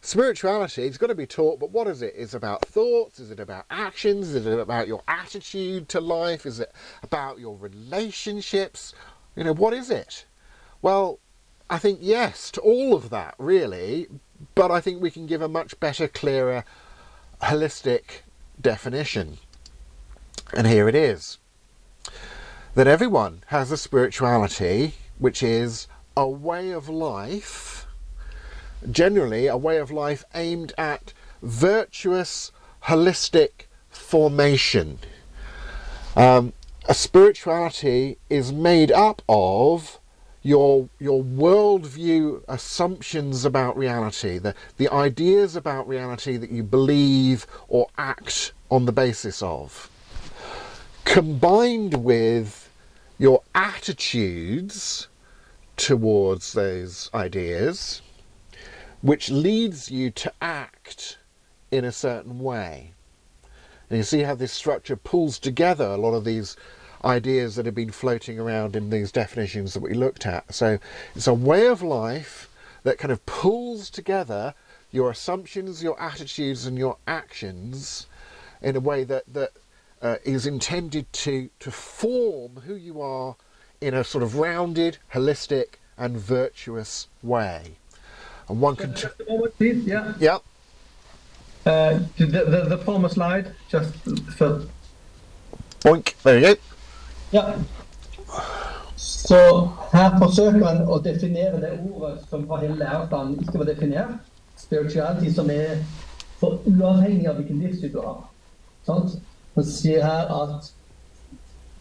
spirituality 0.00 0.84
is 0.84 0.96
going 0.96 1.08
to 1.08 1.14
be 1.14 1.26
taught 1.26 1.60
but 1.60 1.70
what 1.70 1.86
is 1.86 2.02
it? 2.02 2.14
It's 2.16 2.34
about 2.34 2.64
thoughts? 2.66 3.20
Is 3.20 3.30
it 3.30 3.40
about 3.40 3.66
actions? 3.70 4.34
Is 4.34 4.46
it 4.46 4.58
about 4.58 4.88
your 4.88 5.02
attitude 5.08 5.88
to 5.90 6.00
life? 6.00 6.46
Is 6.46 6.60
it 6.60 6.72
about 7.02 7.38
your 7.38 7.56
relationships? 7.56 8.94
You 9.36 9.44
know 9.44 9.54
what 9.54 9.74
is 9.74 9.90
it? 9.90 10.26
Well 10.82 11.20
I 11.72 11.78
think 11.78 12.00
yes 12.02 12.50
to 12.52 12.61
all 12.61 12.94
of 12.94 13.11
that, 13.11 13.37
really, 13.38 14.09
but 14.56 14.72
I 14.72 14.80
think 14.80 15.00
we 15.00 15.11
can 15.12 15.26
give 15.26 15.40
a 15.40 15.48
much 15.48 15.78
better, 15.78 16.09
clearer, 16.09 16.64
holistic 17.40 18.22
definition. 18.61 19.38
And 20.52 20.66
here 20.66 20.88
it 20.88 20.96
is 20.96 21.38
that 22.74 22.88
everyone 22.88 23.44
has 23.46 23.70
a 23.70 23.76
spirituality 23.76 24.94
which 25.20 25.44
is 25.44 25.87
a 26.16 26.28
way 26.28 26.70
of 26.72 26.88
life, 26.88 27.87
generally, 28.90 29.46
a 29.46 29.56
way 29.56 29.76
of 29.76 29.92
life 29.92 30.24
aimed 30.35 30.72
at 30.76 31.12
virtuous, 31.40 32.50
holistic 32.85 33.66
formation. 33.90 34.98
Um, 36.16 36.53
a 36.88 36.94
spirituality 36.94 38.18
is 38.28 38.53
made 38.53 38.90
up 38.90 39.22
of 39.28 39.99
your 40.43 40.88
your 40.99 41.22
worldview 41.22 42.43
assumptions 42.49 43.45
about 43.45 43.76
reality, 43.76 44.38
the, 44.38 44.55
the 44.78 44.88
ideas 44.88 45.57
about 45.57 45.86
reality 45.86 46.36
that 46.36 46.51
you 46.51 46.62
believe 46.62 47.47
or 47.68 47.88
act 47.99 48.53
on 48.70 48.86
the 48.86 48.93
basis 48.93 49.43
of, 49.43 49.91
combined 51.05 52.05
with 52.05 52.70
your 53.18 53.43
attitudes 53.55 55.09
towards 55.76 56.53
those 56.53 57.11
ideas, 57.12 58.01
which 59.03 59.30
leads 59.30 59.91
you 59.91 60.11
to 60.11 60.32
act 60.41 61.18
in 61.70 61.84
a 61.84 61.93
certain 61.93 62.38
way. 62.38 62.93
And 63.88 63.97
you 63.99 64.03
see 64.05 64.20
how 64.20 64.34
this 64.34 64.53
structure 64.53 64.97
pulls 64.97 65.38
together 65.38 65.84
a 65.84 65.97
lot 65.97 66.14
of 66.14 66.24
these 66.24 66.57
ideas 67.05 67.57
that 67.57 67.66
have 67.66 67.74
been 67.74 67.90
floating 67.90 68.38
around 68.38 68.76
in 68.76 68.90
these 68.90 69.11
definitions 69.12 69.74
that 69.74 69.82
we 69.82 69.94
looked 69.94 70.26
at. 70.26 70.55
So 70.55 70.78
it's 71.14 71.26
a 71.26 71.34
way 71.34 71.66
of 71.66 71.82
life 71.82 72.48
that 72.82 72.98
kind 72.98 73.12
of 73.12 73.24
pulls 73.26 73.90
together 73.90 74.55
your 74.90 75.11
assumptions, 75.11 75.82
your 75.82 76.01
attitudes, 76.01 76.66
and 76.66 76.76
your 76.76 76.96
actions 77.07 78.07
in 78.62 78.76
a 78.76 78.80
way 78.80 79.05
that 79.05 79.24
that 79.32 79.53
uh, 80.03 80.16
is 80.24 80.46
intended 80.46 81.12
to 81.12 81.48
to 81.61 81.70
form 81.70 82.62
who 82.66 82.74
you 82.74 83.01
are 83.01 83.36
in 83.80 83.94
a 83.94 84.05
sort 84.05 84.22
of 84.22 84.36
rounded, 84.36 84.98
holistic, 85.14 85.74
and 85.96 86.16
virtuous 86.16 87.07
way. 87.22 87.76
And 88.48 88.61
one 88.61 88.76
can, 88.76 88.94
t- 88.94 89.03
Just 89.03 89.20
a 89.20 89.24
moment, 89.30 89.57
please. 89.57 89.84
Yeah. 89.84 90.14
yeah, 90.18 90.38
Uh, 91.64 92.01
the, 92.18 92.26
the, 92.26 92.64
the 92.68 92.78
former 92.78 93.09
slide, 93.09 93.55
just 93.70 93.94
for 94.36 94.66
Bjorn, 95.82 96.03
there 96.24 96.38
you 96.38 96.55
go. 96.55 96.61
Ja. 97.33 97.43
Så 98.97 99.68
her 99.93 100.18
forsøker 100.18 100.66
han 100.66 100.83
å 100.89 100.99
definere 101.05 101.61
det 101.62 101.70
ordet 101.93 102.18
som 102.31 102.43
fra 102.47 102.59
hele 102.61 102.76
læreplanen 102.81 103.39
ikke 103.41 103.62
var 103.62 103.68
definert. 103.70 104.16
Spirituality 104.59 105.33
som 105.35 105.51
er 105.51 105.78
for 106.41 106.61
uavhengig 106.66 107.28
av 107.31 107.39
hvilken 107.39 107.62
livsstil 107.62 107.93
du 107.95 108.01
har. 108.03 108.20
Sant? 108.87 109.16
Han 109.55 109.66
sier 109.66 110.05
her 110.05 110.31
at 110.43 110.72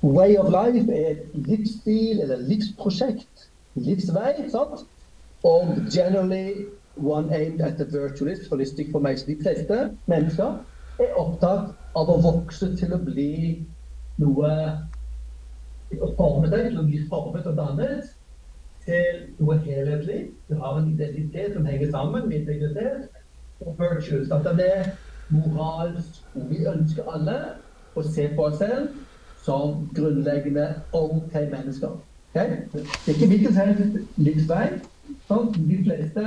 way 0.03 0.37
of 0.37 0.51
life 0.53 0.85
er 0.91 1.11
et 1.15 1.33
livsstil 1.33 2.21
eller 2.21 2.45
livsprosjekt. 2.47 3.49
Livsvei. 3.75 4.49
sant? 4.51 4.85
Og 5.43 5.75
generally 5.91 6.65
one 6.95 7.35
aimed 7.35 7.61
at 7.61 7.77
the 7.77 7.85
virtualist, 7.85 8.49
holistic 8.49 8.91
formation. 8.91 9.27
De 9.27 9.43
fleste 9.43 9.89
mennesker 10.05 10.57
er 10.99 11.15
opptatt 11.15 11.75
av 11.95 12.09
å 12.11 12.17
vokse 12.21 12.75
til 12.75 12.93
å 12.93 12.99
bli 13.03 13.33
noe 14.19 14.49
å 15.97 16.11
forme 16.17 16.49
deg 16.51 16.69
til 16.69 16.79
å 16.81 16.87
bli 16.87 16.99
formet 17.09 17.47
og 17.49 17.57
dannet 17.57 18.09
til 18.85 19.23
noe 19.39 19.57
helhetlig. 19.63 20.19
Du 20.49 20.57
har 20.61 20.77
en 20.79 20.91
identitet 20.91 21.55
som 21.55 21.65
henger 21.65 21.91
sammen 21.91 22.27
med 22.27 22.41
integritet 22.41 23.09
og 23.65 23.79
virtues. 23.79 24.31
At 24.31 24.45
det 24.57 24.67
er 24.75 24.91
moralsk. 25.33 26.21
Vi 26.49 26.61
ønsker 26.69 27.09
alle 27.09 27.39
å 27.97 28.05
se 28.05 28.29
på 28.35 28.47
oss 28.49 28.59
selv 28.61 28.93
som 29.39 29.87
grunnleggende 29.95 30.67
OK 30.93 31.33
mennesker. 31.51 31.99
Okay? 32.29 32.65
Det 32.73 33.07
er 33.07 33.17
ikke 33.17 33.31
hvilken 33.33 33.53
som 33.53 33.67
helst 33.67 33.99
livsvei. 34.17 34.65
De 35.29 35.77
fleste 35.85 36.25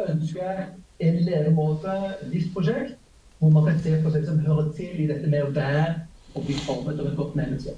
ønsker 0.00 0.64
en 1.00 1.20
levemåte, 1.26 1.94
livsprosjekt, 2.32 2.96
hvor 3.38 3.52
man 3.54 3.68
kan 3.68 3.78
se 3.78 3.94
på 4.02 4.10
seg 4.12 4.26
som 4.26 4.40
hører 4.44 4.72
til 4.76 5.04
i 5.04 5.06
dette 5.08 5.30
med 5.30 5.46
å 5.46 5.54
være 5.54 5.86
og 6.34 6.44
bli 6.46 6.58
formet 6.66 7.00
av 7.00 7.10
et 7.10 7.16
godt 7.18 7.38
menneske. 7.38 7.76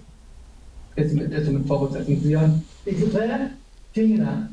Det 0.96 1.10
som, 1.10 1.18
det 1.18 1.46
som 1.46 1.56
en 1.56 1.68
forutsetning. 1.68 2.22
Så 2.22 2.38
har 2.38 2.50
disse 2.84 3.10
tre 3.12 3.48
tingene. 3.94 4.48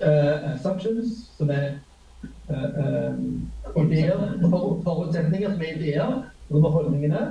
Uh, 0.00 0.54
assumptions, 0.54 1.30
som 1.36 1.50
er 1.50 1.72
uh, 2.48 3.20
um, 3.76 3.92
ideer, 3.92 4.38
for, 4.50 4.80
forutsetninger 4.84 5.50
som 5.50 5.60
er 5.60 5.76
ideer, 5.76 6.22
som 6.48 6.64
er 6.64 6.70
holdningene, 6.70 7.26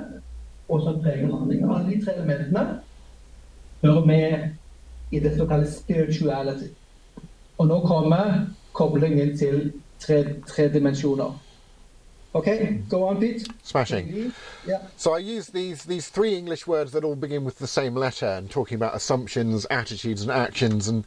og 0.68 0.82
som 0.82 1.00
preger 1.02 1.36
handlinger. 1.36 1.74
Alle 1.74 1.90
de 1.90 2.04
tre 2.04 2.14
elementene 2.14 2.66
hører 3.82 4.04
med 4.04 4.48
i 5.10 5.20
det 5.20 5.36
som 5.36 5.48
kalles 5.48 5.80
spirituality. 5.82 6.70
Og 7.58 7.66
nå 7.66 7.80
kommer 7.80 8.46
koblingen 8.72 9.36
til 9.38 9.72
tre, 9.98 10.24
tre 10.46 10.68
dimensjoner. 10.72 11.34
Okay, 12.32 12.80
go 12.88 13.08
on, 13.08 13.18
Pete. 13.18 13.48
Smashing. 13.64 14.32
Yeah. 14.64 14.82
So 14.96 15.12
I 15.12 15.18
use 15.18 15.48
these 15.48 15.84
these 15.84 16.08
three 16.08 16.36
English 16.36 16.64
words 16.64 16.92
that 16.92 17.02
all 17.02 17.16
begin 17.16 17.44
with 17.44 17.58
the 17.58 17.66
same 17.66 17.96
letter, 17.96 18.26
and 18.26 18.48
talking 18.48 18.76
about 18.76 18.94
assumptions, 18.94 19.66
attitudes, 19.68 20.22
and 20.22 20.30
actions. 20.30 20.86
And 20.86 21.04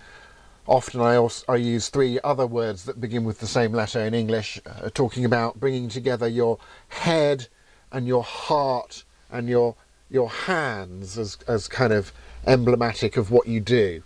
often 0.67 0.99
I 0.99 1.15
also 1.15 1.45
I 1.47 1.55
use 1.55 1.88
three 1.88 2.19
other 2.26 2.45
words 2.45 2.84
that 2.86 2.99
begin 2.99 3.24
with 3.24 3.39
the 3.39 3.47
same 3.47 3.71
letter 3.71 4.01
in 4.01 4.13
English, 4.13 4.59
uh, 4.65 4.89
talking 4.93 5.24
about 5.24 5.61
bringing 5.61 5.88
together 5.88 6.28
your 6.28 6.57
head 6.89 7.47
and 7.89 8.05
your 8.05 8.24
heart 8.24 9.05
and 9.32 9.47
your 9.47 9.76
your 10.09 10.30
hands 10.30 11.17
as 11.17 11.38
as 11.47 11.69
kind 11.69 11.93
of 11.93 12.11
emblematic 12.45 13.15
of 13.15 13.32
what 13.32 13.47
you 13.47 13.61
do. 13.61 14.03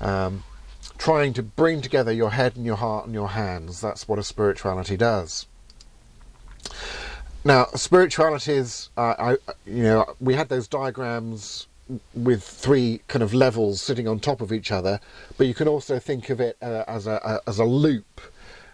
Um, 0.00 0.42
trying 0.98 1.32
to 1.34 1.42
bring 1.44 1.80
together 1.80 2.10
your 2.10 2.32
head 2.32 2.56
and 2.56 2.66
your 2.66 2.76
heart 2.76 3.06
and 3.06 3.14
your 3.14 3.28
hands. 3.28 3.80
That's 3.80 4.08
what 4.08 4.18
a 4.18 4.24
spirituality 4.24 4.96
does. 4.96 5.46
Now, 7.44 7.66
spirituality 7.74 8.52
is, 8.52 8.90
uh, 8.96 9.14
I, 9.18 9.30
you 9.64 9.82
know, 9.82 10.14
we 10.20 10.34
had 10.34 10.48
those 10.48 10.68
diagrams 10.68 11.66
with 12.14 12.42
three 12.42 13.00
kind 13.08 13.22
of 13.22 13.34
levels 13.34 13.80
sitting 13.80 14.06
on 14.06 14.20
top 14.20 14.40
of 14.40 14.52
each 14.52 14.70
other, 14.70 15.00
but 15.38 15.46
you 15.46 15.54
can 15.54 15.66
also 15.66 15.98
think 15.98 16.30
of 16.30 16.40
it 16.40 16.56
uh, 16.62 16.84
as 16.86 17.06
a, 17.06 17.20
a 17.24 17.48
as 17.48 17.58
a 17.58 17.64
loop. 17.64 18.20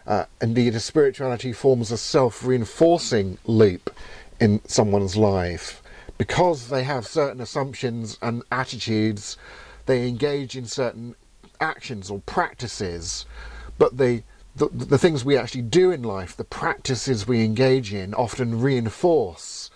Uh, 0.07 0.25
indeed, 0.41 0.75
a 0.75 0.81
spirituality 0.81 1.53
forms 1.53 1.91
a 1.91 1.99
self-reinforcing 1.99 3.39
loop 3.47 3.95
in 4.39 4.61
someone's 4.67 5.17
life 5.17 5.83
because 6.19 6.69
they 6.69 6.85
have 6.85 7.07
certain 7.07 7.41
assumptions 7.41 8.19
and 8.23 8.43
attitudes. 8.53 9.37
They 9.87 10.07
engage 10.07 10.57
in 10.57 10.67
certain 10.67 11.15
actions 11.61 12.11
or 12.11 12.21
practices, 12.27 13.27
but 13.79 13.97
they 13.97 14.25
the, 14.57 14.69
the 14.69 14.99
things 14.99 15.25
we 15.25 15.37
actually 15.37 15.63
do 15.63 15.91
in 15.91 16.03
life, 16.03 16.37
the 16.37 16.45
practices 16.45 17.29
we 17.29 17.45
engage 17.45 17.93
in, 17.93 18.15
often 18.15 18.61
reinforce 18.61 19.71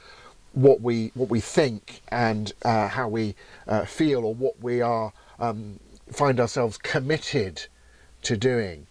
what 0.53 0.81
we 0.81 1.13
what 1.15 1.29
we 1.29 1.41
think 1.41 2.03
and 2.09 2.53
uh, 2.65 2.89
how 2.89 3.07
we 3.09 3.35
uh, 3.69 3.85
feel, 3.85 4.25
or 4.25 4.35
what 4.35 4.61
we 4.61 4.81
are 4.81 5.13
um, 5.39 5.79
find 6.11 6.41
ourselves 6.41 6.79
committed 6.79 7.67
to 8.23 8.37
doing. 8.37 8.87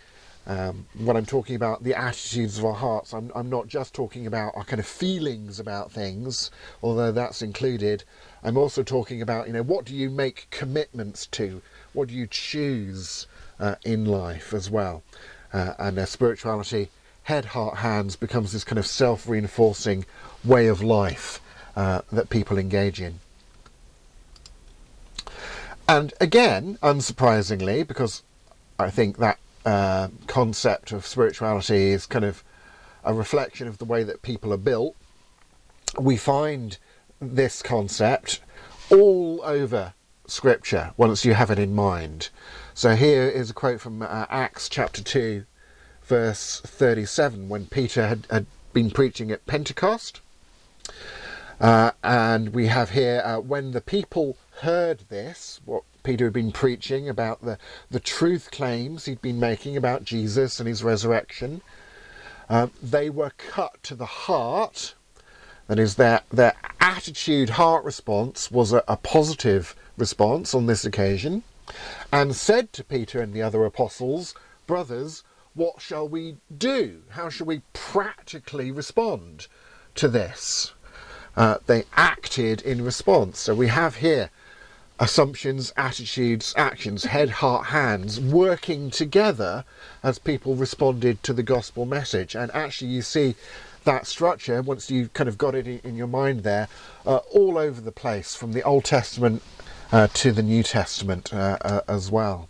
Um, 0.47 0.87
when 0.97 1.15
I'm 1.15 1.25
talking 1.25 1.55
about 1.55 1.83
the 1.83 1.93
attitudes 1.93 2.57
of 2.57 2.65
our 2.65 2.73
hearts, 2.73 3.13
I'm, 3.13 3.31
I'm 3.35 3.49
not 3.49 3.67
just 3.67 3.93
talking 3.93 4.25
about 4.25 4.53
our 4.55 4.63
kind 4.63 4.79
of 4.79 4.87
feelings 4.87 5.59
about 5.59 5.91
things, 5.91 6.49
although 6.81 7.11
that's 7.11 7.43
included. 7.43 8.03
I'm 8.43 8.57
also 8.57 8.81
talking 8.81 9.21
about, 9.21 9.45
you 9.45 9.53
know, 9.53 9.61
what 9.61 9.85
do 9.85 9.95
you 9.95 10.09
make 10.09 10.47
commitments 10.49 11.27
to? 11.27 11.61
What 11.93 12.07
do 12.07 12.15
you 12.15 12.25
choose 12.25 13.27
uh, 13.59 13.75
in 13.83 14.05
life 14.05 14.53
as 14.53 14.71
well? 14.71 15.03
Uh, 15.53 15.73
and 15.79 15.97
their 15.97 16.05
spirituality, 16.05 16.89
head, 17.23 17.45
heart, 17.45 17.77
hands, 17.77 18.15
becomes 18.15 18.51
this 18.51 18.63
kind 18.63 18.79
of 18.79 18.85
self 18.85 19.27
reinforcing 19.27 20.05
way 20.43 20.67
of 20.67 20.81
life 20.81 21.41
uh, 21.75 22.01
that 22.11 22.29
people 22.29 22.57
engage 22.57 23.01
in. 23.01 23.19
And 25.87 26.13
again, 26.21 26.77
unsurprisingly, 26.83 27.87
because 27.87 28.21
I 28.77 28.89
think 28.89 29.17
that 29.17 29.39
uh, 29.65 30.09
concept 30.27 30.91
of 30.91 31.05
spirituality 31.05 31.91
is 31.91 32.05
kind 32.05 32.25
of 32.25 32.43
a 33.03 33.13
reflection 33.13 33.67
of 33.67 33.77
the 33.77 33.85
way 33.85 34.03
that 34.03 34.21
people 34.21 34.53
are 34.53 34.57
built, 34.57 34.95
we 35.99 36.15
find 36.15 36.77
this 37.19 37.61
concept 37.61 38.39
all 38.91 39.41
over 39.43 39.93
Scripture 40.31 40.93
once 40.97 41.25
you 41.25 41.33
have 41.33 41.51
it 41.51 41.59
in 41.59 41.73
mind. 41.73 42.29
So 42.73 42.95
here 42.95 43.23
is 43.23 43.49
a 43.49 43.53
quote 43.53 43.81
from 43.81 44.01
uh, 44.01 44.25
Acts 44.29 44.69
chapter 44.69 45.03
2, 45.03 45.45
verse 46.03 46.61
37, 46.65 47.49
when 47.49 47.65
Peter 47.65 48.07
had, 48.07 48.27
had 48.29 48.45
been 48.73 48.91
preaching 48.91 49.31
at 49.31 49.45
Pentecost. 49.45 50.21
Uh, 51.59 51.91
and 52.03 52.53
we 52.53 52.67
have 52.67 52.91
here, 52.91 53.21
uh, 53.25 53.39
when 53.39 53.71
the 53.71 53.81
people 53.81 54.37
heard 54.61 54.99
this, 55.09 55.59
what 55.65 55.83
Peter 56.03 56.25
had 56.25 56.33
been 56.33 56.51
preaching 56.51 57.09
about 57.09 57.41
the, 57.41 57.57
the 57.91 57.99
truth 57.99 58.49
claims 58.51 59.05
he'd 59.05 59.21
been 59.21 59.39
making 59.39 59.75
about 59.75 60.03
Jesus 60.03 60.59
and 60.59 60.67
his 60.67 60.83
resurrection, 60.83 61.61
uh, 62.49 62.67
they 62.81 63.09
were 63.09 63.31
cut 63.37 63.81
to 63.83 63.95
the 63.95 64.05
heart. 64.05 64.95
That 65.67 65.79
is, 65.79 65.95
their, 65.95 66.21
their 66.31 66.55
attitude, 66.79 67.51
heart 67.51 67.83
response 67.83 68.49
was 68.49 68.73
a, 68.73 68.83
a 68.87 68.97
positive 68.97 69.75
response 69.99 70.53
on 70.53 70.65
this 70.65 70.85
occasion, 70.85 71.43
and 72.11 72.35
said 72.35 72.73
to 72.73 72.83
Peter 72.83 73.21
and 73.21 73.33
the 73.33 73.41
other 73.41 73.65
apostles, 73.65 74.33
Brothers, 74.65 75.23
what 75.53 75.81
shall 75.81 76.07
we 76.07 76.37
do? 76.55 77.01
How 77.09 77.29
shall 77.29 77.47
we 77.47 77.61
practically 77.73 78.71
respond 78.71 79.47
to 79.95 80.07
this? 80.07 80.73
Uh, 81.35 81.57
they 81.67 81.83
acted 81.95 82.61
in 82.61 82.83
response. 82.83 83.39
So 83.39 83.53
we 83.53 83.67
have 83.67 83.97
here 83.97 84.29
assumptions, 84.99 85.71
attitudes, 85.77 86.53
actions, 86.57 87.05
head, 87.05 87.29
heart, 87.29 87.67
hands 87.67 88.19
working 88.19 88.89
together 88.89 89.63
as 90.03 90.19
people 90.19 90.55
responded 90.55 91.23
to 91.23 91.33
the 91.33 91.43
gospel 91.43 91.85
message. 91.85 92.35
And 92.35 92.51
actually, 92.51 92.91
you 92.91 93.01
see 93.01 93.35
that 93.85 94.05
structure 94.05 94.61
once 94.61 94.91
you've 94.91 95.13
kind 95.13 95.29
of 95.29 95.37
got 95.37 95.55
it 95.55 95.67
in, 95.67 95.95
your 95.95 96.07
mind 96.07 96.43
there, 96.43 96.67
uh, 97.05 97.17
all 97.31 97.57
over 97.57 97.79
the 97.79 97.91
place 97.91 98.35
from 98.35 98.51
the 98.51 98.61
Old 98.63 98.83
Testament 98.83 99.41
to 99.91 100.31
the 100.31 100.43
New 100.43 100.61
Testament 100.63 101.33
uh, 101.33 101.57
uh, 101.61 101.81
as 101.87 102.11
well. 102.11 102.47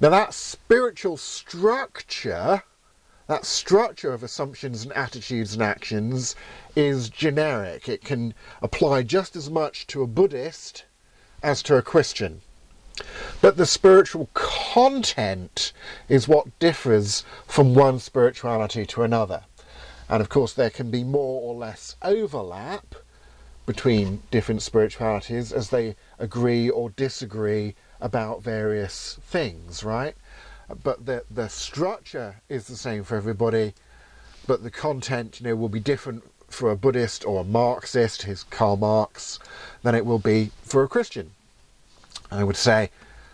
Now, 0.00 0.10
that 0.10 0.34
spiritual 0.34 1.16
structure, 1.16 2.62
that 3.26 3.44
structure 3.44 4.12
of 4.12 4.22
assumptions 4.22 4.82
and 4.82 4.92
attitudes 4.92 5.54
and 5.54 5.62
actions, 5.62 6.36
is 6.76 7.08
generic. 7.08 7.88
It 7.88 8.04
can 8.04 8.34
apply 8.62 9.02
just 9.02 9.36
as 9.36 9.50
much 9.50 9.86
to 9.88 10.02
a 10.02 10.06
Buddhist 10.06 10.84
as 11.42 11.62
to 11.64 11.76
a 11.76 11.82
Christian. 11.82 12.42
But 13.40 13.56
the 13.56 13.66
spiritual 13.66 14.28
content 14.34 15.72
is 16.08 16.28
what 16.28 16.58
differs 16.58 17.24
from 17.46 17.74
one 17.74 17.98
spirituality 17.98 18.84
to 18.86 19.02
another. 19.02 19.44
And 20.08 20.20
of 20.20 20.28
course, 20.28 20.52
there 20.52 20.70
can 20.70 20.90
be 20.90 21.04
more 21.04 21.40
or 21.40 21.54
less 21.54 21.96
overlap 22.02 22.94
between 23.70 24.20
different 24.32 24.60
spiritualities 24.60 25.52
as 25.52 25.70
they 25.70 25.94
agree 26.18 26.68
or 26.68 26.90
disagree 26.90 27.72
about 28.00 28.42
various 28.42 29.20
things, 29.22 29.84
right? 29.84 30.16
But 30.82 31.06
the, 31.06 31.22
the 31.30 31.48
structure 31.48 32.40
is 32.48 32.66
the 32.66 32.74
same 32.74 33.04
for 33.04 33.14
everybody, 33.14 33.74
but 34.44 34.64
the 34.64 34.72
content, 34.72 35.38
you 35.38 35.46
know, 35.46 35.54
will 35.54 35.68
be 35.68 35.78
different 35.78 36.24
for 36.48 36.72
a 36.72 36.76
Buddhist 36.76 37.24
or 37.24 37.42
a 37.42 37.44
Marxist, 37.44 38.22
his 38.22 38.42
Karl 38.42 38.76
Marx, 38.76 39.38
than 39.84 39.94
it 39.94 40.04
will 40.04 40.18
be 40.18 40.50
for 40.64 40.82
a 40.82 40.88
Christian. 40.88 41.30
I 42.28 42.42
would 42.42 42.56
say 42.56 42.90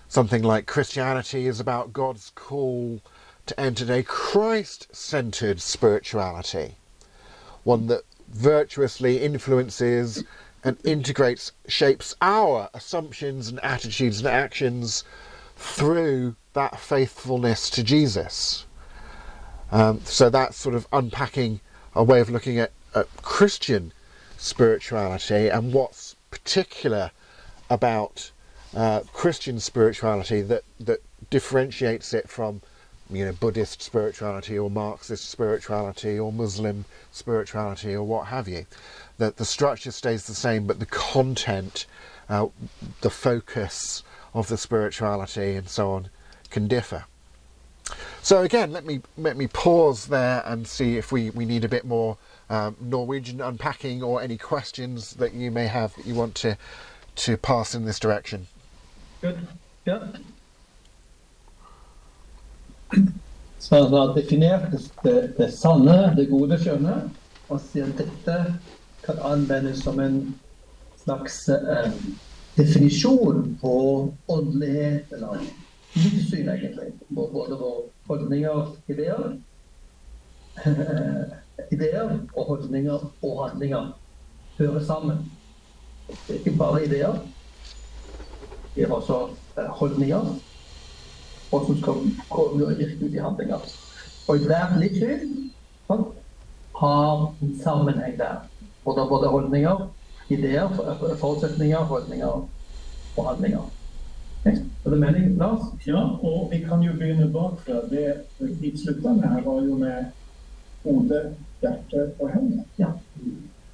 something 0.07 0.43
like 0.43 0.67
Christianity 0.67 1.47
is 1.47 1.61
about 1.61 1.95
God's 1.95 2.31
call 2.35 3.01
to 3.47 3.59
enter 3.59 3.91
a 3.91 4.03
Christ 4.03 4.95
centered 4.95 5.63
spirituality, 5.63 6.75
one 7.65 7.87
that 7.87 8.03
virtuously 8.29 9.23
influences 9.23 10.25
and 10.65 10.79
integrates, 10.85 11.53
shapes 11.69 12.15
our 12.21 12.69
assumptions 12.75 13.49
and 13.49 13.61
attitudes 13.61 14.19
and 14.19 14.29
actions 14.29 15.05
through 15.57 16.35
that 16.55 16.79
faithfulness 16.79 17.71
to 17.71 17.83
Jesus. 17.83 18.67
Um, 19.71 20.01
so 20.05 20.31
that's 20.31 20.57
sort 20.57 20.75
of 20.75 20.87
unpacking 20.93 21.61
a 21.95 22.05
way 22.05 22.21
of 22.21 22.31
looking 22.31 22.59
at, 22.59 22.73
at 22.95 23.09
Christian 23.23 23.93
spirituality 24.37 25.49
and 25.49 25.73
what's 25.73 26.15
particular 26.31 27.11
about 27.71 28.31
uh, 28.75 29.01
Christian 29.13 29.59
spirituality 29.61 30.43
that, 30.43 30.63
that 30.79 31.03
differentiates 31.31 32.13
it 32.13 32.29
from 32.29 32.61
you 33.11 33.25
know 33.25 33.33
Buddhist 33.33 33.83
spirituality 33.83 34.59
or 34.59 34.71
Marxist 34.71 35.29
spirituality 35.29 36.19
or 36.19 36.33
Muslim 36.33 36.85
spirituality 37.13 37.95
or 37.95 38.05
what 38.05 38.29
have 38.29 38.49
you. 38.49 38.67
That 39.19 39.37
the 39.37 39.45
structure 39.45 39.93
stays 39.93 40.27
the 40.27 40.35
same, 40.35 40.67
but 40.67 40.79
the 40.79 40.87
content, 40.87 41.87
uh, 42.29 42.49
the 43.01 43.11
focus 43.11 44.03
of 44.35 44.49
the 44.49 44.57
spirituality 44.57 45.55
and 45.55 45.69
so 45.69 45.93
on 45.93 46.11
can 46.51 46.69
differ. 46.69 47.05
So 48.23 48.43
again, 48.43 48.73
let 48.73 48.85
me 48.85 49.01
let 49.17 49.37
me 49.37 49.47
pause 49.47 50.07
there 50.07 50.43
and 50.45 50.67
see 50.67 50.97
if 50.97 51.13
we, 51.13 51.31
we 51.31 51.45
need 51.45 51.65
a 51.65 51.69
bit 51.69 51.85
more 51.85 52.19
um, 52.51 52.77
Norwegian 52.81 53.41
unpacking 53.41 54.03
or 54.03 54.21
any 54.21 54.37
questions 54.37 55.15
that 55.15 55.33
you 55.35 55.51
may 55.51 55.67
have 55.67 55.95
that 55.95 56.07
you 56.07 56.15
want 56.15 56.35
to 56.37 56.59
to 57.17 57.37
pass 57.37 57.75
in 57.75 57.85
this 57.85 57.99
direction. 57.99 58.49
Good. 59.21 59.47
Ja. 59.87 60.01
Så 63.59 63.75
han 63.75 63.93
har 63.93 64.15
definert 64.15 64.75
det, 65.03 65.15
det 65.37 65.51
sanne, 65.53 66.15
det 66.17 66.29
gode 66.31 66.59
skjønne, 66.61 66.97
og 67.49 67.61
sier 67.63 67.89
at 67.91 68.03
dette 68.03 68.37
kan 69.07 69.23
anvendes 69.27 69.83
som 69.83 69.99
en 70.03 70.21
slags 71.01 71.49
eh, 71.49 71.93
definisjon 72.57 73.57
på 73.61 73.75
åndelighet, 74.27 75.13
eller 75.13 75.43
livssyn, 75.97 76.49
egentlig. 76.49 76.93
Både 77.09 77.59
våre 77.59 77.87
holdninger, 78.09 78.73
ideer, 78.93 79.37
ideer 81.75 82.19
og 82.35 82.43
holdninger 82.53 83.07
og 83.23 83.41
handlinger 83.45 83.95
hører 84.59 84.85
sammen. 84.85 85.25
Det 86.09 86.35
er 86.35 86.39
ikke 86.39 86.59
bare 86.59 86.85
ideer. 86.85 87.19
Det 88.75 88.85
er 88.85 88.93
også 88.93 89.23
eh, 89.59 89.71
holdninger. 89.81 90.37
Og 91.53 91.67
som 91.67 91.79
skal 91.79 92.01
komme 92.31 92.67
og 92.67 92.79
virke 92.79 93.07
ut 93.07 93.15
i 93.15 93.23
handlinger. 93.23 93.67
Og 94.27 94.49
hvert 94.49 94.75
livssyn 94.83 95.51
sånn, 95.87 96.05
har 96.81 97.23
en 97.43 97.55
sammenheng 97.63 98.19
der. 98.19 98.43
Både, 98.85 99.07
både 99.09 99.31
holdninger, 99.31 99.87
ideer, 100.29 100.69
forutsetninger, 101.21 101.87
holdninger 101.91 102.43
og 103.17 103.29
handlinger. 103.31 103.71
Er 104.47 104.91
det 104.91 104.99
mening, 104.99 105.37
Lars? 105.39 105.63
Ja, 105.87 106.03
og 106.23 106.51
vi 106.53 106.59
kan 106.69 106.83
jo 106.83 106.93
begynne 106.93 107.33
bakfra. 107.33 107.81
Det 107.91 108.23
med 108.39 109.29
her, 109.29 109.43
var 109.43 109.63
jo 109.63 109.75
med 109.75 110.05
hode, 110.85 111.35
hjerte 111.61 112.11
og 112.19 112.31
hender. 112.35 112.63
Ja. 112.79 112.93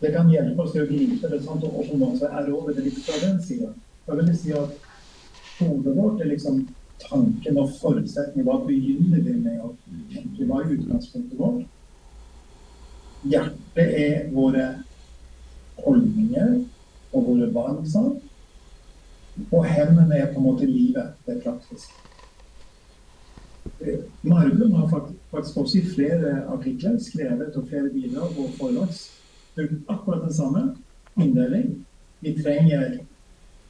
Det 0.01 0.13
kan 0.13 0.31
hjelpe 0.31 0.63
oss 0.63 0.73
til 0.73 0.83
å 0.83 0.89
gripe 0.89 1.29
det 1.29 1.43
sant? 1.45 1.65
og 1.65 1.77
også 1.83 1.93
er 1.95 2.01
måte 2.01 2.31
erobre 2.41 2.75
det 2.75 2.87
litt 2.87 3.03
fra 3.05 3.19
den 3.27 3.43
sida. 3.43 3.69
Jeg 4.07 4.17
vil 4.19 4.33
si 4.39 4.55
at 4.57 4.73
hodet 5.61 5.97
vårt 5.97 6.21
er 6.21 6.33
liksom 6.33 6.65
tanken 7.03 7.59
og 7.61 7.73
forutsetningen. 7.81 8.47
Hva 8.49 8.59
begynner 8.67 9.23
vi 9.25 9.37
med 9.39 9.61
å 9.65 9.73
tenke? 10.13 10.47
Hva 10.47 10.63
er 10.63 10.75
utgangspunktet 10.77 11.39
vårt? 11.39 11.67
Hjertet 13.33 13.99
er 14.03 14.31
våre 14.35 14.67
holdninger 15.83 16.55
og 17.13 17.29
våre 17.29 17.51
valg. 17.55 17.87
Og 19.49 19.67
hendene 19.67 20.19
er 20.19 20.33
på 20.33 20.41
en 20.41 20.49
måte 20.49 20.69
livet. 20.69 21.15
Det 21.27 21.37
er 21.37 21.45
praktiske. 21.47 22.03
Marvum 24.23 24.73
har 24.73 24.89
faktisk 25.31 25.57
også 25.57 25.79
i 25.79 25.87
flere 25.95 26.33
artikler 26.51 26.99
skrevet 27.03 27.57
og 27.57 27.69
flere 27.69 27.91
bidrag 27.91 28.39
og 28.39 28.51
forlags 28.59 29.07
akkurat 29.89 30.23
den 30.25 30.35
samme 30.35 30.63
inndeling. 31.17 31.87
Vi 32.21 32.35
trenger 32.43 32.99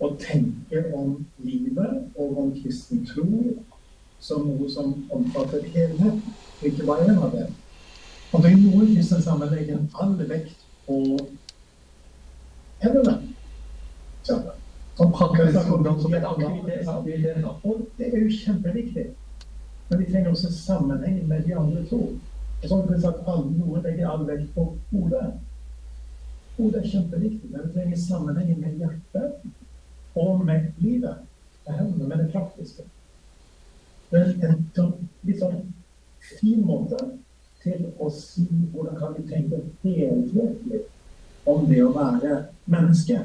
å 0.02 0.10
tenke 0.18 0.82
om 0.96 1.14
livet 1.46 2.18
og 2.18 2.38
om 2.42 2.50
kristen 2.56 3.04
tro 3.06 3.26
som 4.22 4.46
noe 4.46 4.68
som 4.70 4.94
omfatter 5.14 5.64
helhet, 5.74 6.18
og 6.60 6.66
ikke 6.66 6.86
bare 6.86 7.06
en 7.10 7.22
av 7.26 7.34
dem. 7.34 7.54
Og 8.32 8.42
det 8.42 8.52
er 8.52 8.60
noen 8.62 8.92
kristne 8.94 9.20
sammenlegger 9.22 9.80
all 10.00 10.14
vekt 10.28 10.66
på 10.86 10.98
hendene. 12.82 13.16
Som 14.22 14.44
ungdom 15.74 15.98
som 16.00 16.14
en 16.14 16.28
aktivitet. 16.30 16.88
Og 17.64 17.86
det 17.98 18.08
er 18.08 18.22
jo 18.22 18.36
kjempeviktig. 18.44 19.08
Men 19.88 20.00
vi 20.00 20.10
trenger 20.10 20.30
også 20.30 20.52
sammenheng 20.54 21.24
med 21.28 21.42
de 21.46 21.56
andre 21.58 21.82
to. 21.90 22.02
Og 22.62 22.68
så 22.68 22.76
har 22.76 22.86
vi 22.92 23.00
sagt 23.02 23.26
Noen 23.26 23.82
legger 23.82 24.08
all 24.08 24.22
vekt 24.28 24.54
på 24.54 24.68
hodet. 24.92 25.32
Hodet 26.56 26.84
er 26.84 26.88
kjempeviktig, 26.94 27.50
men 27.50 27.66
vi 27.66 27.74
trenger 27.74 28.00
sammenheng 28.06 28.54
med 28.60 28.78
hjertet 28.78 29.61
og 30.14 30.44
med 30.44 30.72
livet. 30.78 31.16
Det 31.66 31.74
hender 31.74 32.06
med 32.06 32.18
det 32.18 32.30
praktiske. 32.32 32.82
Det 34.10 34.20
er 34.20 34.48
en 34.48 34.64
sånn, 34.76 34.96
litt 35.24 35.40
sånn 35.40 35.60
fin 36.38 36.64
måte 36.66 36.98
til 37.62 37.86
å 37.98 38.10
si 38.12 38.44
hvordan 38.72 38.98
kan 38.98 39.14
vi 39.16 39.22
tenke 39.30 39.62
helhetlig 39.84 40.82
om 41.48 41.64
det 41.70 41.80
å 41.84 41.92
være 41.94 42.42
menneske. 42.70 43.22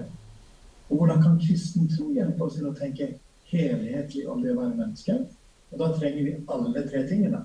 Og 0.88 1.02
hvordan 1.02 1.22
kan 1.24 1.42
kristen 1.42 1.90
tro 1.92 2.12
hjelpe 2.16 2.46
oss 2.46 2.56
til 2.56 2.70
å 2.70 2.76
tenke 2.78 3.10
helhetlig 3.52 4.24
om 4.30 4.42
det 4.44 4.54
å 4.54 4.62
være 4.62 4.78
menneske? 4.78 5.20
Og 5.74 5.82
da 5.82 5.92
trenger 5.98 6.24
vi 6.24 6.36
alle 6.54 6.86
tre 6.88 7.04
tingene. 7.10 7.44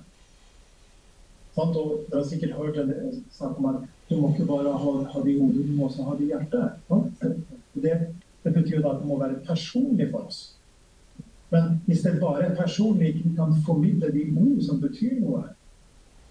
Og 1.52 1.74
dere 1.74 2.20
har 2.20 2.28
sikkert 2.28 2.54
hørt 2.56 2.78
snakk 3.34 3.58
om 3.58 3.66
at 3.72 3.82
du 4.08 4.14
må 4.20 4.30
ikke 4.32 4.46
bare 4.48 4.72
ha, 4.72 4.92
ha 5.12 5.24
det 5.24 5.34
i 5.34 5.40
hodet, 5.40 5.66
du 5.66 5.74
må 5.76 5.88
også 5.88 6.06
ha 6.06 6.14
det 6.16 6.28
i 6.28 6.30
hjertet. 6.30 7.42
Det 7.82 7.96
det 8.44 8.52
betyr 8.54 8.80
jo 8.80 8.90
at 8.90 9.00
det 9.00 9.08
må 9.08 9.18
være 9.18 9.40
personlig 9.46 10.10
for 10.10 10.26
oss. 10.26 10.58
Men 11.50 11.82
hvis 11.86 12.00
det 12.00 12.20
bare 12.20 12.42
er 12.42 12.56
personlig, 12.56 13.08
ikke 13.08 13.34
kan 13.36 13.54
formidle 13.66 14.12
de 14.12 14.24
ord 14.36 14.62
som 14.66 14.80
betyr 14.80 15.20
noe, 15.20 15.42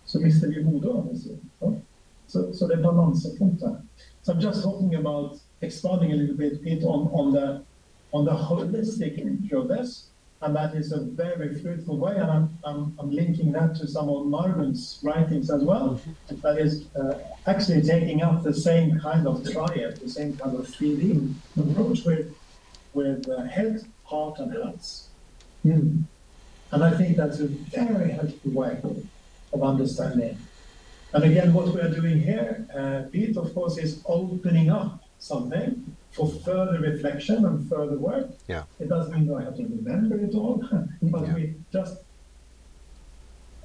så 0.05 0.20
mister 0.20 0.49
vi 0.49 0.64
hodet. 0.64 1.38
Så, 2.28 2.47
så 2.53 2.68
det 2.68 2.80
er 2.80 2.84
balansepunktet. 2.84 3.78
So 4.24 4.34
I'm 4.34 4.39
just 4.39 4.64
talking 4.64 4.95
about 4.95 5.38
expanding 5.62 6.12
a 6.12 6.16
little 6.16 6.38
bit, 6.38 6.62
bit 6.64 6.84
on, 6.84 7.09
on, 7.14 7.34
the. 7.34 7.62
And 10.44 10.56
that 10.56 10.74
is 10.74 10.92
a 10.92 11.02
very 11.02 11.54
fruitful 11.62 11.98
way. 11.98 12.16
And 12.16 12.30
I'm, 12.30 12.58
I'm, 12.64 12.96
I'm 12.98 13.12
linking 13.12 13.52
that 13.52 13.76
to 13.76 13.88
some 13.88 14.10
of 14.10 14.26
Margunn's 14.26 15.00
writings 15.04 15.52
as 15.52 15.64
well. 15.64 16.02
That 16.42 16.58
is 16.58 16.88
uh, 16.96 17.20
actually 17.46 17.84
taking 17.84 18.24
up 18.24 18.42
the 18.42 18.54
same 18.54 19.00
kind 19.00 19.28
of 19.28 19.48
triad, 19.52 19.98
the 19.98 20.10
same 20.10 20.36
kind 20.38 20.56
of 20.56 20.66
3D 20.66 21.34
approach 21.60 22.06
with, 22.06 22.36
with 22.94 23.30
uh, 23.30 23.44
head, 23.44 23.86
heart, 24.04 24.39
and 24.39 24.52
hands. 24.52 25.10
Mm. 25.64 26.04
And 26.72 26.84
I 26.84 26.92
think 26.98 27.18
that's 27.18 27.39
a 27.39 27.48
very 27.48 28.12
helpful 28.12 28.52
way 28.52 28.82
of 29.54 29.64
understanding. 29.64 30.38
And 31.14 31.24
again, 31.24 31.54
what 31.54 31.68
we 31.68 31.82
are 31.82 31.89
doing 31.89 32.20
here, 32.20 32.66
uh, 32.74 33.10
Pete, 33.12 33.38
of 33.38 33.54
course, 33.54 33.78
is 33.78 34.02
opening 34.08 34.72
up 34.72 35.04
something 35.20 35.96
for 36.12 36.28
further 36.45 36.80
reflection 36.82 37.45
and 37.45 37.68
further 37.70 37.97
work. 37.97 38.28
Yeah. 38.49 38.64
It 38.80 38.89
doesn't 38.89 39.14
mean 39.16 39.30
I 39.34 39.43
have 39.43 39.55
to 39.55 39.64
remember 39.64 40.16
it 40.18 40.36
all, 40.36 40.62
but 41.01 41.22
Yeah. 41.28 41.36
we 41.36 41.53
just 41.74 41.93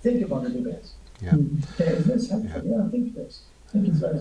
think 0.03 0.23
about 0.23 0.47
it 0.47 0.57
a 0.57 0.63
bit. 0.63 0.87
Yeah. 1.23 1.35
Okay, 1.75 1.93
is 1.97 2.05
this 2.07 2.31
helpful? 2.31 2.63
Yeah. 2.65 2.87
I 2.87 2.91
think 2.91 3.15
this. 3.15 3.43
I 3.69 3.73
think 3.73 3.89
it's 3.89 3.99
very 3.99 4.19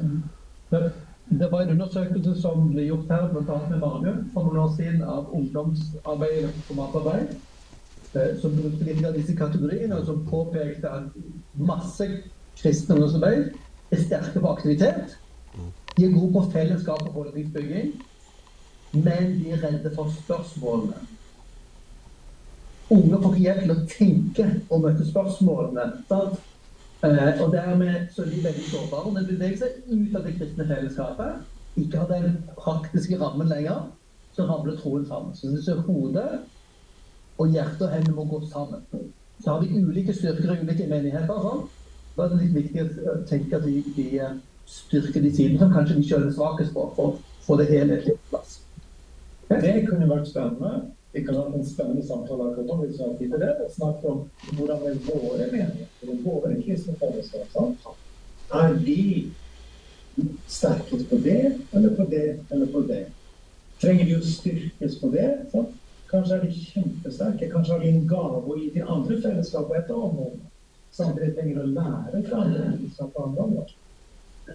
But 0.70 0.92
Det 1.30 1.52
var 1.52 1.62
en 1.62 1.70
undersøkelse 1.70 2.42
som 2.42 2.70
ble 2.74 2.84
gjort 2.86 3.06
her, 3.10 3.28
bl.a. 3.34 3.56
med 3.70 3.80
Marge, 3.80 4.12
for 4.34 4.44
noen 4.46 4.58
år 4.62 4.76
siden 4.78 5.02
av 5.04 5.32
ungdomsarbeid 5.34 6.44
og 6.46 6.50
formatarbeid. 6.68 7.28
eh, 8.16 8.36
Som 8.42 8.52
brukte 8.62 8.84
litt 8.86 9.06
av 9.06 9.14
disse 9.14 9.36
kategoriene, 9.36 9.96
og 10.00 10.06
som 10.06 10.26
påpekte 10.30 10.90
at 10.90 11.04
masse 11.58 12.08
kristne 12.62 12.96
ungdomsarbeid 12.96 13.50
er 13.92 14.04
sterke 14.04 14.40
på 14.40 14.48
aktivitet. 14.54 15.18
De 15.98 16.06
er 16.06 16.12
gode 16.14 16.34
på 16.34 16.44
fellesskap 16.52 17.02
og 17.08 17.14
holdningsbygging, 17.14 17.94
men 19.04 19.36
de 19.40 19.52
er 19.52 19.64
redde 19.64 19.92
for 19.96 20.12
spørsmålene. 20.22 21.02
Unge 22.90 23.22
får 23.22 23.32
ikke 23.34 23.44
hjelp 23.44 23.62
til 23.64 23.74
å 23.74 23.86
tenke 23.90 24.48
og 24.70 24.84
møte 24.84 25.08
spørsmålene. 25.08 25.86
Sant? 26.10 26.42
Eh, 27.06 27.42
og 27.44 27.52
dermed 27.54 28.10
så 28.14 28.24
er 28.24 28.32
de 28.32 28.44
veldig 28.44 28.66
sårbare. 28.70 29.14
Den 29.16 29.28
de 29.28 29.36
beveger 29.36 29.58
seg 29.62 29.80
ut 29.92 30.16
av 30.16 30.26
det 30.26 30.36
kristne 30.40 30.68
fellesskapet, 30.70 31.46
ikke 31.82 32.02
har 32.02 32.12
den 32.14 32.38
praktiske 32.58 33.20
rammen 33.22 33.50
lenger, 33.52 33.88
så 34.36 34.46
ramler 34.48 34.78
troen 34.80 35.06
sammen. 35.08 35.36
Så 35.36 35.52
hvis 35.52 35.68
hodet 35.88 36.30
og 37.38 37.52
hjertet 37.52 37.88
og 37.88 37.94
hendene 37.94 38.16
må 38.16 38.26
gå 38.30 38.42
sammen. 38.52 38.86
Så 39.44 39.52
har 39.52 39.62
vi 39.62 39.82
ulike 39.82 40.14
styrker 40.14 40.54
i 40.54 40.62
ulike 40.62 40.88
menigheter. 40.88 41.42
Sånn. 41.48 41.66
Da 42.16 42.26
er 42.26 42.32
det 42.32 42.44
litt 42.46 42.56
viktig 42.56 42.84
å 43.12 43.16
tenke 43.28 43.58
at 43.58 43.66
vi, 43.68 43.82
vi 43.98 44.08
styrker 44.70 45.24
de 45.24 45.32
sidene 45.36 45.60
som 45.60 45.74
kanskje 45.74 45.98
vi 46.00 46.06
sjøl 46.08 46.30
er 46.30 46.36
svakest 46.38 46.72
på, 46.76 46.86
for 46.96 47.12
å 47.12 47.44
få 47.46 47.58
det 47.60 47.68
helhetlig 47.74 48.16
på 48.16 48.32
plass. 48.32 48.45
Det 49.50 49.88
kunne 49.88 50.10
vært 50.10 50.30
spennende. 50.30 50.74
Vi 51.16 51.24
kan 51.24 51.36
ha 51.36 51.46
en 51.48 51.66
spennende 51.66 52.08
samtale 52.08 52.50
akkurat 52.50 52.72
om 52.74 52.82
vi 52.82 52.88
har 52.98 53.08
ha 53.08 53.18
tid 53.18 53.32
til 53.32 53.40
det. 53.40 53.52
Snakke 53.76 54.08
om 54.08 54.24
hvordan 54.58 54.82
er 54.90 54.98
våre 55.06 55.48
menigheter 55.52 56.10
og 56.12 56.26
våre 56.26 56.56
kristne 56.62 56.96
fellesskap. 57.00 57.94
Er 58.54 58.74
vi 58.74 59.32
sterkest 60.48 61.10
på 61.10 61.16
det, 61.16 61.60
eller 61.74 61.96
på 61.96 62.08
det, 62.12 62.40
eller 62.52 62.68
på 62.74 62.82
det? 62.90 63.06
Trenger 63.82 64.06
vi 64.06 64.18
å 64.18 64.22
styrkes 64.24 65.00
på 65.02 65.12
det? 65.14 65.30
sant? 65.52 65.74
Kanskje 66.12 66.36
er 66.36 66.44
de 66.46 66.52
kjempesterke. 66.54 67.50
Kanskje 67.52 67.74
har 67.74 67.82
de 67.84 67.90
en 67.90 68.06
gave 68.08 68.44
å 68.44 68.60
gi 68.60 68.70
til 68.76 68.92
andre 68.98 69.22
fellesskap 69.22 69.68
på 69.68 69.76
et 69.80 69.92
område. 69.92 70.40
Samtidig 70.96 71.34
trenger 71.36 71.64
å 71.64 71.72
lære 71.76 72.22
fra 72.30 72.44
andre 72.44 73.44
områder. 73.48 73.76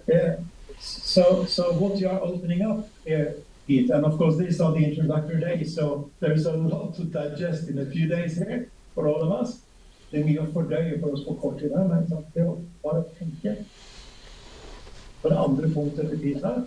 Yeah. 0.07 0.39
So, 0.79 1.45
so 1.45 1.73
what 1.73 1.99
you 1.99 2.09
are 2.09 2.21
opening 2.21 2.61
up 2.61 2.87
here, 3.05 3.33
Pete, 3.71 3.89
and 3.89 4.05
of 4.05 4.17
course 4.17 4.37
these 4.37 4.59
are 4.59 4.73
the 4.73 4.83
introductory 4.83 5.39
days, 5.39 5.75
so 5.75 6.11
there 6.19 6.33
is 6.33 6.45
a 6.45 6.51
lot 6.51 6.93
to 6.95 7.05
digest 7.05 7.69
in 7.69 7.79
a 7.79 7.85
few 7.85 8.07
days 8.07 8.37
here 8.37 8.69
for 8.93 9.07
all 9.07 9.21
of 9.23 9.31
us. 9.41 9.61
Det 10.11 10.19
er 10.19 10.25
mye 10.27 10.41
å 10.43 10.49
fordøye 10.51 10.97
for 10.99 11.13
oss 11.15 11.23
på 11.23 11.37
kort 11.39 11.61
tid 11.61 11.71
her, 11.71 11.85
men 11.87 12.03
det 12.09 12.41
er 12.43 12.49
bare 12.83 12.99
å 12.99 13.13
tenke. 13.15 13.53
For 15.21 15.31
det 15.31 15.37
andre 15.39 15.69
punktet 15.71 16.11
Pete 16.19 16.43
her, 16.43 16.65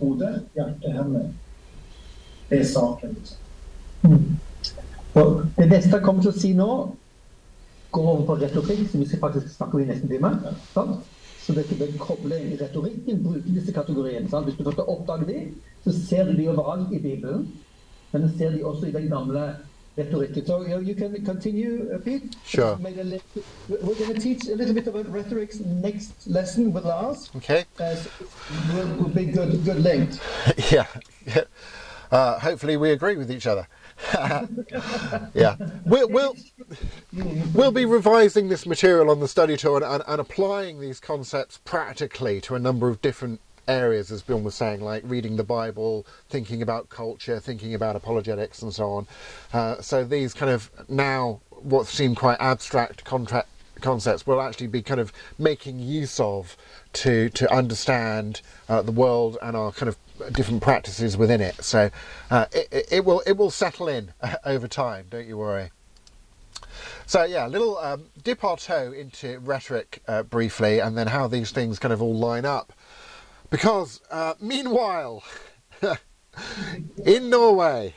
hode, 0.00 0.30
hjerte, 0.56 0.92
hender. 0.96 1.26
Det 2.48 2.62
er 2.62 2.70
saken. 2.72 3.18
liksom. 3.18 4.38
Og 5.20 5.42
det 5.58 5.68
neste 5.74 5.92
jeg 5.98 6.06
kommer 6.06 6.24
til 6.24 6.32
å 6.32 6.38
si 6.40 6.54
nå, 6.56 6.70
går 7.94 8.08
over 8.14 8.24
på 8.30 8.38
retorikk, 8.40 8.88
som 8.88 9.04
vi 9.04 9.10
skal 9.12 9.26
faktisk 9.26 9.52
snakke 9.58 9.76
om 9.76 9.84
i 9.84 9.90
neste 9.92 10.08
time. 10.08 10.32
Sant? 10.72 11.04
Så 11.44 11.52
det 11.52 11.64
er 11.64 11.72
ikke 11.74 11.92
en 11.92 11.98
kobling 11.98 12.52
i 12.52 12.56
retorikken, 12.56 13.24
bruke 13.24 13.54
disse 13.54 13.72
kategoriene. 13.72 14.30
Sant? 14.30 14.46
Hvis 14.48 14.56
du 14.56 14.64
først 14.64 14.78
oppdager 14.78 15.26
de, 15.28 15.40
så 15.84 16.06
ser 16.06 16.24
du 16.24 16.36
de 16.36 16.48
overalt 16.48 16.92
i 16.92 16.98
Bibelen, 16.98 17.50
men 18.12 18.22
du 18.22 18.30
ser 18.38 18.50
de 18.50 18.64
også 18.64 18.86
i 18.86 18.92
den 18.92 19.08
gamle. 19.08 19.54
So 19.96 20.64
you, 20.66 20.80
you 20.80 20.94
can 20.96 21.24
continue, 21.24 21.88
uh, 21.94 21.98
Pete. 21.98 22.36
Sure. 22.44 22.72
A 22.72 23.20
We're 23.68 23.94
going 23.94 24.14
to 24.14 24.20
teach 24.20 24.48
a 24.48 24.56
little 24.56 24.74
bit 24.74 24.88
about 24.88 25.08
rhetorics 25.08 25.60
next 25.60 26.26
lesson 26.26 26.72
with 26.72 26.84
Lars. 26.84 27.30
Okay. 27.36 27.64
Uh, 27.78 27.94
so 27.94 28.10
will, 28.74 28.88
will 28.96 29.14
be 29.14 29.26
good, 29.26 29.64
good 29.64 29.80
linked. 29.80 30.20
yeah. 30.72 30.86
Uh, 32.10 32.38
hopefully, 32.38 32.76
we 32.76 32.92
agree 32.92 33.16
with 33.16 33.28
each 33.28 33.46
other. 33.46 33.66
yeah. 35.34 35.56
We'll, 35.84 36.08
we'll, 36.08 36.36
we'll 37.54 37.72
be 37.72 37.84
revising 37.84 38.48
this 38.48 38.66
material 38.66 39.10
on 39.10 39.20
the 39.20 39.28
study 39.28 39.56
tour 39.56 39.76
and, 39.76 39.84
and, 39.84 40.02
and 40.06 40.20
applying 40.20 40.80
these 40.80 41.00
concepts 41.00 41.58
practically 41.64 42.40
to 42.42 42.54
a 42.54 42.58
number 42.58 42.88
of 42.88 43.00
different 43.02 43.40
areas, 43.66 44.10
as 44.10 44.22
Bill 44.22 44.40
was 44.40 44.54
saying, 44.54 44.80
like 44.80 45.02
reading 45.06 45.36
the 45.36 45.44
Bible, 45.44 46.06
thinking 46.28 46.62
about 46.62 46.88
culture, 46.88 47.40
thinking 47.40 47.74
about 47.74 47.96
apologetics, 47.96 48.62
and 48.62 48.74
so 48.74 48.90
on. 48.90 49.06
Uh, 49.52 49.80
so 49.80 50.04
these 50.04 50.34
kind 50.34 50.50
of 50.50 50.70
now 50.88 51.40
what 51.50 51.86
seem 51.86 52.14
quite 52.14 52.36
abstract 52.40 53.04
contract 53.04 53.48
concepts 53.84 54.26
we'll 54.26 54.40
actually 54.40 54.66
be 54.66 54.82
kind 54.82 55.00
of 55.00 55.12
making 55.38 55.78
use 55.78 56.18
of 56.18 56.56
to 56.92 57.28
to 57.30 57.52
understand 57.52 58.40
uh, 58.68 58.82
the 58.82 58.92
world 58.92 59.36
and 59.42 59.56
our 59.56 59.70
kind 59.70 59.88
of 59.88 59.96
different 60.32 60.62
practices 60.62 61.16
within 61.16 61.40
it. 61.40 61.62
So 61.62 61.90
uh, 62.30 62.46
it, 62.52 62.88
it, 62.90 63.04
will 63.04 63.20
it 63.26 63.36
will 63.36 63.50
settle 63.50 63.88
in 63.88 64.12
over 64.44 64.68
time. 64.68 65.06
Don't 65.10 65.26
you 65.26 65.36
worry. 65.36 65.70
So 67.06 67.24
yeah, 67.24 67.46
a 67.46 67.48
little 67.48 67.76
um, 67.78 68.06
dip 68.22 68.42
our 68.42 68.56
toe 68.56 68.92
into 68.92 69.38
rhetoric 69.40 70.02
uh, 70.08 70.22
briefly, 70.22 70.78
and 70.80 70.96
then 70.96 71.06
how 71.08 71.28
these 71.28 71.50
things 71.50 71.78
kind 71.78 71.92
of 71.92 72.02
all 72.02 72.14
line 72.14 72.44
up. 72.44 72.72
Because 73.50 74.00
uh, 74.10 74.34
meanwhile, 74.40 75.22
in 77.04 77.30
Norway, 77.30 77.94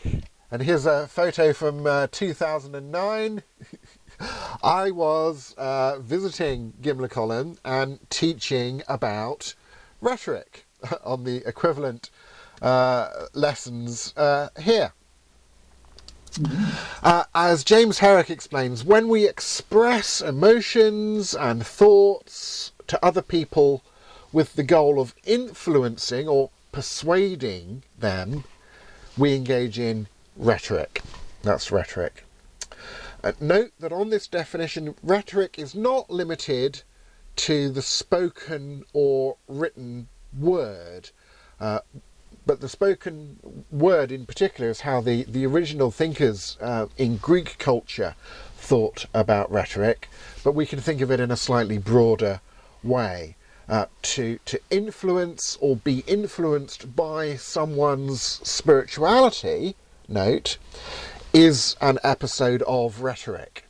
and 0.52 0.62
here's 0.62 0.86
a 0.86 1.08
photo 1.08 1.54
from 1.54 1.88
uh, 1.88 2.08
2009. 2.12 3.44
I 4.20 4.92
was 4.92 5.54
uh, 5.58 6.00
visiting 6.00 6.74
Gimlekollen 6.82 7.58
and 7.64 8.00
teaching 8.10 8.82
about 8.88 9.54
rhetoric 10.02 10.66
on 11.04 11.24
the 11.24 11.48
equivalent 11.48 12.10
uh, 12.62 13.10
lessons 13.34 14.14
uh, 14.18 14.50
here. 14.60 14.94
Uh, 17.04 17.24
as 17.34 17.64
James 17.64 18.00
Herrick 18.00 18.30
explains, 18.30 18.84
when 18.84 19.08
we 19.08 19.28
express 19.28 20.22
emotions 20.22 21.34
and 21.34 21.66
thoughts 21.66 22.72
to 22.88 23.04
other 23.04 23.22
people 23.22 23.84
with 24.32 24.54
the 24.54 24.64
goal 24.64 25.00
of 25.00 25.16
influencing 25.26 26.28
or 26.28 26.52
persuading 26.72 27.84
them, 27.98 28.44
we 29.18 29.36
engage 29.36 29.80
in 29.80 30.08
rhetoric. 30.36 31.02
That's 31.42 31.72
rhetoric. 31.72 32.24
Uh, 33.28 33.34
note 33.42 33.74
that 33.78 33.92
on 33.92 34.10
this 34.10 34.26
definition, 34.26 34.96
rhetoric 35.04 35.60
is 35.60 35.76
not 35.76 36.10
limited 36.10 36.82
to 37.36 37.70
the 37.70 37.82
spoken 37.82 38.86
or 38.94 39.36
written 39.50 40.08
word, 40.40 41.10
uh, 41.60 41.80
but 42.46 42.62
the 42.62 42.70
spoken 42.70 43.66
word 43.70 44.14
in 44.14 44.26
particular 44.26 44.70
is 44.70 44.80
how 44.80 45.02
the, 45.02 45.24
the 45.24 45.46
original 45.46 45.92
thinkers 45.92 46.58
uh, 46.62 46.86
in 46.98 47.18
Greek 47.18 47.58
culture 47.58 48.16
thought 48.56 49.08
about 49.14 49.52
rhetoric, 49.52 50.08
but 50.42 50.56
we 50.56 50.66
can 50.66 50.80
think 50.80 51.02
of 51.02 51.12
it 51.12 51.20
in 51.20 51.30
a 51.30 51.36
slightly 51.36 51.78
broader 51.78 52.40
way. 52.82 53.36
Uh, 53.68 53.88
to 54.02 54.40
to 54.46 54.58
influence 54.70 55.58
or 55.60 55.76
be 55.76 56.02
influenced 56.08 56.96
by 56.96 57.36
someone's 57.36 58.22
spirituality, 58.22 59.76
note, 60.08 60.58
is 61.38 61.76
an 61.82 62.00
episode 62.04 62.64
of 62.64 63.04
rhetoric. 63.04 63.64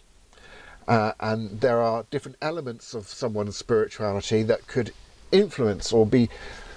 Uh, 0.88 1.12
and 1.20 1.60
there 1.60 1.82
are 1.82 2.06
different 2.10 2.38
elements 2.42 2.94
of 2.94 3.10
someone's 3.10 3.58
spirituality 3.58 4.42
that 4.42 4.66
could 4.68 4.94
influence 5.34 5.92
or 5.92 6.06
be 6.06 6.30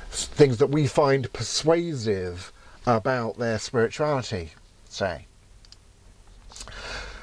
things 0.08 0.58
that 0.58 0.66
we 0.66 0.88
find 0.88 1.32
persuasive 1.32 2.52
about 2.88 3.38
their 3.38 3.56
spirituality, 3.60 4.50
say. 4.88 5.26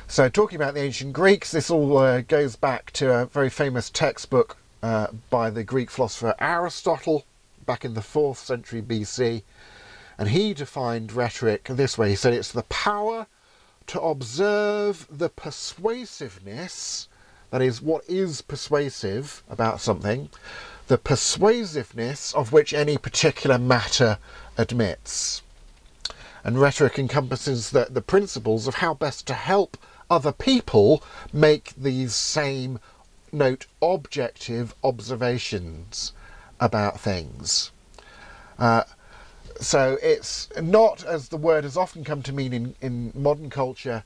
So, 0.07 0.29
talking 0.29 0.55
about 0.55 0.73
the 0.73 0.83
ancient 0.83 1.11
Greeks, 1.11 1.51
this 1.51 1.69
all 1.69 1.97
uh, 1.97 2.21
goes 2.21 2.55
back 2.55 2.91
to 2.91 3.13
a 3.13 3.25
very 3.25 3.49
famous 3.49 3.89
textbook 3.89 4.55
uh, 4.81 5.07
by 5.29 5.49
the 5.49 5.65
Greek 5.65 5.91
philosopher 5.91 6.35
Aristotle 6.39 7.25
back 7.65 7.83
in 7.83 7.95
the 7.95 7.99
4th 7.99 8.37
century 8.37 8.81
BC. 8.81 9.43
And 10.17 10.29
he 10.29 10.53
defined 10.53 11.11
rhetoric 11.11 11.65
this 11.65 11.97
way 11.97 12.11
he 12.11 12.15
said 12.15 12.33
it's 12.33 12.53
the 12.53 12.63
power 12.63 13.27
to 13.87 14.01
observe 14.01 15.07
the 15.09 15.29
persuasiveness, 15.29 17.07
that 17.49 17.61
is, 17.61 17.81
what 17.81 18.03
is 18.07 18.41
persuasive 18.41 19.43
about 19.49 19.81
something, 19.81 20.29
the 20.87 20.97
persuasiveness 20.97 22.33
of 22.33 22.51
which 22.51 22.73
any 22.73 22.97
particular 22.97 23.57
matter 23.57 24.19
admits. 24.57 25.41
And 26.43 26.59
rhetoric 26.59 26.97
encompasses 26.97 27.71
the, 27.71 27.87
the 27.89 28.01
principles 28.01 28.67
of 28.67 28.75
how 28.75 28.93
best 28.93 29.27
to 29.27 29.33
help 29.33 29.77
other 30.09 30.31
people 30.31 31.03
make 31.33 31.73
these 31.75 32.15
same, 32.15 32.79
note, 33.31 33.65
objective 33.81 34.73
observations 34.83 36.13
about 36.59 36.99
things. 36.99 37.71
Uh, 38.57 38.83
so 39.59 39.97
it's 40.01 40.49
not, 40.61 41.03
as 41.05 41.29
the 41.29 41.37
word 41.37 41.63
has 41.63 41.77
often 41.77 42.03
come 42.03 42.21
to 42.23 42.33
mean 42.33 42.53
in, 42.53 42.75
in 42.81 43.11
modern 43.15 43.49
culture, 43.49 44.03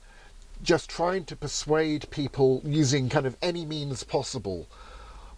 just 0.62 0.88
trying 0.88 1.24
to 1.24 1.36
persuade 1.36 2.08
people 2.10 2.62
using 2.64 3.08
kind 3.08 3.26
of 3.26 3.36
any 3.42 3.64
means 3.64 4.04
possible, 4.04 4.68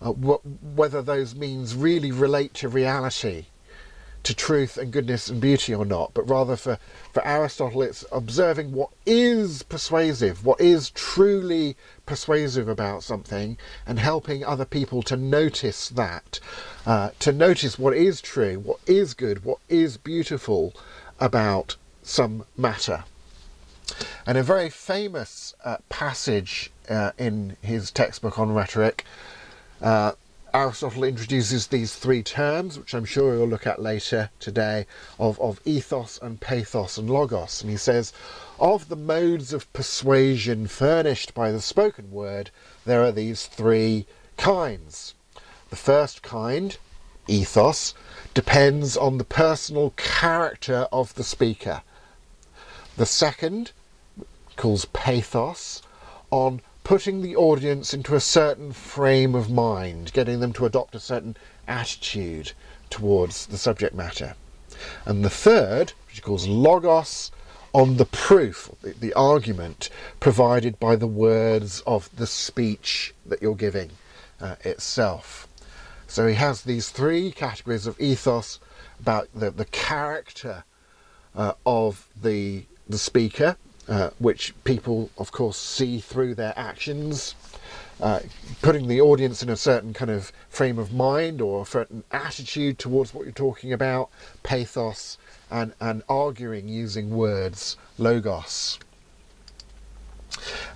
uh, 0.01 0.13
wh- 0.13 0.45
whether 0.77 1.01
those 1.03 1.35
means 1.35 1.75
really 1.75 2.13
relate 2.13 2.55
to 2.55 2.69
reality. 2.69 3.47
To 4.25 4.35
truth 4.35 4.77
and 4.79 4.91
goodness 4.91 5.29
and 5.29 5.41
beauty 5.41 5.75
or 5.75 5.85
not, 5.85 6.13
but 6.15 6.29
rather 6.29 6.57
for, 6.57 6.79
for 7.13 7.25
Aristotle, 7.27 7.83
it's 7.83 8.05
observing 8.11 8.73
what 8.73 8.91
is 9.07 9.63
persuasive, 9.63 10.45
what 10.45 10.61
is 10.61 10.91
truly 10.91 11.77
persuasive 12.07 12.69
about 12.69 13.03
something, 13.03 13.57
and 13.87 13.99
helping 13.99 14.45
other 14.45 14.65
people 14.65 15.03
to 15.03 15.17
notice 15.17 15.91
that, 15.91 16.41
uh, 16.87 17.11
to 17.21 17.33
notice 17.33 17.79
what 17.79 17.95
is 17.95 18.21
true, 18.21 18.59
what 18.59 18.81
is 18.87 19.15
good, 19.15 19.45
what 19.45 19.59
is 19.69 19.99
beautiful 19.99 20.75
about 21.21 21.77
some 22.03 22.45
matter. 22.57 23.05
And 24.27 24.39
a 24.39 24.43
very 24.43 24.71
famous 24.71 25.55
uh, 25.65 25.77
passage 25.91 26.71
uh, 26.89 27.13
in 27.19 27.57
his 27.61 27.91
textbook 27.91 28.39
on 28.39 28.55
rhetoric, 28.55 29.05
uh, 29.83 30.13
Aristotle 30.55 31.03
introduces 31.03 31.67
these 31.67 31.97
three 31.97 32.23
terms, 32.23 32.79
which 32.79 32.95
I'm 32.95 33.05
sure 33.05 33.37
we'll 33.37 33.49
look 33.49 33.67
at 33.67 33.83
later 33.83 34.31
today, 34.39 34.87
of, 35.19 35.41
of 35.41 35.61
ethos 35.65 36.17
and 36.23 36.41
pathos 36.41 36.97
and 36.97 37.11
logos. 37.11 37.61
And 37.61 37.73
he 37.73 37.77
says, 37.77 38.13
of 38.61 38.89
the 38.89 38.95
modes 38.95 39.53
of 39.53 39.71
persuasion 39.73 40.69
furnished 40.69 41.35
by 41.35 41.51
the 41.51 41.61
spoken 41.61 42.13
word, 42.13 42.53
there 42.85 43.03
are 43.03 43.11
these 43.11 43.47
three 43.47 44.07
kinds. 44.37 45.15
The 45.71 45.77
first 45.77 46.23
kind, 46.23 46.79
ethos, 47.27 47.93
depends 48.33 48.97
on 48.97 49.19
the 49.19 49.25
personal 49.25 49.91
character 49.97 50.87
of 50.93 51.17
the 51.17 51.25
speaker. 51.25 51.83
The 52.97 53.07
second, 53.07 53.73
calls 54.55 54.85
pathos, 54.85 55.83
on 56.31 56.61
putting 56.85 57.23
the 57.23 57.35
audience 57.35 57.93
into 57.93 58.15
a 58.15 58.21
certain 58.21 58.73
frame 58.73 59.35
of 59.35 59.51
mind, 59.51 60.13
getting 60.13 60.41
them 60.41 60.53
to 60.53 60.67
adopt 60.67 60.95
a 60.95 61.01
certain 61.01 61.37
attitude 61.67 62.53
towards 62.91 63.47
the 63.47 63.59
subject 63.59 63.95
matter. 63.95 64.35
And 65.05 65.25
the 65.25 65.31
third, 65.31 65.93
which 66.07 66.17
he 66.17 66.21
calls 66.21 66.47
logos, 66.47 67.31
on 67.73 67.97
the 67.97 68.05
proof, 68.05 68.71
the, 68.83 68.93
the 68.93 69.13
argument 69.15 69.91
provided 70.21 70.79
by 70.79 70.95
the 70.95 71.09
words 71.09 71.83
of 71.87 72.15
the 72.15 72.27
speech 72.27 73.13
that 73.27 73.43
you're 73.43 73.57
giving 73.57 73.91
uh, 74.41 74.57
itself. 74.61 75.49
So 76.07 76.29
he 76.29 76.35
has 76.35 76.63
these 76.63 76.91
three 76.91 77.33
categories 77.33 77.87
of 77.87 78.01
ethos 78.01 78.61
about 79.01 79.29
the, 79.35 79.51
the 79.51 79.65
character 79.65 80.65
uh, 81.35 81.55
of 81.67 82.07
the 82.21 82.67
the 82.89 82.99
speaker, 82.99 83.57
uh, 83.89 84.11
which 84.19 84.55
people, 84.65 85.11
of 85.19 85.33
course, 85.33 85.57
see 85.57 85.99
through 86.01 86.35
their 86.35 86.55
actions, 86.57 87.35
uh, 88.01 88.21
putting 88.63 88.89
the 88.89 89.01
audience 89.01 89.43
in 89.43 89.49
a 89.49 89.57
certain 89.57 89.93
kind 89.93 90.11
of 90.11 90.33
frame 90.49 90.79
of 90.79 90.93
mind 90.93 91.41
or 91.41 91.63
a 91.63 91.67
certain 91.67 92.03
attitude 92.11 92.79
towards 92.79 93.15
what 93.15 93.25
you're 93.25 93.33
talking 93.33 93.73
about, 93.73 94.11
pathos, 94.43 95.19
and, 95.51 95.73
and 95.81 96.03
arguing 96.09 96.69
using 96.69 97.11
words, 97.11 97.77
logos. 97.99 98.79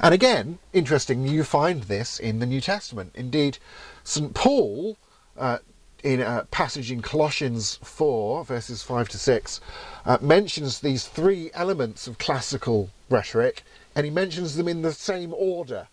And 0.00 0.14
again, 0.14 0.59
interestingly, 0.72 1.30
you 1.30 1.44
find 1.44 1.84
this 1.84 2.18
in 2.18 2.38
the 2.38 2.46
New 2.46 2.61
Testament. 2.61 3.12
Indeed, 3.14 3.59
St. 4.04 4.32
Paul, 4.32 4.96
uh, 5.36 5.59
in 6.03 6.20
a 6.20 6.46
passage 6.51 6.90
in 6.90 7.03
Colossians 7.03 7.78
4, 7.82 8.44
verses 8.44 8.82
5 8.82 9.09
to 9.11 9.18
6, 9.18 9.61
uh, 10.05 10.18
mentions 10.20 10.80
these 10.80 11.07
three 11.07 11.51
elements 11.55 12.07
of 12.07 12.18
classical 12.18 12.90
rhetoric, 13.11 13.62
and 13.94 14.05
he 14.05 14.11
mentions 14.11 14.57
them 14.57 14.68
in 14.68 14.82
the 14.82 14.92
same 14.92 15.34
order 15.36 15.88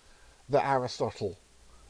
that 0.49 0.65
Aristotle 0.65 1.37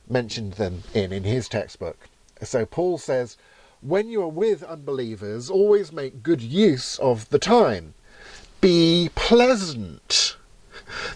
mentioned 0.10 0.54
them 0.54 0.84
in, 0.94 1.12
in 1.12 1.24
his 1.24 1.50
textbook. 1.50 2.08
So 2.42 2.66
Paul 2.66 2.98
says, 2.98 3.38
when 3.82 4.10
you 4.10 4.22
are 4.22 4.28
with 4.28 4.64
unbelievers, 4.64 5.50
always 5.50 5.92
make 5.92 6.24
good 6.24 6.42
use 6.42 6.98
of 7.00 7.30
the 7.30 7.40
time. 7.40 7.94
Be 8.62 9.10
pleasant. 9.16 10.38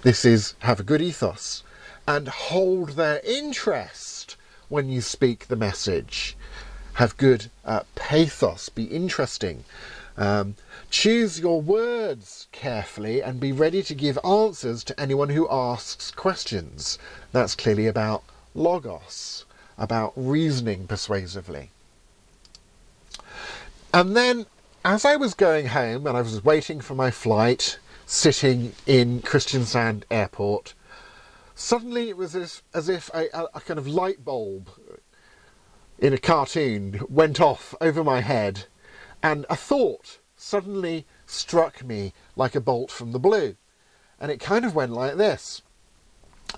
This 0.04 0.26
is 0.26 0.56
have 0.60 0.80
a 0.80 0.84
good 0.84 1.02
ethos 1.02 1.64
and 2.08 2.28
hold 2.28 2.92
their 2.92 3.22
interest 3.24 4.36
when 4.68 4.90
you 4.90 5.02
speak 5.02 5.48
the 5.48 5.56
message. 5.56 6.36
Have 7.00 7.16
good 7.16 7.50
uh, 7.64 7.84
pathos, 7.96 8.68
be 8.68 8.84
interesting. 8.84 9.64
Um, 10.18 10.56
choose 10.90 11.40
your 11.40 11.62
words 11.62 12.48
carefully 12.52 13.24
and 13.24 13.40
be 13.40 13.54
ready 13.54 13.82
to 13.84 13.96
give 13.96 14.20
answers 14.22 14.84
to 14.84 15.00
anyone 15.00 15.30
who 15.30 15.48
asks 15.50 16.12
questions. 16.12 17.00
That's 17.32 17.56
clearly 17.56 17.88
about 17.88 18.24
logos, 18.54 19.46
about 19.78 20.12
reasoning 20.18 20.88
persuasively. 20.88 21.70
And 23.94 24.14
then, 24.14 24.46
as 24.84 25.06
I 25.06 25.16
was 25.16 25.34
going 25.34 25.68
home 25.68 26.06
and 26.06 26.18
I 26.18 26.22
was 26.22 26.44
waiting 26.44 26.82
for 26.82 26.96
my 26.96 27.12
flight, 27.12 27.80
sitting 28.08 28.74
in 28.86 29.22
Kristiansand 29.22 30.04
Airport, 30.12 30.74
suddenly 31.56 32.10
it 32.10 32.18
was 32.18 32.36
as, 32.36 32.62
as 32.74 32.90
if 32.90 33.10
a, 33.14 33.30
a 33.54 33.62
kind 33.62 33.78
of 33.78 33.88
light 33.88 34.26
bulb 34.26 34.68
in 36.00 36.14
a 36.14 36.18
cartoon 36.18 37.02
went 37.10 37.42
off 37.42 37.76
over 37.82 38.04
my 38.04 38.22
head, 38.22 38.66
and 39.22 39.46
a 39.50 39.56
thought 39.56 40.20
suddenly 40.36 41.06
struck 41.26 41.84
me 41.84 42.14
like 42.36 42.56
a 42.56 42.62
bolt 42.62 42.90
from 42.90 43.12
the 43.12 43.20
blue. 43.20 43.56
And 44.20 44.32
it 44.32 44.40
kind 44.40 44.66
of 44.66 44.74
went 44.74 44.94
like 44.94 45.18
this. 45.18 45.62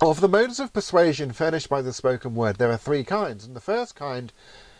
Of 0.00 0.20
the 0.20 0.28
modes 0.28 0.58
of 0.58 0.72
persuasion 0.72 1.32
furnished 1.32 1.68
by 1.68 1.82
the 1.82 1.92
spoken 1.92 2.34
word, 2.34 2.56
there 2.56 2.70
are 2.70 2.76
three 2.76 3.04
kinds. 3.04 3.44
And 3.44 3.54
the 3.54 3.60
first 3.60 3.94
kind, 3.94 4.32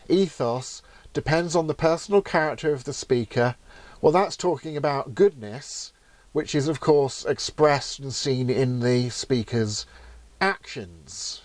ethos, 0.09 0.81
depends 1.13 1.55
on 1.55 1.67
the 1.67 1.73
personal 1.73 2.21
character 2.21 2.73
of 2.73 2.85
the 2.85 2.93
speaker. 2.93 3.55
Well, 4.01 4.11
that's 4.11 4.35
talking 4.35 4.75
about 4.75 5.13
goodness, 5.13 5.93
which 6.31 6.55
is, 6.55 6.67
of 6.67 6.79
course, 6.79 7.25
expressed 7.25 7.99
and 7.99 8.13
seen 8.13 8.49
in 8.49 8.79
the 8.79 9.09
speaker's 9.09 9.85
actions. 10.41 11.42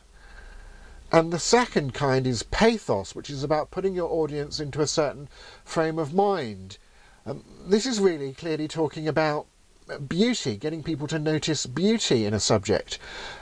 And 1.10 1.32
the 1.32 1.38
second 1.38 1.94
kind 1.94 2.26
is 2.26 2.42
pathos, 2.42 3.14
which 3.14 3.30
is 3.30 3.42
about 3.42 3.70
putting 3.70 3.94
your 3.94 4.10
audience 4.10 4.60
into 4.60 4.80
a 4.80 4.86
certain 4.86 5.28
frame 5.64 5.98
of 5.98 6.12
mind. 6.12 6.76
Um, 7.24 7.44
this 7.66 7.86
is 7.86 7.98
really 7.98 8.34
clearly 8.34 8.68
talking 8.68 9.08
about 9.08 9.46
beauty, 10.06 10.56
getting 10.56 10.82
people 10.82 11.06
to 11.06 11.18
notice 11.18 11.64
beauty 11.64 12.26
in 12.26 12.34
a 12.34 12.40
subject, 12.40 12.98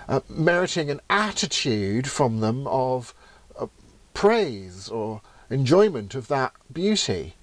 uh, 0.08 0.20
meriting 0.28 0.90
an 0.90 1.00
attitude 1.10 2.08
from 2.08 2.38
them 2.40 2.66
of 2.68 3.14
uh, 3.58 3.66
praise 4.14 4.88
or 4.88 5.20
enjoyment 5.50 6.14
of 6.14 6.28
that 6.28 6.52
beauty. 6.72 7.34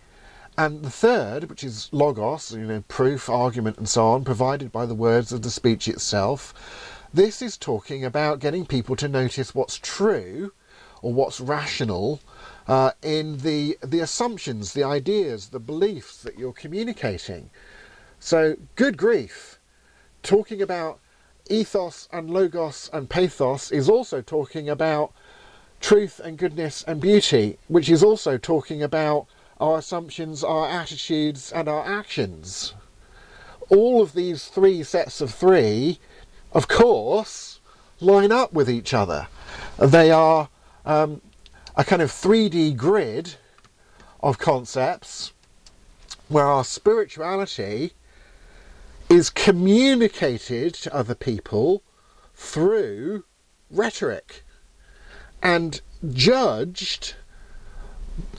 And 0.58 0.84
the 0.84 0.90
third, 0.90 1.50
which 1.50 1.64
is 1.64 1.90
logos, 1.92 2.52
you 2.52 2.66
know, 2.66 2.84
proof, 2.88 3.30
argument, 3.30 3.78
and 3.78 3.90
so 3.90 4.08
on, 4.08 4.24
provided 4.24 4.72
by 4.72 4.86
the 4.86 4.96
words 4.96 5.34
of 5.34 5.42
the 5.42 5.50
speech 5.50 5.88
itself, 5.88 6.54
this 7.14 7.42
is 7.42 7.58
talking 7.58 8.04
about 8.04 8.40
getting 8.40 8.66
people 8.66 8.96
to 8.96 9.08
notice 9.08 9.54
what's 9.54 9.78
true 9.78 10.52
or 11.02 11.14
what's 11.14 11.40
rational 11.40 12.20
uh, 12.68 12.92
in 13.02 13.38
the 13.38 13.78
the 13.84 14.00
assumptions, 14.00 14.74
the 14.74 14.84
ideas, 14.84 15.50
the 15.50 15.60
beliefs 15.60 16.24
that 16.24 16.40
you're 16.40 16.54
communicating. 16.54 17.50
So, 18.20 18.56
good 18.76 18.98
grief, 18.98 19.60
talking 20.24 20.62
about 20.62 21.00
ethos 21.50 22.08
and 22.12 22.30
logos 22.30 22.90
and 22.94 23.10
pathos 23.10 23.70
is 23.70 23.90
also 23.90 24.22
talking 24.22 24.70
about 24.70 25.14
truth 25.82 26.22
and 26.24 26.38
goodness 26.38 26.84
and 26.88 27.02
beauty, 27.02 27.60
which 27.68 27.90
is 27.90 28.02
also 28.02 28.38
talking 28.38 28.82
about 28.82 29.28
our 29.60 29.78
assumptions, 29.78 30.44
our 30.44 30.68
attitudes, 30.68 31.52
and 31.52 31.68
our 31.68 31.86
actions. 31.86 32.74
All 33.70 34.02
of 34.02 34.14
these 34.14 34.48
three 34.48 34.84
sets 34.84 35.20
of 35.22 35.34
three 35.34 36.00
of 36.54 36.68
course, 36.68 37.60
line 38.00 38.32
up 38.32 38.54
with 38.54 38.70
each 38.70 38.94
other. 38.94 39.28
They 39.78 40.12
are 40.12 40.50
um, 40.86 41.22
a 41.76 41.84
kind 41.84 42.02
of 42.02 42.12
3D 42.12 42.78
grid 42.78 43.36
of 44.22 44.38
concepts 44.38 45.34
where 46.30 46.46
our 46.46 46.64
spirituality 46.64 47.94
is 49.10 49.30
communicated 49.30 50.74
to 50.74 50.96
other 50.96 51.16
people 51.16 51.84
through 52.34 53.26
rhetoric 53.70 54.44
and 55.42 55.82
judged 56.12 57.16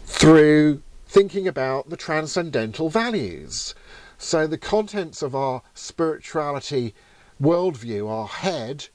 through 0.05 0.83
thinking 1.07 1.47
about 1.47 1.91
the 1.91 1.97
transcendental 1.97 2.89
values. 2.89 3.75
So 4.19 4.47
the 4.47 4.59
contents 4.59 5.23
of 5.23 5.35
our 5.35 5.63
spirituality 5.75 6.95
worldview, 7.41 8.09
our 8.09 8.29
head, 8.29 8.89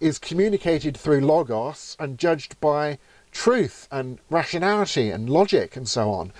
is 0.00 0.18
communicated 0.18 0.96
through 0.96 1.20
logos 1.20 1.96
and 1.98 2.18
judged 2.18 2.60
by 2.60 2.98
truth 3.32 3.86
and 3.90 4.18
rationality 4.30 5.10
and 5.10 5.28
logic 5.28 5.76
and 5.76 5.88
so 5.88 6.10
on. 6.10 6.32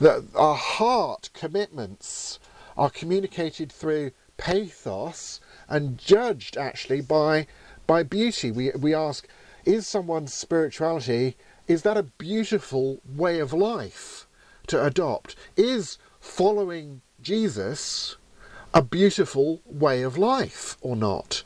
That 0.00 0.24
our 0.34 0.56
heart 0.56 1.30
commitments 1.32 2.38
are 2.76 2.90
communicated 2.90 3.70
through 3.70 4.12
pathos 4.36 5.40
and 5.68 5.98
judged 5.98 6.56
actually 6.56 7.00
by 7.00 7.46
by 7.86 8.02
beauty. 8.02 8.50
We 8.50 8.70
we 8.70 8.94
ask, 8.94 9.28
is 9.64 9.86
someone's 9.86 10.32
spirituality 10.32 11.36
is 11.68 11.82
that 11.82 11.96
a 11.96 12.02
beautiful 12.02 13.00
way 13.06 13.38
of 13.38 13.52
life 13.52 14.26
to 14.66 14.84
adopt. 14.84 15.36
Is 15.56 15.98
following 16.20 17.02
Jesus 17.20 18.16
a 18.72 18.82
beautiful 18.82 19.60
way 19.64 20.02
of 20.02 20.18
life 20.18 20.76
or 20.80 20.96
not? 20.96 21.42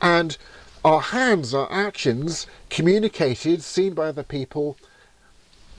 And 0.00 0.36
our 0.84 1.00
hands, 1.00 1.54
our 1.54 1.70
actions, 1.72 2.46
communicated, 2.68 3.62
seen 3.62 3.94
by 3.94 4.08
other 4.08 4.22
people, 4.22 4.76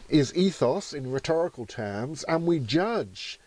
is 0.10 0.36
ethos 0.36 0.94
in 0.94 1.12
rhetorical 1.12 1.66
terms, 1.66 2.24
and 2.24 2.46
we 2.46 2.60
judge 2.60 3.40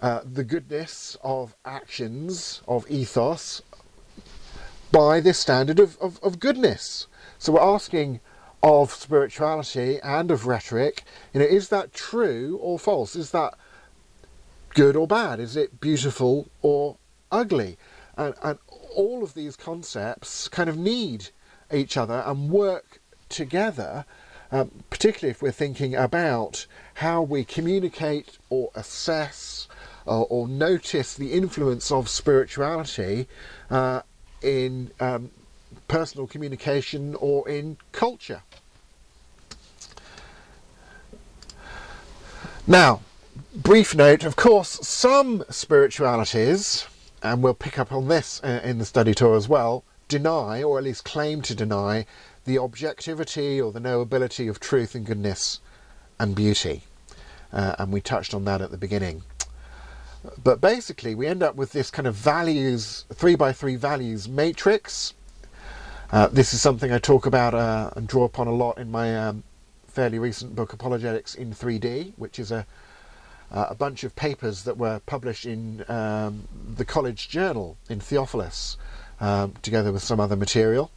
uh, 0.00 0.20
the 0.24 0.44
goodness 0.44 1.16
of 1.22 1.54
actions, 1.64 2.62
of 2.68 2.90
ethos, 2.90 3.62
by 4.92 5.20
this 5.20 5.38
standard 5.38 5.80
of, 5.80 5.96
of, 5.98 6.20
of 6.22 6.38
goodness. 6.38 7.06
So 7.38 7.52
we're 7.52 7.60
asking 7.60 8.20
of 8.62 8.92
spirituality 8.92 9.98
and 10.02 10.30
of 10.30 10.46
rhetoric, 10.46 11.04
you 11.32 11.40
know, 11.40 11.46
is 11.46 11.68
that 11.68 11.92
true 11.92 12.58
or 12.62 12.78
false? 12.78 13.16
Is 13.16 13.30
that 13.32 13.54
good 14.74 14.96
or 14.96 15.06
bad? 15.06 15.40
Is 15.40 15.56
it 15.56 15.80
beautiful 15.80 16.48
or 16.60 16.96
ugly? 17.32 17.78
And, 18.16 18.34
and 18.42 18.58
all 18.94 19.22
of 19.24 19.34
these 19.34 19.56
concepts 19.56 20.48
kind 20.48 20.68
of 20.68 20.76
need 20.76 21.30
each 21.72 21.96
other 21.96 22.22
and 22.26 22.50
work 22.50 23.00
together, 23.28 24.04
um, 24.52 24.70
particularly 24.90 25.30
if 25.30 25.42
we're 25.42 25.50
thinking 25.50 25.94
about 25.94 26.66
how 26.94 27.22
we 27.22 27.44
communicate 27.44 28.38
or 28.50 28.70
assess 28.74 29.66
uh, 30.06 30.22
or 30.22 30.46
notice 30.46 31.14
the 31.14 31.32
influence 31.32 31.90
of 31.90 32.08
spirituality 32.08 33.26
uh, 33.70 34.02
in 34.42 34.90
um, 35.00 35.30
personal 35.88 36.26
communication 36.26 37.14
or 37.16 37.48
in 37.48 37.76
culture. 37.92 38.42
Now, 42.66 43.00
brief 43.54 43.94
note 43.94 44.24
of 44.24 44.36
course, 44.36 44.78
some 44.86 45.44
spiritualities, 45.48 46.86
and 47.22 47.42
we'll 47.42 47.54
pick 47.54 47.78
up 47.78 47.92
on 47.92 48.08
this 48.08 48.42
uh, 48.44 48.60
in 48.64 48.78
the 48.78 48.84
study 48.84 49.14
tour 49.14 49.36
as 49.36 49.48
well, 49.48 49.84
deny, 50.08 50.62
or 50.62 50.78
at 50.78 50.84
least 50.84 51.04
claim 51.04 51.42
to 51.42 51.54
deny, 51.54 52.06
the 52.44 52.58
objectivity 52.58 53.60
or 53.60 53.72
the 53.72 53.80
knowability 53.80 54.48
of 54.48 54.60
truth 54.60 54.94
and 54.94 55.06
goodness 55.06 55.60
and 56.18 56.34
beauty. 56.34 56.82
Uh, 57.52 57.74
and 57.78 57.92
we 57.92 58.00
touched 58.00 58.34
on 58.34 58.44
that 58.44 58.60
at 58.60 58.70
the 58.70 58.76
beginning. 58.76 59.22
But 60.42 60.60
basically, 60.60 61.14
we 61.14 61.26
end 61.26 61.42
up 61.42 61.54
with 61.54 61.72
this 61.72 61.90
kind 61.90 62.08
of 62.08 62.14
values, 62.14 63.04
three 63.12 63.34
by 63.34 63.52
three 63.52 63.76
values 63.76 64.28
matrix. 64.28 65.14
Uh, 66.10 66.28
this 66.28 66.54
is 66.54 66.60
something 66.60 66.92
I 66.92 66.98
talk 66.98 67.26
about 67.26 67.54
uh, 67.54 67.90
and 67.96 68.08
draw 68.08 68.24
upon 68.24 68.46
a 68.46 68.52
lot 68.52 68.78
in 68.78 68.90
my 68.90 69.16
um, 69.16 69.42
fairly 69.86 70.18
recent 70.18 70.54
book, 70.54 70.72
Apologetics 70.72 71.34
in 71.34 71.52
3D, 71.52 72.12
which 72.16 72.38
is 72.38 72.50
a, 72.50 72.66
uh, 73.50 73.66
a 73.70 73.74
bunch 73.74 74.04
of 74.04 74.14
papers 74.16 74.64
that 74.64 74.76
were 74.76 75.00
published 75.06 75.46
in 75.46 75.84
um, 75.88 76.46
the 76.76 76.84
college 76.84 77.28
journal 77.28 77.76
in 77.88 78.00
Theofilos, 78.00 78.76
um, 79.20 79.54
together 79.62 79.92
with 79.92 80.02
some 80.02 80.20
other 80.20 80.36
material. 80.36 80.90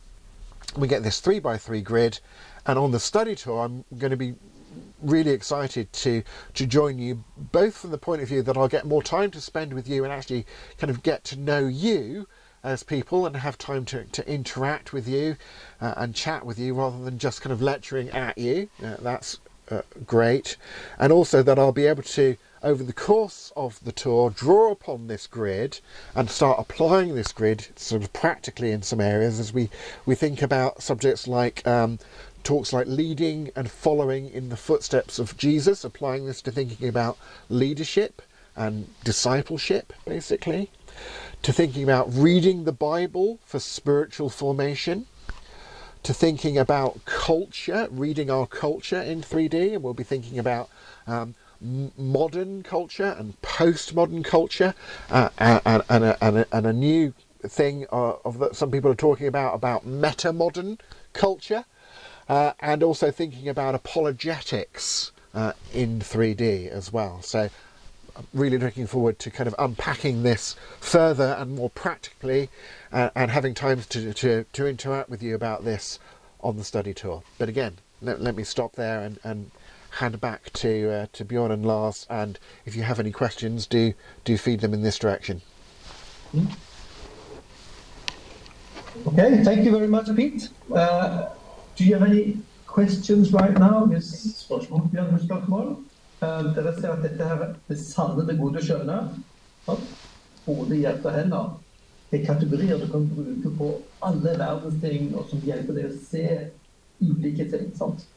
We 0.75 0.87
get 0.87 1.03
this 1.03 1.19
three 1.19 1.39
by 1.39 1.57
three 1.57 1.81
grid, 1.81 2.19
and 2.65 2.77
on 2.77 2.91
the 2.91 2.99
study 2.99 3.35
tour, 3.35 3.63
I'm 3.63 3.85
going 3.97 4.11
to 4.11 4.17
be 4.17 4.35
really 5.01 5.31
excited 5.31 5.91
to 5.93 6.23
to 6.55 6.65
join 6.65 6.97
you 6.97 7.23
both 7.37 7.77
from 7.77 7.91
the 7.91 7.97
point 7.97 8.21
of 8.21 8.27
view 8.27 8.41
that 8.41 8.57
I'll 8.57 8.67
get 8.67 8.85
more 8.85 9.03
time 9.03 9.31
to 9.31 9.41
spend 9.41 9.73
with 9.73 9.87
you 9.87 10.03
and 10.03 10.11
actually 10.11 10.45
kind 10.77 10.89
of 10.89 11.03
get 11.03 11.23
to 11.25 11.35
know 11.35 11.67
you 11.67 12.27
as 12.63 12.83
people 12.83 13.25
and 13.25 13.35
have 13.35 13.57
time 13.57 13.85
to, 13.85 14.03
to 14.03 14.27
interact 14.29 14.91
with 14.91 15.07
you 15.07 15.37
uh, 15.79 15.93
and 15.97 16.15
chat 16.15 16.45
with 16.45 16.59
you 16.59 16.73
rather 16.73 17.01
than 17.03 17.17
just 17.17 17.41
kind 17.41 17.53
of 17.53 17.61
lecturing 17.61 18.09
at 18.09 18.37
you. 18.37 18.69
Uh, 18.83 18.95
that's 18.99 19.39
uh, 19.69 19.81
great. 20.05 20.57
And 20.99 21.11
also 21.11 21.43
that 21.43 21.59
I'll 21.59 21.71
be 21.71 21.85
able 21.85 22.03
to, 22.03 22.37
over 22.63 22.83
the 22.83 22.93
course 22.93 23.51
of 23.55 23.83
the 23.83 23.91
tour, 23.91 24.29
draw 24.29 24.71
upon 24.71 25.07
this 25.07 25.27
grid 25.27 25.79
and 26.15 26.29
start 26.29 26.59
applying 26.59 27.15
this 27.15 27.31
grid 27.31 27.67
sort 27.75 28.03
of 28.03 28.13
practically 28.13 28.71
in 28.71 28.81
some 28.81 29.01
areas 29.01 29.39
as 29.39 29.53
we, 29.53 29.69
we 30.05 30.15
think 30.15 30.41
about 30.41 30.81
subjects 30.81 31.27
like 31.27 31.65
um, 31.67 31.99
talks 32.43 32.71
like 32.71 32.87
leading 32.87 33.51
and 33.55 33.69
following 33.69 34.29
in 34.29 34.49
the 34.49 34.57
footsteps 34.57 35.19
of 35.19 35.37
Jesus, 35.37 35.83
applying 35.83 36.25
this 36.25 36.41
to 36.41 36.51
thinking 36.51 36.87
about 36.87 37.17
leadership 37.49 38.21
and 38.55 38.87
discipleship, 39.03 39.93
basically, 40.05 40.71
to 41.43 41.53
thinking 41.53 41.83
about 41.83 42.07
reading 42.13 42.63
the 42.63 42.71
Bible 42.71 43.39
for 43.45 43.59
spiritual 43.59 44.29
formation, 44.29 45.05
to 46.03 46.13
thinking 46.13 46.57
about 46.57 47.03
culture, 47.05 47.87
reading 47.91 48.29
our 48.29 48.47
culture 48.47 49.01
in 49.01 49.21
3D, 49.21 49.73
and 49.73 49.83
we'll 49.83 49.93
be 49.93 50.03
thinking 50.03 50.39
about 50.39 50.69
um, 51.05 51.35
modern 51.97 52.63
culture 52.63 53.15
and 53.17 53.39
postmodern 53.41 54.23
culture, 54.23 54.73
uh, 55.09 55.29
and, 55.37 55.61
and, 55.89 56.03
a, 56.03 56.23
and, 56.23 56.37
a, 56.37 56.47
and, 56.51 56.65
a, 56.65 56.73
new 56.73 57.13
thing 57.43 57.85
uh, 57.91 58.13
of 58.25 58.39
that 58.39 58.55
some 58.55 58.71
people 58.71 58.91
are 58.91 58.95
talking 58.95 59.27
about 59.27 59.53
about 59.53 59.85
meta 59.85 60.33
modern 60.33 60.77
culture 61.13 61.65
uh, 62.29 62.53
and 62.59 62.83
also 62.83 63.11
thinking 63.11 63.47
about 63.47 63.75
apologetics 63.75 65.11
uh, 65.33 65.53
in 65.73 65.99
3D 65.99 66.67
as 66.69 66.91
well. 66.91 67.21
So, 67.21 67.49
I'm 68.17 68.27
really 68.33 68.57
looking 68.57 68.87
forward 68.87 69.19
to 69.19 69.29
kind 69.29 69.47
of 69.47 69.55
unpacking 69.59 70.23
this 70.23 70.55
further 70.79 71.35
and 71.37 71.55
more 71.55 71.69
practically 71.69 72.49
uh, 72.91 73.11
and 73.15 73.29
having 73.29 73.53
time 73.53 73.81
to, 73.89 74.13
to, 74.13 74.45
to 74.53 74.67
interact 74.67 75.09
with 75.09 75.21
you 75.21 75.35
about 75.35 75.63
this 75.63 75.99
on 76.41 76.57
the 76.57 76.63
study 76.63 76.93
tour. 76.93 77.23
But 77.37 77.47
again, 77.49 77.77
let, 78.01 78.21
let 78.21 78.35
me 78.35 78.43
stop 78.43 78.73
there 78.73 79.01
and, 79.01 79.19
and 79.23 79.51
hand 79.91 80.19
back 80.19 80.51
to 80.53 80.91
uh, 80.91 81.07
to 81.13 81.25
Bjorn 81.25 81.51
and 81.51 81.65
Lars. 81.65 82.05
And 82.09 82.39
if 82.65 82.75
you 82.75 82.83
have 82.83 82.99
any 82.99 83.11
questions, 83.11 83.65
do 83.67 83.93
do 84.23 84.37
feed 84.37 84.61
them 84.61 84.73
in 84.73 84.81
this 84.81 84.97
direction. 84.99 85.41
Okay, 89.07 89.43
thank 89.43 89.63
you 89.63 89.71
very 89.71 89.87
much, 89.87 90.13
Pete. 90.15 90.49
Uh, 90.73 91.29
do 91.75 91.83
you 91.85 91.93
have 91.93 92.03
any 92.03 92.37
questions 92.65 93.31
right 93.31 93.57
now? 93.57 93.87
Yes. 93.91 94.45
Vi 94.49 95.86
Uh, 96.17 96.47
dere 96.55 96.73
ser 96.73 96.95
at 96.95 97.03
dette 97.05 97.25
her, 97.29 97.43
det 97.69 97.77
sanne, 97.77 98.25
det 98.25 98.39
gode 98.39 98.61
skjønne, 98.65 98.95
både 100.47 100.79
hjerte 100.79 101.05
og 101.05 101.13
hender, 101.13 101.51
er 102.11 102.23
kategorier 102.25 102.79
du 102.81 102.87
kan 102.89 103.05
bruke 103.11 103.51
på 103.59 103.67
alle 104.07 104.33
verdens 104.39 104.79
ting, 104.81 105.11
og 105.13 105.27
som 105.29 105.43
hjelper 105.45 105.77
deg 105.77 105.89
å 105.89 105.99
se 106.07 106.23
ulike 107.03 107.45
ting. 107.51 107.69
sant? 107.77 108.07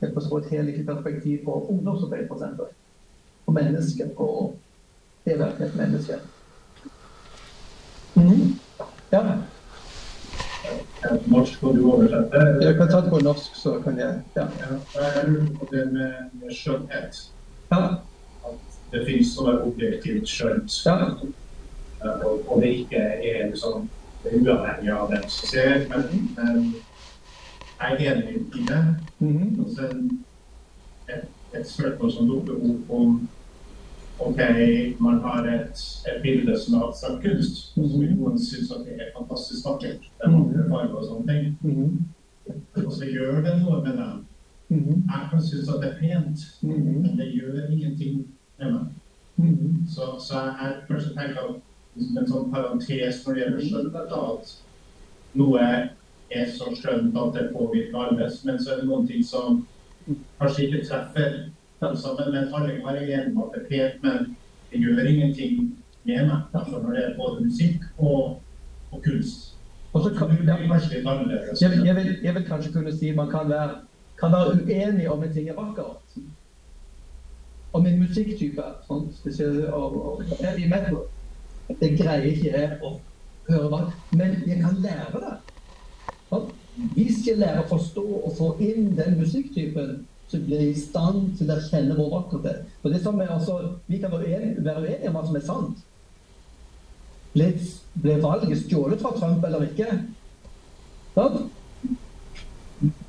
Hjelper 0.00 0.20
oss 0.22 0.30
å 0.30 0.32
få 0.32 0.40
et 0.40 0.52
helhetlig 0.54 0.86
perspektiv 0.88 1.44
på 1.44 1.58
ungdomsarbeid, 1.74 2.30
f.eks. 2.30 2.76
På 3.44 3.56
mennesket, 3.56 4.14
på 4.16 4.30
det 5.26 5.36
å 5.36 5.50
et 5.50 5.76
menneske. 5.76 6.20
Mm. 8.16 8.54
Norsk 11.30 11.60
kan 11.60 11.76
du 11.76 11.92
oversette? 11.92 12.38
Jeg 12.60 12.76
kan 12.76 12.88
ta 12.88 13.00
det 13.00 13.10
på 13.10 13.20
norsk, 13.22 13.54
så 13.54 13.76
kan 13.84 13.98
jeg 13.98 14.20
ja. 14.36 14.46
ja 14.94 15.10
jeg 15.16 15.28
lurer 15.28 15.52
på 15.58 15.68
det 15.70 15.84
med, 15.92 16.12
med 16.32 16.54
skjønnhet. 16.54 17.20
Ja. 17.70 17.82
At 18.48 18.80
det 18.92 19.04
finnes 19.06 19.32
noe 19.38 19.54
objektivt 19.68 20.28
skjønt. 20.28 20.80
Ja. 20.86 20.96
Og, 22.00 22.42
og, 22.48 22.62
det 22.62 22.72
ikke 22.82 23.02
er 23.30 23.50
liksom 23.50 23.88
det 24.22 24.32
er 24.32 24.40
uavhengig 24.42 24.92
av 24.92 25.12
den 25.12 25.28
som 25.28 25.48
ser. 25.48 25.84
Men, 25.88 26.32
men 26.36 26.74
jeg 27.80 28.06
er 28.06 28.12
enig 28.12 28.34
i 28.34 28.64
det. 28.68 28.84
Mm 29.18 29.36
-hmm. 29.36 29.64
Altså, 29.64 29.82
et, 31.08 31.24
et 31.60 31.68
spørsmål 31.68 32.12
som 32.12 32.28
dukker 32.28 32.54
opp 32.54 32.90
om 32.90 33.28
OK, 34.20 34.40
man 34.98 35.20
har 35.24 35.46
et, 35.48 35.82
et 36.10 36.22
bilde 36.22 36.56
som 36.60 36.74
er 36.76 36.86
abstrakt 36.88 37.22
kunst, 37.22 37.76
mm 37.76 37.84
-hmm. 37.84 37.90
som 37.90 38.16
noen 38.18 38.38
syns 38.38 38.70
at 38.70 38.84
det 38.86 38.94
er 38.94 39.16
fantastisk 39.18 39.68
vakkert. 39.68 40.00
Det 40.00 40.24
er 40.24 40.30
mange 40.30 40.64
farger 40.68 40.94
og 40.94 41.04
sånne 41.04 41.26
ting. 41.32 41.58
Mm 41.62 41.76
-hmm. 41.76 42.86
Og 42.86 42.92
så 42.92 43.04
gjør 43.04 43.40
det 43.40 43.62
noe 43.62 43.82
med 43.84 43.92
dem. 43.92 44.26
Mm 44.68 44.78
-hmm. 44.78 44.98
Jeg 45.12 45.28
kan 45.30 45.42
synes 45.42 45.68
at 45.68 45.82
det 45.82 45.90
er 45.90 46.00
pent, 46.00 46.38
men 46.62 47.18
det 47.18 47.32
gjør 47.34 47.70
ingenting 47.70 48.26
med 48.58 48.72
meg. 48.72 48.86
Så, 49.88 50.02
så 50.26 50.34
jeg 50.34 50.76
kanskje 50.88 51.14
tenker 51.14 51.40
at 51.40 51.54
liksom 51.96 52.18
en 52.18 52.28
sånn 52.28 52.50
parentes 52.52 53.26
når 53.26 53.34
det 53.34 53.42
gjelder 53.42 53.60
skjønnhet, 53.60 54.12
at 54.12 54.62
noe 55.34 55.60
er 56.30 56.46
så 56.58 56.64
skjønt 56.76 57.16
at 57.16 57.34
det 57.34 57.52
påvirker 57.56 57.98
arbeids, 57.98 58.44
men 58.44 58.58
så 58.62 58.70
er 58.72 58.76
det 58.80 58.88
noen 58.88 59.06
ting 59.06 59.24
som 59.26 59.66
kanskje 60.40 60.66
ikke 60.66 60.84
treffer 60.88 61.50
sammen, 61.80 62.32
men 62.34 62.54
alle 62.54 62.80
har 62.84 62.94
jeg 62.94 63.20
at 63.20 63.56
er 63.58 63.64
pent, 63.68 64.02
men 64.02 64.36
det 64.70 64.80
gjør 64.80 65.04
ingenting 65.12 65.54
med 66.04 66.26
meg. 66.26 66.40
Altså 66.54 66.82
når 66.82 66.90
det 66.90 67.04
er 67.04 67.16
både 67.16 67.44
musikk 67.44 67.86
og, 67.98 68.42
og 68.92 69.02
kunst. 69.04 69.56
Og 69.92 70.02
så 70.04 70.10
kan, 70.18 70.28
ja, 70.46 70.56
jeg, 71.60 71.86
jeg, 71.86 71.96
vil, 71.96 72.18
jeg 72.22 72.34
vil 72.34 72.44
kanskje 72.46 72.72
kunne 72.72 72.98
si 72.98 73.10
man 73.12 73.30
kan 73.30 73.48
være, 73.48 73.70
kan 74.20 74.32
være 74.32 74.52
uenig 74.62 75.10
om 75.10 75.22
en 75.22 75.32
ting 75.32 75.48
er 75.48 75.54
vakkert. 75.54 76.20
Om 77.72 77.86
en 77.86 77.98
musikktype. 77.98 78.62
Sånn, 78.86 79.08
spesielt 79.18 79.66
og, 79.74 79.96
og 80.06 80.22
heavy 80.38 80.68
metal. 80.70 81.02
Det 81.80 81.90
greier 81.98 82.28
ikke 82.30 82.52
jeg 82.54 82.78
å 82.82 82.94
høre 83.48 83.68
hva, 83.70 83.80
men 84.14 84.38
jeg 84.46 84.60
kan 84.62 84.78
lære 84.82 85.24
det. 85.24 85.34
Sånn. 86.30 86.48
Hvis 86.94 87.24
jeg 87.26 87.40
lærer 87.42 87.64
å 87.64 87.68
forstå 87.70 88.04
og 88.20 88.32
få 88.38 88.52
inn 88.62 88.92
den 88.98 89.18
musikktypen, 89.18 90.04
som 90.30 90.42
blir 90.46 90.60
i 90.70 90.74
stand 90.78 91.36
til 91.38 91.50
å 91.50 91.58
kjenne 91.64 91.96
vår 91.98 92.10
vakkerhet. 92.14 92.66
Og 92.82 92.92
det 92.92 93.02
som 93.02 93.20
er 93.20 93.32
også, 93.34 93.60
Vi 93.86 93.98
kan 93.98 94.12
være 94.12 94.26
uenige, 94.26 94.64
være 94.64 94.82
uenige 94.82 95.08
om 95.08 95.14
hva 95.14 95.26
som 95.26 95.36
er 95.36 95.46
sant. 95.46 95.86
Ble, 97.34 97.48
ble 98.02 98.18
valget 98.22 98.62
stjålet 98.64 99.02
fra 99.02 99.12
Trump 99.18 99.44
eller 99.44 99.66
ikke? 99.66 99.88
Sant? 101.14 101.50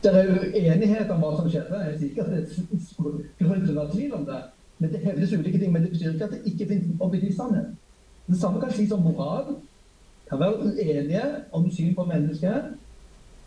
Det 0.03 0.11
er 0.11 0.33
uenighet 0.33 1.11
om 1.13 1.21
hva 1.21 1.35
som 1.37 1.49
skjedde. 1.49 1.83
Jeg 1.85 1.99
sier 1.99 2.09
ikke 2.09 2.25
at 2.25 2.31
det 2.33 3.71
å 3.71 3.77
være 3.77 3.91
tvil 3.93 4.17
om 4.17 4.25
det. 4.25 4.41
Men 4.81 4.91
det 4.91 5.03
hevdes 5.05 5.33
ulike 5.37 5.59
ting, 5.59 5.71
men 5.71 5.83
det 5.85 5.91
betyr 5.93 6.15
ikke 6.15 6.25
at 6.25 6.31
det 6.33 6.41
ikke 6.51 6.67
finnes 6.67 7.01
objektiv 7.05 7.35
sannhet. 7.37 7.75
Det 8.27 8.39
samme 8.41 8.61
kan 8.61 8.73
sies 8.73 8.91
om 8.91 9.03
moral. 9.05 9.55
Kan 10.29 10.39
være 10.39 10.71
uenige 10.71 11.25
om 11.51 11.67
syn 11.71 11.93
på 11.95 12.05
mennesket, 12.09 12.71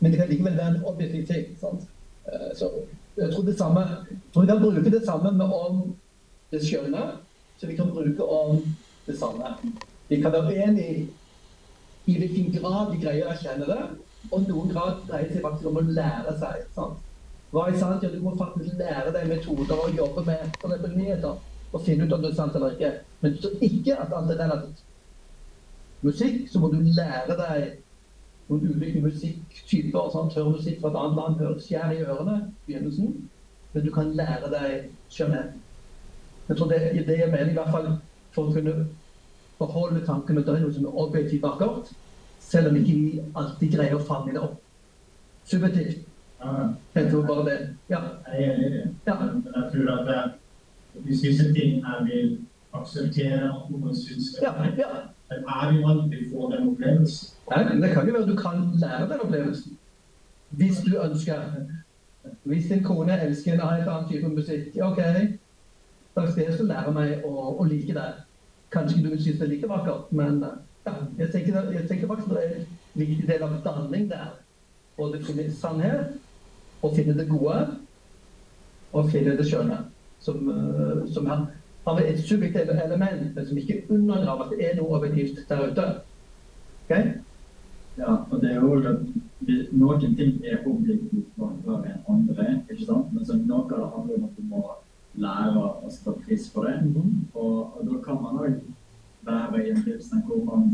men 0.01 0.13
det 0.13 0.21
kan 0.21 0.29
likevel 0.29 0.57
være 0.57 0.77
en 0.77 0.85
objektiv 0.85 1.27
ting. 1.27 1.57
sant? 1.61 1.89
Eh, 2.27 2.51
Så 2.55 2.71
jeg 3.17 3.33
tror 3.33 3.43
det 3.47 3.59
samme, 3.59 3.83
tror 4.33 4.43
vi 4.43 4.51
kan 4.51 4.63
bruke 4.63 4.91
det 4.91 5.05
samme 5.07 5.33
med 5.33 5.47
om 5.47 5.83
det 6.53 6.63
skjønne, 6.65 7.05
så 7.57 7.67
vi 7.67 7.77
kan 7.77 7.91
bruke 7.91 8.25
om 8.25 8.63
det 9.07 9.19
samme. 9.19 9.55
Vi 10.09 10.21
kan 10.23 10.33
være 10.33 10.51
uenige 10.51 11.09
i 12.07 12.19
hvilken 12.19 12.53
grad 12.53 12.93
vi 12.93 13.01
greier 13.05 13.29
å 13.29 13.33
erkjenne 13.35 13.69
det, 13.71 13.81
og 14.33 14.49
noen 14.49 14.73
grad 14.73 15.05
dreier 15.09 15.31
seg 15.33 15.45
faktisk 15.45 15.71
om 15.71 15.81
å 15.81 15.87
lære 15.87 16.35
seg. 16.41 16.67
sant? 16.75 17.01
Hva 17.55 17.69
er 17.71 17.79
sant? 17.79 18.03
Ja, 18.03 18.11
du 18.11 18.19
må 18.23 18.35
faktisk 18.39 18.75
lære 18.81 19.13
deg 19.15 19.29
metoder 19.31 19.79
og 19.79 19.95
jobbe 19.97 20.25
med 20.27 20.49
eksempel 20.49 20.97
nyheter 20.99 21.39
og 21.75 21.85
finne 21.87 22.07
ut 22.07 22.17
om 22.17 22.23
det 22.23 22.33
er 22.33 22.37
sant 22.41 22.57
eller 22.59 22.75
ikke. 22.75 22.91
Men 23.23 23.35
du 23.35 23.41
tror 23.43 23.63
ikke 23.69 23.99
at 24.03 24.15
alt 24.19 24.33
er 24.35 24.41
relativt. 24.43 24.83
Musikk, 26.05 26.49
så 26.51 26.61
må 26.61 26.69
du 26.73 26.81
lære 26.83 27.37
deg 27.39 27.69
noen 28.49 28.67
ulike 28.75 29.01
musikktyper. 29.05 30.11
sånn 30.13 30.31
Tørr 30.33 30.51
musikk 30.53 30.81
fra 30.81 30.91
et 30.91 30.99
annet 31.01 31.21
land 31.21 31.41
høres 31.41 31.69
skjær 31.69 31.95
i 31.95 32.03
ørene 32.05 32.37
i 32.43 32.67
begynnelsen, 32.67 33.15
men 33.75 33.85
du 33.85 33.91
kan 33.95 34.13
lære 34.19 34.51
deg 34.53 34.91
skjønnhet. 35.11 35.55
Jeg 36.49 36.57
tror 36.57 36.69
det, 36.69 36.81
det 37.07 37.19
jeg 37.19 37.31
mener 37.33 37.51
i 37.51 37.57
hvert 37.57 37.73
fall 37.73 37.89
for 38.35 38.51
å 38.51 38.55
kunne 38.57 38.75
beholde 39.59 40.05
tanken 40.07 40.39
at 40.39 40.47
det 40.49 40.57
er 40.57 40.65
noe 40.65 40.75
som 40.75 40.89
er 40.89 40.99
objektivt 41.05 41.45
vakkert, 41.47 41.93
selv 42.45 42.69
om 42.71 42.77
ikke 42.77 42.97
vi 42.99 43.23
alltid 43.35 43.77
greier 43.77 43.97
å 43.97 44.05
fange 44.05 44.35
det 44.35 44.43
opp. 44.43 44.59
Subjektivt. 45.49 46.03
Ja, 46.41 46.69
Jeg 46.95 47.11
tror 47.11 47.23
bare 47.27 47.45
det. 47.49 47.59
Ja. 47.89 48.01
jeg 48.29 48.45
er 48.45 48.53
enig 48.53 48.67
i 48.67 48.73
det. 48.75 48.83
Ja. 49.07 49.15
Men 49.21 49.47
jeg 49.55 49.71
tror 49.73 49.93
at 49.95 50.07
det, 50.09 50.19
hvis 51.07 51.23
visse 51.25 51.47
ting 51.55 51.81
her 51.87 52.05
vil 52.05 52.35
akseptere 52.75 53.49
at 53.49 53.71
noen 53.71 53.97
syns 53.97 54.35
Ja, 54.43 54.53
er 54.53 54.59
feil, 54.59 54.79
ja. 54.79 54.91
er 55.31 55.73
vil 55.73 55.89
alltid 55.89 56.29
få 56.33 56.51
den 56.53 56.69
opplevelsen. 56.69 57.34
Nei, 57.51 57.65
men 57.69 57.83
det 57.83 57.91
kan 57.93 58.07
jo 58.09 58.13
være 58.13 58.29
du 58.31 58.37
kan 58.37 58.69
lære 58.81 59.09
den 59.11 59.21
opplevelsen. 59.21 59.79
Hvis 60.51 60.79
du 60.87 60.99
ønsker. 60.99 61.41
Hvis 62.43 62.67
din 62.67 62.85
kone 62.85 63.21
elsker 63.21 63.53
en 63.53 63.61
annen 63.61 64.09
type 64.09 64.29
musikk, 64.29 64.77
OK. 64.83 65.01
Da 66.17 66.31
skal 66.31 66.45
jeg 66.45 66.55
skal 66.55 66.67
lære 66.67 66.93
meg 66.95 67.25
å, 67.27 67.33
å 67.61 67.65
like 67.69 67.95
det. 67.95 68.13
Kanskje 68.73 69.03
du 69.03 69.11
synes 69.19 69.39
det 69.39 69.47
er 69.47 69.51
like 69.51 69.69
vakkert, 69.69 70.13
men 70.13 70.41
ja, 70.87 70.95
jeg, 71.19 71.31
tenker, 71.33 71.73
jeg 71.73 71.89
tenker 71.89 72.07
faktisk 72.07 72.31
det 72.31 72.45
er 72.45 72.55
en 72.55 72.67
viktig 72.95 73.27
del 73.29 73.43
av 73.43 73.59
danning 73.65 74.07
der. 74.11 74.31
Både 74.97 75.21
finne 75.27 75.51
sannhet, 75.53 76.15
og 76.83 76.97
finne 76.97 77.17
det 77.19 77.29
gode, 77.29 77.59
og 78.93 79.11
finne 79.11 79.37
det 79.37 79.47
skjønne. 79.49 79.79
Som, 80.25 80.49
eh, 80.49 81.05
som 81.13 81.27
har, 81.27 81.47
har 81.87 82.01
et 82.01 82.21
subjektivt 82.25 82.71
element, 82.73 83.35
men 83.35 83.47
som 83.47 83.59
ikke 83.59 83.83
undergraver 83.91 84.47
at 84.47 84.55
det 84.55 84.69
er 84.71 84.77
noe 84.79 84.97
objektivt 84.97 85.43
der 85.49 85.67
ute. 85.69 85.89
Ok? 86.87 86.95
Ja, 87.97 88.17
og 88.31 88.41
det 88.43 88.51
er 88.51 88.63
jo 88.63 88.75
at 88.83 89.03
noen 89.73 90.17
ting 90.19 90.41
er 90.43 90.65
objektivt 90.67 91.37
enn 91.39 92.01
andre, 92.11 92.47
ikke 92.71 92.87
sant? 92.89 93.13
Men 93.15 93.27
så 93.27 93.37
noe 93.39 93.61
av 93.63 93.69
det 93.71 93.91
handler 93.93 94.17
om 94.17 94.25
at 94.27 94.39
du 94.39 94.49
må 94.51 94.63
lære 95.23 95.61
å 95.63 95.91
sette 95.93 96.17
pris 96.25 96.49
på 96.51 96.65
det. 96.65 96.75
Og, 97.35 97.77
og 97.77 97.85
da 97.87 98.01
kan 98.07 98.19
man 98.23 98.41
òg 98.43 98.57
være 99.29 99.63
i 99.63 99.71
en 99.71 99.85
tilstand 99.85 100.27
hvor 100.27 100.43
man, 100.49 100.73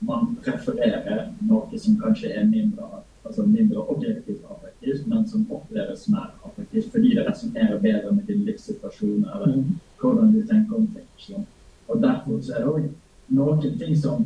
man 0.00 0.32
refererer 0.46 1.28
noe 1.44 1.82
som 1.82 1.98
kanskje 2.00 2.32
er 2.40 2.48
mindre, 2.48 3.02
altså 3.26 3.44
mindre 3.46 3.84
objektivt 3.92 4.48
attraktivt, 4.48 5.06
men 5.10 5.28
som 5.28 5.44
oppleves 5.52 6.08
mer 6.08 6.32
attraktivt 6.40 6.88
fordi 6.94 7.14
det 7.18 7.26
resonnerer 7.28 7.82
bedre 7.82 8.14
med 8.16 8.24
din 8.30 8.44
livssituasjon 8.48 9.28
eller 9.34 9.60
hvordan 10.00 10.32
du 10.32 10.40
tenker 10.46 10.80
om 10.80 10.88
ting. 10.94 11.46
Og 11.88 12.02
derfor 12.02 12.40
er 12.40 12.64
det 12.64 12.72
òg 12.72 12.88
noen 13.36 13.78
ting 13.78 13.96
som 13.98 14.24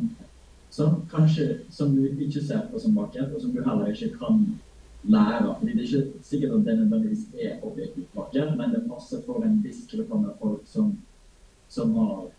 som 0.71 1.01
kanskje 1.11 1.47
som 1.69 1.95
du 1.95 2.05
ikke 2.07 2.41
ser 2.41 2.67
på 2.71 2.79
som 2.79 2.95
vakkert, 2.95 3.33
og 3.35 3.41
som 3.41 3.51
du 3.51 3.61
heller 3.63 3.91
ikke 3.91 4.13
kan 4.17 4.45
lære. 5.03 5.55
Fordi 5.59 5.73
det 5.73 5.83
er 5.83 5.87
ikke 5.87 6.23
sikkert 6.23 6.57
at 6.57 6.65
det 6.65 6.77
nødvendigvis 6.79 7.25
er 7.35 7.65
objektivt 7.67 8.15
vakkert, 8.15 8.57
men 8.57 8.71
det 8.75 8.87
passer 8.89 9.23
for 9.25 9.43
en 9.43 9.59
viss 9.63 9.83
gruppe 9.91 10.21
med 10.21 10.39
folk 10.39 10.61
som, 10.65 10.97
som 11.69 11.95
har 11.95 12.29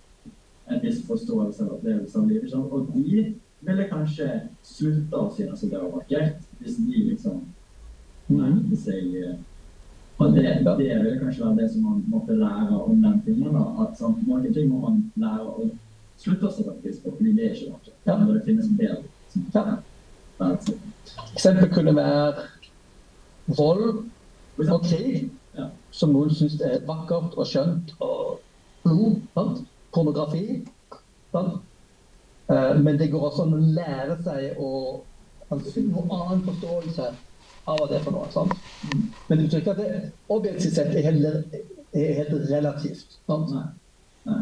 en 0.70 0.82
viss 0.82 1.04
forståelse 1.06 1.62
eller 1.62 1.78
opplevelse 1.78 2.18
av 2.18 2.28
livet. 2.28 2.54
Og 2.54 2.88
de 2.94 3.34
ville 3.60 3.88
kanskje 3.90 4.28
slutta 4.64 5.22
å 5.22 5.32
synes 5.36 5.64
at 5.64 5.70
det 5.70 5.82
var 5.82 5.96
vakkert, 6.00 6.44
hvis 6.58 6.80
de 6.80 7.06
liksom 7.12 7.42
nærmet 8.32 8.78
seg 8.80 9.16
eh, 9.20 9.40
og 10.22 10.36
det, 10.36 10.42
det 10.78 10.98
vil 11.02 11.18
kanskje 11.18 11.44
være 11.44 11.56
det 11.56 11.70
som 11.72 11.82
man 11.82 12.02
måtte 12.06 12.34
lære 12.38 12.82
om 12.84 13.02
den 13.02 13.22
tingen. 13.24 13.54
da, 13.54 13.62
At 13.82 13.96
sånn, 13.98 14.20
noen 14.26 14.52
ting 14.54 14.68
må 14.70 14.78
man 14.84 15.00
lære 15.18 15.48
å 15.48 15.64
slutte 16.22 16.50
seg 16.56 16.66
faktisk, 16.70 17.02
fordi 17.08 17.32
det 17.36 17.44
er 17.50 17.54
ikke 17.54 17.72
vakkert. 17.72 17.94
Der 18.06 18.18
Når 18.24 18.32
det 18.38 18.42
finnes 18.44 18.66
bedre. 18.78 19.02
som. 19.52 20.80
Eksempel 21.34 21.68
kunne 21.74 21.94
være 21.96 22.34
vold 23.56 24.04
og 24.70 24.82
krig, 24.84 25.30
Ja. 25.58 25.66
som 25.90 26.12
noen 26.12 26.30
syns 26.34 26.54
er 26.64 26.78
vakkert 26.86 27.34
og 27.36 27.46
skjønt, 27.46 27.92
og 28.00 28.40
blod. 28.84 29.18
Sant? 29.34 29.58
Pornografi. 29.94 30.62
Sant? 31.32 31.60
Eh, 32.50 32.78
Men 32.82 32.98
det 32.98 33.10
går 33.10 33.20
også 33.30 33.42
an 33.42 33.54
å 33.54 33.60
lære 33.76 34.16
seg 34.24 34.56
å 34.58 35.00
altså, 35.50 35.80
noe 35.80 36.06
annen 36.10 36.42
forståelse 36.46 37.10
av 37.66 37.78
hva 37.78 37.88
det 37.88 37.96
er 37.98 38.02
for 38.02 38.10
noe. 38.16 38.30
Sant? 38.32 38.52
Men 39.28 39.38
det 39.38 39.46
betyr 39.50 39.58
ikke 39.60 39.70
at 39.70 39.76
det 39.76 40.12
objektivt 40.28 40.74
sett 40.74 40.94
er 40.96 41.02
helt, 41.02 41.54
er 41.94 42.14
helt 42.14 42.50
relativt. 42.50 43.18
Sant? 43.26 43.50
Nei. 43.52 43.64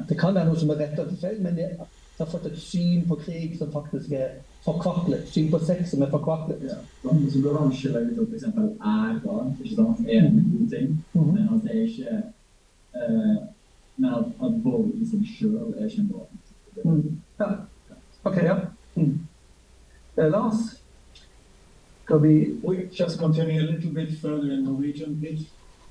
Det 0.08 0.18
kan 0.18 0.34
være 0.34 0.44
noe 0.46 0.58
som 0.60 0.70
er 0.70 0.80
rett 0.82 0.98
eller 0.98 1.16
feil, 1.20 1.42
men 1.42 1.58
jeg 1.58 1.76
har 2.18 2.26
fått 2.28 2.46
et 2.50 2.58
syn 2.60 3.06
på 3.08 3.16
krig 3.22 3.54
som 3.58 3.70
faktisk 3.72 4.12
er 4.12 4.28
forkvaklet. 4.64 5.28
Syn 5.32 5.50
på 5.50 5.58
sex 5.64 5.90
som 5.90 6.02
er 6.02 6.10
forkvaklet. 6.12 6.62
Ja. 6.68 6.76
Så 7.02 7.08
at 7.08 7.16
f.eks. 7.16 8.44
ære 8.44 9.54
ikke 9.64 9.76
sant, 9.76 10.04
er 10.08 10.26
en 10.26 10.42
god 10.58 10.68
ting, 10.74 11.04
Mhm. 11.14 11.32
men 11.34 11.48
at 11.54 11.62
det 11.64 11.76
er 11.76 11.82
ikke 11.86 12.22
eh, 12.94 13.36
Men 13.96 14.14
at, 14.14 14.24
at 14.44 14.64
vold 14.64 14.92
i 14.96 15.04
seg 15.10 15.24
sjøl 15.28 15.74
er 15.76 15.84
ikke 15.84 16.00
en 16.00 16.08
bra 16.08 16.22
ting. 16.30 16.92
Mm. 16.92 17.20
Ja. 17.40 17.48
OK, 18.24 18.36
ja. 18.36 18.54
Mm. 18.96 19.18
Eh, 20.16 20.30
Lars? 20.30 20.54
Skal 22.04 22.22
vi 22.22 22.56
We 22.64 22.88
just 23.00 23.18
continue 23.18 23.58
a 23.58 23.70
little 23.72 23.90
bit 23.94 24.18
further 24.20 24.52
in 24.52 24.64
Norwegian 24.64 25.18
please. 25.20 25.44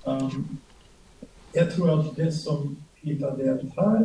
Um, 0.08 0.58
jeg 1.56 1.70
tror 1.70 2.00
at 2.00 2.06
det 2.18 2.34
som 2.34 2.78
Delt 3.04 3.78
her, 3.78 4.02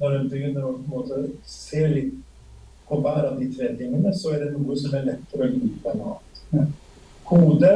når 0.00 0.16
en 0.18 0.30
begynner 0.30 0.64
å 0.66 0.72
på 0.74 0.82
en 0.82 0.90
måte, 0.90 1.20
se 1.46 1.84
litt 1.88 2.14
på 2.88 2.98
hver 3.00 3.28
av 3.30 3.38
de 3.38 3.46
tre 3.54 3.70
tingene, 3.78 4.10
så 4.12 4.34
er 4.34 4.42
det 4.42 4.56
noe 4.56 4.76
som 4.76 4.96
er 4.98 5.06
lettere 5.06 5.46
å 5.46 5.52
gripe 5.52 5.92
enn 5.92 6.02
annet. 6.10 6.72
Hode, 7.30 7.72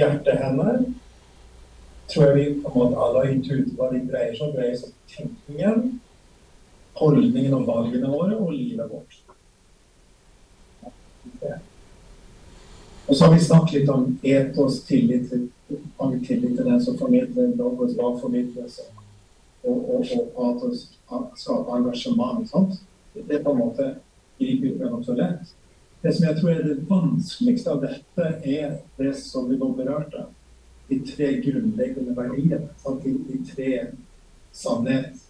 hjerte, 0.00 0.36
hender 0.40 0.80
tror 2.10 2.26
jeg 2.26 2.36
vi 2.36 2.62
på 2.62 2.70
en 2.70 2.78
måte 2.78 3.02
alle 3.04 3.18
har 3.22 3.32
intuitivt 3.32 3.76
hva 3.78 3.90
de 3.92 4.00
dreier 4.08 4.32
seg 4.34 4.48
om. 4.48 4.54
dreier 4.56 4.78
seg 4.78 4.88
om 4.88 4.96
tenkningen, 5.14 5.84
holdningen 7.00 7.58
og 7.60 7.68
valgene 7.68 8.10
våre 8.10 8.38
og 8.38 8.54
livet 8.54 8.90
vårt. 8.90 9.20
Og 13.06 13.16
så 13.16 13.24
har 13.24 13.34
vi 13.34 13.44
snakket 13.44 13.76
litt 13.80 13.92
om 13.94 14.10
etos, 14.22 14.82
tillit 14.88 15.30
til 15.30 15.48
tillit 16.26 16.56
til 16.56 16.66
den 16.66 16.80
som 16.82 16.96
formidler, 16.98 17.52
hva 17.54 18.10
formidles, 18.18 18.78
og, 18.82 18.99
og, 19.64 19.90
og 19.90 20.64
å 20.64 21.24
skape 21.36 21.78
engasjement. 21.78 22.46
Sant? 22.48 22.78
Det 23.14 23.38
er 23.38 23.44
på 23.44 23.54
en 23.54 23.60
måte 23.60 23.88
griper 24.40 24.74
ut 24.74 24.80
gjennom 24.80 25.04
så 25.04 25.16
lett. 25.18 25.56
Det 26.00 26.12
som 26.16 26.26
jeg 26.28 26.36
tror 26.38 26.50
er 26.50 26.62
det 26.64 26.76
vanskeligste 26.88 27.72
av 27.74 27.82
dette, 27.84 28.28
er 28.44 28.78
det 28.96 29.14
som 29.20 29.48
vi 29.50 29.58
nå 29.60 29.72
berørte. 29.76 30.24
De 30.88 31.00
tre 31.06 31.34
grunnleggende 31.44 32.14
verdiene. 32.16 32.70
De, 33.04 33.12
de 33.28 33.40
tre 33.50 33.72
sannhet, 34.56 35.20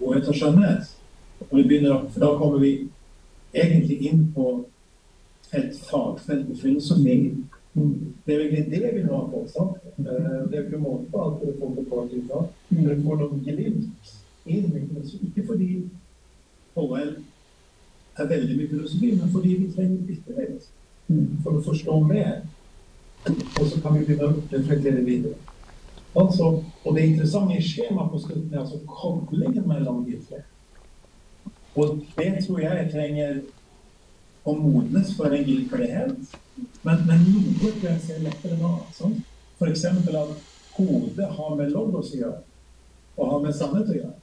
godhet 0.00 0.28
og 0.28 0.40
skjønnhet. 0.40 0.90
Og 1.46 1.54
begynner, 1.62 2.08
for 2.10 2.24
da 2.24 2.32
kommer 2.40 2.58
vi 2.60 2.72
egentlig 3.54 4.00
inn 4.10 4.26
på 4.34 4.48
et 5.56 5.78
fagfelt 5.86 6.50
i 6.50 6.58
filosofi. 6.58 7.16
Det 7.74 8.34
er 8.34 8.38
jo 8.38 8.48
egentlig 8.50 8.80
det 8.82 8.94
vi 8.94 9.02
har 9.02 9.28
fått. 9.32 9.50
sant? 9.50 9.76
Eh, 9.98 10.48
Det 10.48 10.54
er 10.54 10.62
jo 10.62 10.66
ikke 10.66 10.78
måte 10.78 11.10
på 11.10 11.24
alt 11.24 11.40
dere 11.42 11.58
får 11.58 11.74
betalt 11.76 12.10
sant? 12.28 12.48
Dere 12.70 13.02
får 13.02 13.16
noen 13.20 13.42
glimt 13.44 13.88
inn. 14.46 14.90
Ikke 15.26 15.46
fordi 15.46 15.68
HL 16.74 17.12
er 18.18 18.26
veldig 18.26 18.56
mye 18.56 18.68
filosofi, 18.68 19.12
men 19.16 19.30
fordi 19.30 19.54
vi 19.54 19.72
trenger 19.72 20.06
bitte 20.06 20.34
litt 20.38 20.68
for 21.42 21.52
å 21.52 21.62
forstå 21.62 22.00
mer. 22.06 22.42
Og 23.26 23.66
så 23.66 23.80
kan 23.82 23.94
vi 23.94 24.04
begynne 24.04 24.28
å 24.30 24.42
reflektere 24.52 25.04
videre. 25.04 25.34
Altså, 26.16 26.64
og 26.84 26.94
det 26.96 27.04
interessante 27.06 27.56
i 27.56 27.62
skjemaet 27.62 28.10
på 28.10 28.18
slutten 28.18 28.54
er 28.54 28.60
altså 28.64 28.80
koblingen 28.86 29.68
mellom 29.68 30.04
de 30.04 30.18
tre. 30.28 30.42
Og 31.76 32.00
det 32.16 32.44
tror 32.46 32.60
jeg 32.60 32.90
trenger 32.90 33.42
å 34.44 34.54
modnes 34.58 35.12
for 35.16 35.30
en 35.30 35.44
gildighet. 35.44 36.16
Men, 36.82 37.02
men 37.08 37.26
noe 37.26 37.54
tror 37.58 37.90
jeg 37.90 38.02
ser 38.04 38.22
lettere 38.24 38.56
nå. 38.60 38.72
Sånn? 38.96 39.18
Eksempel 39.60 40.16
at 40.16 40.30
hodet 40.72 41.26
har 41.36 41.56
med 41.58 41.74
logos 41.74 42.14
å 42.14 42.20
gjøre, 42.22 42.38
og 43.18 43.32
har 43.34 43.42
med 43.44 43.56
sannhet 43.56 43.90
å 43.92 43.96
gjøre. 43.98 44.16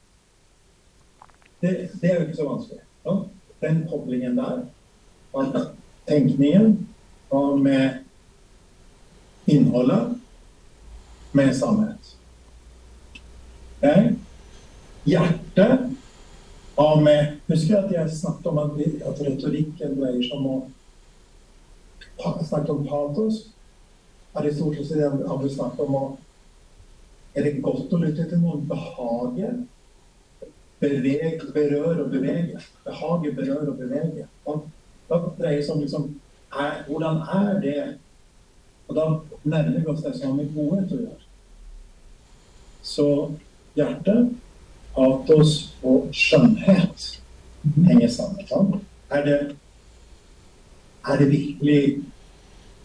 Det, 1.61 1.73
det 2.01 2.09
er 2.09 2.15
jo 2.15 2.25
ikke 2.25 2.39
så 2.39 2.47
vanskelig. 2.47 2.83
Sånn? 3.05 3.23
Den 3.61 3.83
koblingen 3.89 4.37
der, 4.37 4.63
at 5.37 5.57
tenkningen 6.09 6.71
har 7.29 7.55
med 7.61 8.03
innholdet 9.45 10.17
med 11.37 11.55
sannhet. 11.55 12.15
Okay? 13.77 14.15
Hjertet 15.07 15.79
har 16.77 17.01
med 17.01 17.37
Husker 17.47 17.73
jeg 17.73 17.83
at 17.85 17.93
jeg 17.93 18.17
snakket 18.17 18.49
om 18.51 18.57
at, 18.59 18.73
at 19.07 19.21
retorikken 19.23 19.93
dreier 19.95 20.23
seg 20.25 20.33
om 20.35 20.49
å 20.51 20.57
snakke 22.19 22.71
om 22.71 22.87
patos? 22.87 23.47
Aristoteles 24.33 24.91
har 25.27 25.43
vi 25.43 25.49
snakket 25.49 25.79
om 25.79 25.95
å 25.95 26.05
Er 27.37 27.43
det 27.45 27.59
godt 27.61 27.91
å 27.93 27.97
lytte 28.01 28.23
til 28.25 28.39
noen 28.41 28.63
behage? 28.65 29.51
Beveg, 30.81 31.43
berøre 31.53 32.03
og 32.03 32.09
bevege. 32.09 32.61
Behage, 32.85 33.33
berør 33.37 33.69
og 33.69 33.77
bevege. 33.77 34.25
Da 35.07 35.19
dreier 35.37 35.59
det 35.59 35.67
seg 35.67 35.75
om 35.75 35.83
liksom, 35.83 36.07
er, 36.49 36.81
hvordan 36.87 37.21
er 37.21 37.61
det 37.61 37.77
Og 38.87 38.95
da 38.95 39.05
nærmer 39.43 39.79
vi 39.79 39.85
oss 39.91 40.01
det 40.01 40.13
som 40.15 40.31
har 40.31 40.35
med 40.37 40.53
godhet 40.55 40.93
å 40.95 40.99
gjøre. 41.01 41.23
Så 42.87 43.07
hjertet, 43.75 44.29
patos 44.95 45.55
og 45.83 46.07
skjønnhet 46.15 47.07
henger 47.75 48.13
sammen. 48.15 48.85
Er 49.11 49.25
det, 49.25 49.39
er 51.07 51.17
det 51.21 51.31
virkelig 51.31 51.81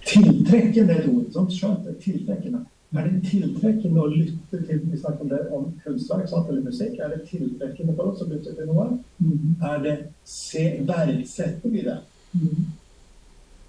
tiltrekkende 0.06 0.98
et 0.98 1.08
ord? 1.10 1.26
Sånn 1.34 1.50
skjønt 1.50 1.88
er 1.90 1.98
tiltrekkende. 2.02 2.64
Er 2.92 3.08
det 3.08 3.22
tiltrekkende 3.30 4.02
å 4.02 4.10
lytte 4.12 4.58
til 4.66 4.82
vi 4.84 4.98
snakker 5.00 5.24
om 5.24 5.30
det 5.30 5.40
om 5.56 5.68
kunstverk 5.84 6.28
eller 6.48 6.60
musikk? 6.66 6.98
Er 7.00 7.14
det 7.14 7.22
tiltrekkende 7.30 7.94
for 7.96 8.12
oss 8.12 8.20
å 8.20 8.28
lytte 8.28 8.52
til 8.52 8.68
noe? 8.68 8.98
Mm. 9.22 9.54
Er 9.64 9.80
det 9.86 9.94
se, 10.28 10.66
Verdsetter 10.88 11.72
vi 11.72 11.86
det? 11.86 11.98
Mm. 12.36 12.66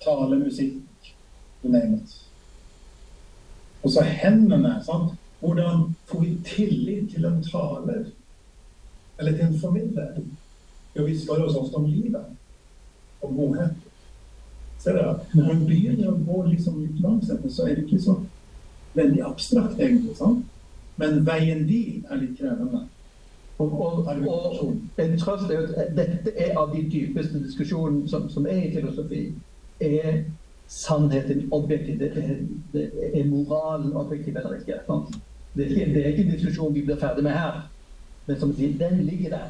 Tale, 0.04 0.39
musikk, 0.41 1.14
you 1.64 1.72
name 1.72 2.01
it. 2.01 2.18
Og 3.84 3.91
så 3.91 4.04
hendene. 4.04 4.76
sant? 4.84 5.16
Hvordan 5.39 5.95
får 6.06 6.20
vi 6.20 6.38
tillit 6.45 7.10
til 7.12 7.26
en 7.26 7.43
taler? 7.43 8.06
Eller 9.20 9.32
til 9.32 9.45
en 9.45 9.60
formidler? 9.60 10.20
Jo, 10.95 11.06
vi 11.06 11.18
spør 11.20 11.47
oss 11.47 11.56
ofte 11.56 11.80
om 11.80 11.86
livet. 11.86 12.26
Om 13.22 13.36
godhet. 13.36 13.76
Ser 14.84 14.98
du? 14.98 15.20
Når 15.34 15.46
man 15.48 15.66
begynner 15.68 16.10
å 16.12 16.18
gå 16.28 16.42
liksom 16.50 16.82
langsomt, 17.00 17.46
så 17.52 17.68
er 17.68 17.78
det 17.78 17.86
ikke 17.86 18.02
så 18.04 18.18
veldig 18.98 19.22
abstrakt, 19.26 19.80
egentlig. 19.80 20.18
sant? 20.18 20.44
Men 21.00 21.24
veien 21.26 21.64
dit 21.68 22.04
er 22.12 22.20
litt 22.20 22.36
krevende. 22.38 22.84
Og, 23.64 23.74
og, 23.82 24.08
og 24.10 25.02
en 25.02 25.18
trøst 25.22 25.52
er 25.54 25.64
at 25.64 25.94
dette 25.96 26.34
er 26.36 26.58
av 26.60 26.74
de 26.76 26.84
dypeste 26.92 27.40
diskusjonene 27.40 28.10
som, 28.10 28.28
som 28.30 28.48
er 28.50 28.66
i 28.66 28.74
filosofi. 28.74 29.24
er 29.80 30.24
sannheten 30.68 31.48
objektiv? 31.52 32.00
Det 32.00 32.12
er, 32.18 32.36
det 32.74 32.90
er 33.14 33.26
moralen 33.30 33.94
objektiv 33.94 34.38
eller 34.38 34.60
ikke? 34.60 34.82
Sant? 34.88 35.16
Det 35.56 35.70
er 35.70 35.94
det 35.94 36.04
er 36.04 36.12
ikke 36.12 36.24
en 36.28 36.36
diskusjon 36.36 36.76
vi 36.76 36.86
blir 36.86 37.00
ferdig 37.00 37.24
med 37.24 37.32
her. 37.32 37.64
Men 38.28 38.40
som 38.40 38.54
sier, 38.56 38.78
den 38.80 39.04
ligger 39.06 39.30
der. 39.30 39.50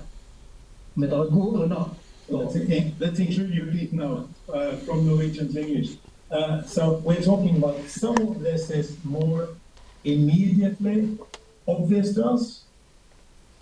Men 0.96 1.10
det 1.10 1.18
er 1.18 1.34
gode 1.34 1.58
grunner. 1.58 1.94
Let's, 2.34 2.56
let's 3.00 3.20
include 3.20 3.54
you, 3.54 3.66
Pete, 3.72 3.94
now 3.94 4.28
uh, 4.52 4.72
from 4.78 5.08
Norwegian 5.08 5.56
English. 5.56 5.98
Uh, 6.32 6.64
so 6.64 6.94
we're 7.06 7.22
talking 7.22 7.58
about 7.58 7.80
some 7.88 8.18
of 8.18 8.40
this 8.42 8.72
is 8.72 8.98
more 9.04 9.50
immediately 10.04 11.18
obvious 11.68 12.16
to 12.16 12.26
us, 12.26 12.64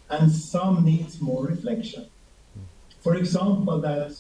and 0.10 0.32
some 0.32 0.86
needs 0.86 1.20
more 1.20 1.46
reflection. 1.46 2.08
For 3.02 3.16
example, 3.16 3.80
that 3.82 4.18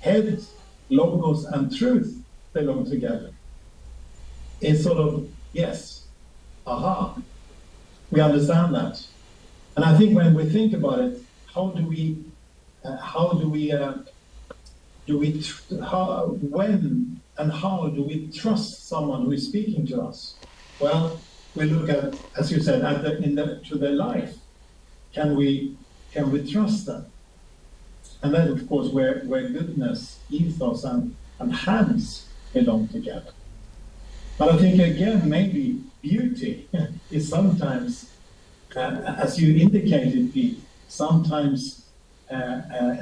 head, 0.00 0.44
logos, 0.90 1.44
and 1.44 1.74
truth 1.74 2.22
belong 2.52 2.84
together. 2.84 3.30
It's 4.60 4.84
sort 4.84 4.98
of, 4.98 5.28
yes, 5.52 6.06
aha, 6.66 7.16
we 8.10 8.20
understand 8.20 8.74
that. 8.74 9.04
And 9.76 9.84
I 9.84 9.96
think 9.96 10.14
when 10.14 10.34
we 10.34 10.44
think 10.44 10.74
about 10.74 10.98
it, 11.00 11.22
how 11.54 11.68
do 11.68 11.86
we, 11.86 12.22
how 12.84 13.32
do 13.32 13.48
we, 13.48 13.72
uh, 13.72 13.94
do 15.06 15.18
we, 15.18 15.42
how, 15.80 16.36
when 16.40 17.20
and 17.38 17.52
how 17.52 17.88
do 17.88 18.02
we 18.02 18.28
trust 18.28 18.88
someone 18.88 19.24
who 19.24 19.32
is 19.32 19.46
speaking 19.48 19.86
to 19.86 20.02
us? 20.02 20.34
Well, 20.80 21.20
we 21.54 21.64
look 21.64 21.88
at, 21.88 22.14
as 22.38 22.50
you 22.50 22.60
said, 22.60 22.82
at 22.82 23.02
the, 23.02 23.22
in 23.22 23.34
the, 23.34 23.60
to 23.68 23.78
their 23.78 23.92
life. 23.92 24.36
Can 25.12 25.36
we, 25.36 25.76
can 26.12 26.30
we 26.30 26.50
trust 26.50 26.86
them? 26.86 27.06
And 28.22 28.34
then, 28.34 28.48
of 28.48 28.68
course, 28.68 28.88
where, 28.88 29.20
where 29.20 29.48
goodness, 29.48 30.18
ethos, 30.30 30.84
and, 30.84 31.14
and 31.38 31.54
hands 31.54 32.26
belong 32.52 32.88
together. 32.88 33.32
But 34.38 34.50
I 34.50 34.58
think 34.58 34.80
again, 34.80 35.28
maybe 35.28 35.82
beauty 36.00 36.68
is 37.10 37.28
sometimes, 37.28 38.10
uh, 38.74 39.14
as 39.18 39.40
you 39.40 39.54
indicated, 39.56 40.32
Pete, 40.32 40.60
sometimes 40.88 41.62
uh, 41.62 41.80
uh, 41.80 41.81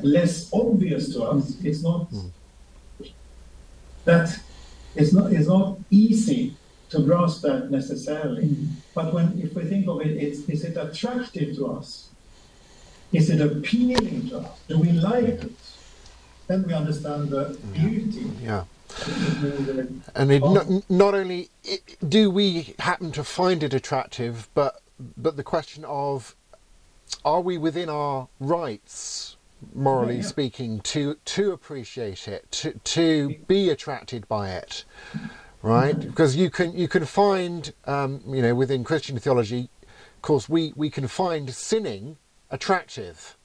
less 0.03 0.51
obvious 0.53 1.13
to 1.15 1.25
us. 1.25 1.57
It's 1.63 1.83
not 1.83 2.11
mm. 2.11 2.31
that 4.05 4.39
it's 4.95 5.13
not 5.13 5.33
it's 5.33 5.49
not 5.49 5.79
easy 5.91 6.55
to 6.91 7.01
grasp 7.01 7.43
that 7.43 7.71
necessarily. 7.71 8.49
Mm. 8.49 8.69
But 8.95 9.15
when 9.15 9.41
if 9.43 9.55
we 9.55 9.65
think 9.65 9.89
of 9.89 10.01
it, 10.01 10.17
it's, 10.17 10.49
is 10.49 10.65
it 10.65 10.77
attractive 10.77 11.57
to 11.57 11.73
us? 11.73 12.09
Is 13.13 13.31
it 13.31 13.41
appealing 13.41 14.29
to 14.29 14.39
us? 14.39 14.61
Do 14.69 14.79
we 14.79 14.93
like 14.93 15.25
it? 15.25 15.53
Then 16.47 16.65
we 16.65 16.75
understand 16.75 17.31
the 17.31 17.57
beauty. 17.73 18.31
Yeah. 18.43 18.65
And 20.17 20.33
it, 20.33 20.43
not, 20.43 20.67
not 20.91 21.15
only 21.15 21.49
do 22.07 22.29
we 22.29 22.75
happen 22.81 23.13
to 23.13 23.23
find 23.23 23.63
it 23.63 23.73
attractive, 23.73 24.49
but 24.55 24.81
but 25.17 25.37
the 25.37 25.45
question 25.45 25.85
of 25.85 26.35
are 27.25 27.41
we 27.41 27.59
within 27.59 27.89
our 27.89 28.29
rights, 28.39 29.37
morally 29.75 30.17
yeah, 30.17 30.23
yeah. 30.23 30.27
speaking, 30.27 30.81
to 30.81 31.17
to 31.25 31.53
appreciate 31.53 32.29
it, 32.29 32.51
to 32.53 32.73
to 32.85 33.37
be 33.47 33.71
attracted 33.71 34.27
by 34.29 34.51
it, 34.51 34.85
right? 35.63 35.99
Because 35.99 36.37
you 36.37 36.51
can 36.51 36.77
you 36.77 36.89
can 36.89 37.05
find 37.05 37.73
um, 37.85 38.23
you 38.27 38.43
know 38.43 38.55
within 38.55 38.85
Christian 38.85 39.19
theology, 39.19 39.69
of 40.17 40.23
course, 40.23 40.49
we 40.49 40.73
we 40.77 40.91
can 40.91 41.09
find 41.09 41.51
sinning 41.55 42.19
attractive. 42.51 43.37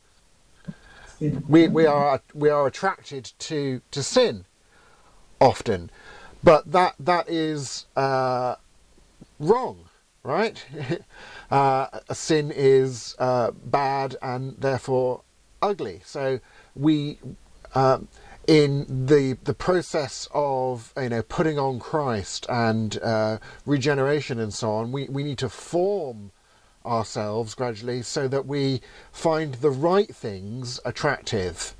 We 1.47 1.67
we 1.69 1.85
are 1.85 2.21
we 2.33 2.49
are 2.49 2.67
attracted 2.67 3.31
to 3.39 3.81
to 3.91 4.03
sin 4.03 4.45
often, 5.39 5.89
but 6.43 6.71
that 6.71 6.95
that 6.99 7.29
is 7.29 7.85
uh, 7.95 8.55
wrong, 9.39 9.85
right? 10.23 10.65
uh, 11.51 11.87
sin 12.13 12.51
is 12.53 13.15
uh, 13.19 13.51
bad 13.51 14.15
and 14.21 14.57
therefore 14.57 15.21
ugly. 15.61 16.01
So 16.03 16.39
we. 16.75 17.19
Um, 17.73 18.07
in 18.47 19.07
the 19.07 19.33
the 19.43 19.55
process 19.55 20.27
of 20.31 20.93
you 20.95 21.09
know 21.09 21.23
putting 21.23 21.57
on 21.57 21.79
Christ 21.79 22.45
and 22.47 22.97
uh, 23.01 23.39
regeneration 23.65 24.39
and 24.39 24.53
so 24.53 24.71
on, 24.71 24.91
we, 24.91 25.05
we 25.05 25.23
need 25.23 25.39
to 25.39 25.49
form 25.49 26.31
ourselves 26.85 27.55
gradually 27.55 28.01
so 28.01 28.27
that 28.27 28.45
we 28.45 28.81
find 29.11 29.55
the 29.55 29.71
right 29.71 30.13
things 30.13 30.79
attractive 30.85 31.75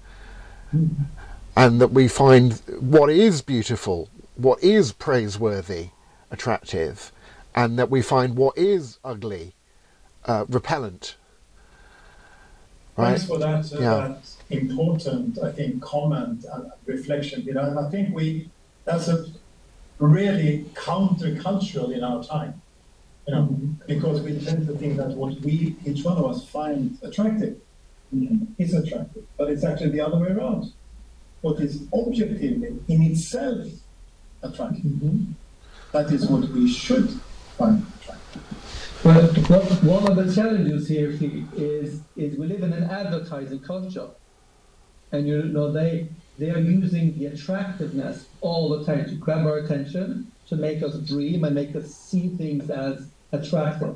and 1.55 1.79
that 1.79 1.91
we 1.91 2.07
find 2.07 2.61
what 2.79 3.09
is 3.09 3.41
beautiful, 3.41 4.09
what 4.35 4.61
is 4.63 4.91
praiseworthy, 4.91 5.89
attractive, 6.31 7.11
and 7.53 7.79
that 7.79 7.89
we 7.89 8.01
find 8.01 8.35
what 8.35 8.57
is 8.57 8.99
ugly, 9.03 9.54
uh, 10.25 10.45
repellent. 10.49 11.15
Right? 12.97 13.09
Thanks 13.09 13.25
for 13.25 13.39
that, 13.39 13.73
uh, 13.73 13.79
yeah. 13.79 14.07
that 14.07 14.21
important, 14.49 15.37
I 15.39 15.51
think, 15.51 15.81
comment 15.81 16.45
and 16.51 16.71
reflection. 16.85 17.43
You 17.43 17.53
know, 17.53 17.63
and 17.63 17.77
I 17.77 17.89
think 17.89 18.15
we 18.15 18.49
that's 18.85 19.07
a 19.07 19.25
really 19.99 20.65
countercultural 20.73 21.93
in 21.93 22.03
our 22.03 22.23
time. 22.23 22.61
You 23.27 23.33
know, 23.33 23.41
mm-hmm. 23.43 23.71
because 23.87 24.21
we 24.21 24.39
tend 24.39 24.67
to 24.67 24.73
think 24.77 24.97
that 24.97 25.09
what 25.09 25.39
we 25.41 25.75
each 25.85 26.03
one 26.03 26.17
of 26.17 26.25
us 26.25 26.47
find 26.47 26.97
attractive 27.01 27.57
mm-hmm. 28.15 28.45
is 28.57 28.73
attractive, 28.73 29.25
but 29.37 29.49
it's 29.49 29.63
actually 29.63 29.89
the 29.89 30.01
other 30.01 30.17
way 30.17 30.29
around 30.29 30.71
what 31.41 31.59
is 31.59 31.83
objectively 31.93 32.79
in 32.87 33.01
itself 33.03 33.67
attractive. 34.41 34.83
Mm-hmm. 34.83 35.31
That 35.91 36.11
is 36.11 36.27
what 36.27 36.49
we 36.49 36.71
should 36.71 37.09
find 37.57 37.85
what, 39.05 39.83
one 39.83 40.07
of 40.07 40.15
the 40.15 40.33
challenges 40.33 40.87
here 40.87 41.11
is 41.55 42.01
is 42.15 42.39
we 42.39 42.47
live 42.47 42.63
in 42.63 42.73
an 42.73 42.85
advertising 42.85 43.59
culture, 43.59 44.09
and 45.11 45.27
you 45.27 45.43
know 45.43 45.71
they 45.71 46.09
they 46.39 46.49
are 46.49 46.59
using 46.59 47.17
the 47.17 47.27
attractiveness 47.27 48.25
all 48.41 48.67
the 48.69 48.83
time 48.83 49.05
to 49.05 49.15
grab 49.15 49.45
our 49.45 49.57
attention, 49.59 50.31
to 50.49 50.55
make 50.55 50.81
us 50.81 50.97
dream 51.01 51.43
and 51.43 51.53
make 51.53 51.75
us 51.75 51.93
see 51.93 52.29
things 52.29 52.71
as 52.71 53.11
attractive, 53.31 53.95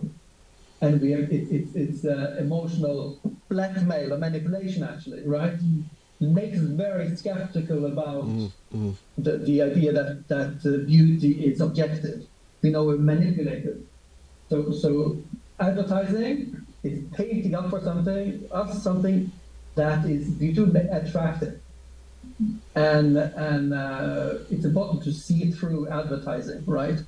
and 0.81 1.01
we 1.01 1.11
have 1.11 1.21
it, 1.21 1.47
it's 1.49 1.75
it's 1.75 2.05
uh, 2.05 2.35
emotional 2.39 3.19
blackmail 3.49 4.13
or 4.13 4.17
manipulation 4.19 4.83
actually, 4.83 5.27
right? 5.27 5.57
Makes 6.21 6.59
us 6.59 6.65
very 6.65 7.15
skeptical 7.15 7.85
about 7.87 8.27
the, 9.17 9.37
the 9.37 9.61
idea 9.63 9.91
that 9.91 10.27
that 10.27 10.53
uh, 10.65 10.85
beauty 10.85 11.31
is 11.49 11.61
objective. 11.61 12.27
We 12.61 12.69
know 12.69 12.83
we're 12.83 12.97
manipulated. 12.97 13.88
So, 14.49 14.71
so 14.71 15.17
advertising 15.59 16.65
is 16.83 17.03
painting 17.13 17.55
up 17.55 17.69
for 17.69 17.81
something, 17.81 18.47
us 18.51 18.81
something 18.81 19.31
that 19.75 20.05
is 20.05 20.29
beautifully 20.29 20.81
attractive, 20.81 21.59
and 22.75 23.17
and 23.17 23.73
uh, 23.73 24.35
it's 24.49 24.65
important 24.65 25.03
to 25.03 25.13
see 25.13 25.51
through 25.51 25.87
advertising, 25.89 26.63
right? 26.65 26.99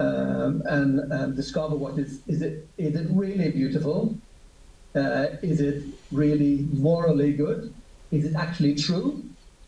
Um, 0.00 0.62
and 0.66 1.12
and 1.12 1.36
discover 1.36 1.74
what 1.74 1.98
is 1.98 2.20
is 2.26 2.42
it 2.42 2.68
is 2.78 2.94
it 2.94 3.08
really 3.10 3.50
beautiful? 3.50 4.16
Uh, 4.94 5.26
is 5.42 5.60
it 5.60 5.84
really 6.12 6.66
morally 6.72 7.32
good? 7.32 7.74
Is 8.10 8.24
it 8.24 8.34
actually 8.34 8.74
true? 8.74 9.22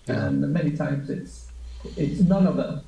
And 0.07 0.53
many 0.53 0.73
times 0.73 1.11
it's 1.11 1.49
it's 1.97 2.21
none 2.21 2.47
of 2.47 2.57
them. 2.57 2.83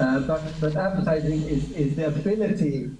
Uh, 0.00 0.20
but, 0.20 0.42
but 0.60 0.76
advertising 0.76 1.42
is, 1.42 1.70
is 1.72 1.94
the 1.94 2.06
ability 2.06 2.90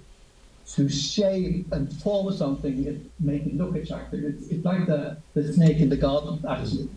to 0.75 0.87
shape 0.87 1.71
and 1.71 1.91
form 2.01 2.31
something, 2.35 2.87
and 2.87 3.09
make 3.19 3.45
it 3.45 3.55
look 3.55 3.75
attractive. 3.75 4.23
It's, 4.23 4.47
it's 4.49 4.63
like 4.63 4.85
the, 4.85 5.17
the 5.33 5.53
snake 5.53 5.77
in 5.77 5.89
the 5.89 5.97
garden, 5.97 6.43
actually, 6.47 6.89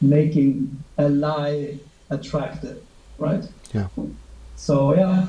making 0.00 0.82
a 0.98 1.08
lie 1.08 1.78
attractive, 2.10 2.82
right? 3.18 3.44
Yeah. 3.72 3.88
So, 4.56 4.94
yeah. 4.96 5.28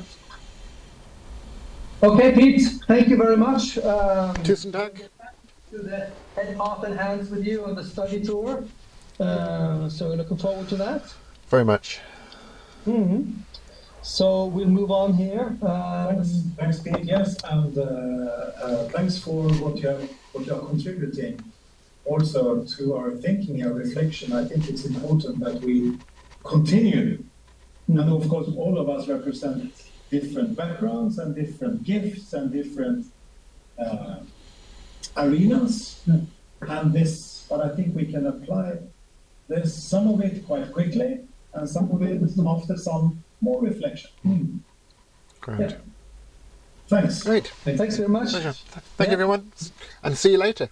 Okay, 2.01 2.31
Pete, 2.31 2.61
thank 2.87 3.09
you 3.09 3.17
very 3.17 3.37
much. 3.37 3.77
Um, 3.77 4.33
Tusen 4.37 4.71
tack. 4.71 4.95
to 5.71 5.77
the 5.77 6.11
head 6.35 6.55
Heart 6.55 6.85
and 6.85 6.97
Hands 6.97 7.29
with 7.29 7.45
you 7.45 7.65
on 7.65 7.75
the 7.75 7.83
study 7.83 8.21
tour. 8.21 8.63
Uh, 9.19 9.89
so, 9.89 10.09
we're 10.09 10.15
looking 10.15 10.37
forward 10.37 10.69
to 10.69 10.75
that. 10.77 11.13
Very 11.49 11.65
much. 11.65 11.99
hmm 12.85 13.23
So 14.01 14.45
we'll 14.45 14.67
move 14.67 14.91
on 14.91 15.13
here. 15.13 15.57
Uh, 15.61 16.13
Thanks, 16.13 16.43
thanks, 16.57 16.79
Pete. 16.79 17.03
Yes, 17.03 17.35
and 17.43 17.77
uh, 17.77 17.81
uh, 17.81 18.89
thanks 18.89 19.19
for 19.19 19.49
what 19.55 19.77
you 19.77 19.89
have, 19.89 20.09
what 20.31 20.45
you 20.45 20.55
are 20.55 20.65
contributing 20.65 21.39
also 22.05 22.63
to 22.63 22.95
our 22.95 23.11
thinking 23.11 23.61
and 23.61 23.75
reflection. 23.75 24.31
I 24.33 24.45
think 24.45 24.69
it's 24.69 24.85
important 24.85 25.39
that 25.41 25.61
we 25.61 25.97
continue. 26.43 27.23
And 27.87 27.99
of 27.99 28.27
course, 28.29 28.47
all 28.55 28.77
of 28.77 28.89
us 28.89 29.07
represent 29.07 29.73
different 30.09 30.55
backgrounds 30.55 31.19
and 31.19 31.35
different 31.35 31.83
gifts 31.83 32.33
and 32.33 32.51
different 32.51 33.05
uh, 33.77 34.19
arenas. 35.17 36.01
And 36.61 36.93
this, 36.93 37.45
but 37.49 37.61
I 37.61 37.75
think 37.75 37.95
we 37.95 38.05
can 38.05 38.27
apply 38.27 38.79
this 39.47 39.73
some 39.73 40.07
of 40.07 40.21
it 40.21 40.45
quite 40.45 40.71
quickly, 40.71 41.21
and 41.53 41.69
some 41.69 41.91
of 41.91 42.01
it 42.01 42.21
after 42.47 42.77
some 42.77 43.23
more 43.41 43.61
reflection. 43.61 44.09
Hmm. 44.23 44.57
Great. 45.41 45.59
Yeah. 45.71 45.77
Thanks. 46.87 47.23
Great. 47.23 47.47
Thanks 47.47 47.97
very 47.97 48.09
much. 48.09 48.29
Pleasure. 48.31 48.53
Thank 48.53 48.81
Yeah. 48.99 49.05
you, 49.07 49.13
everyone. 49.13 49.51
And 50.03 50.17
see 50.17 50.31
you 50.31 50.37
later. 50.37 50.69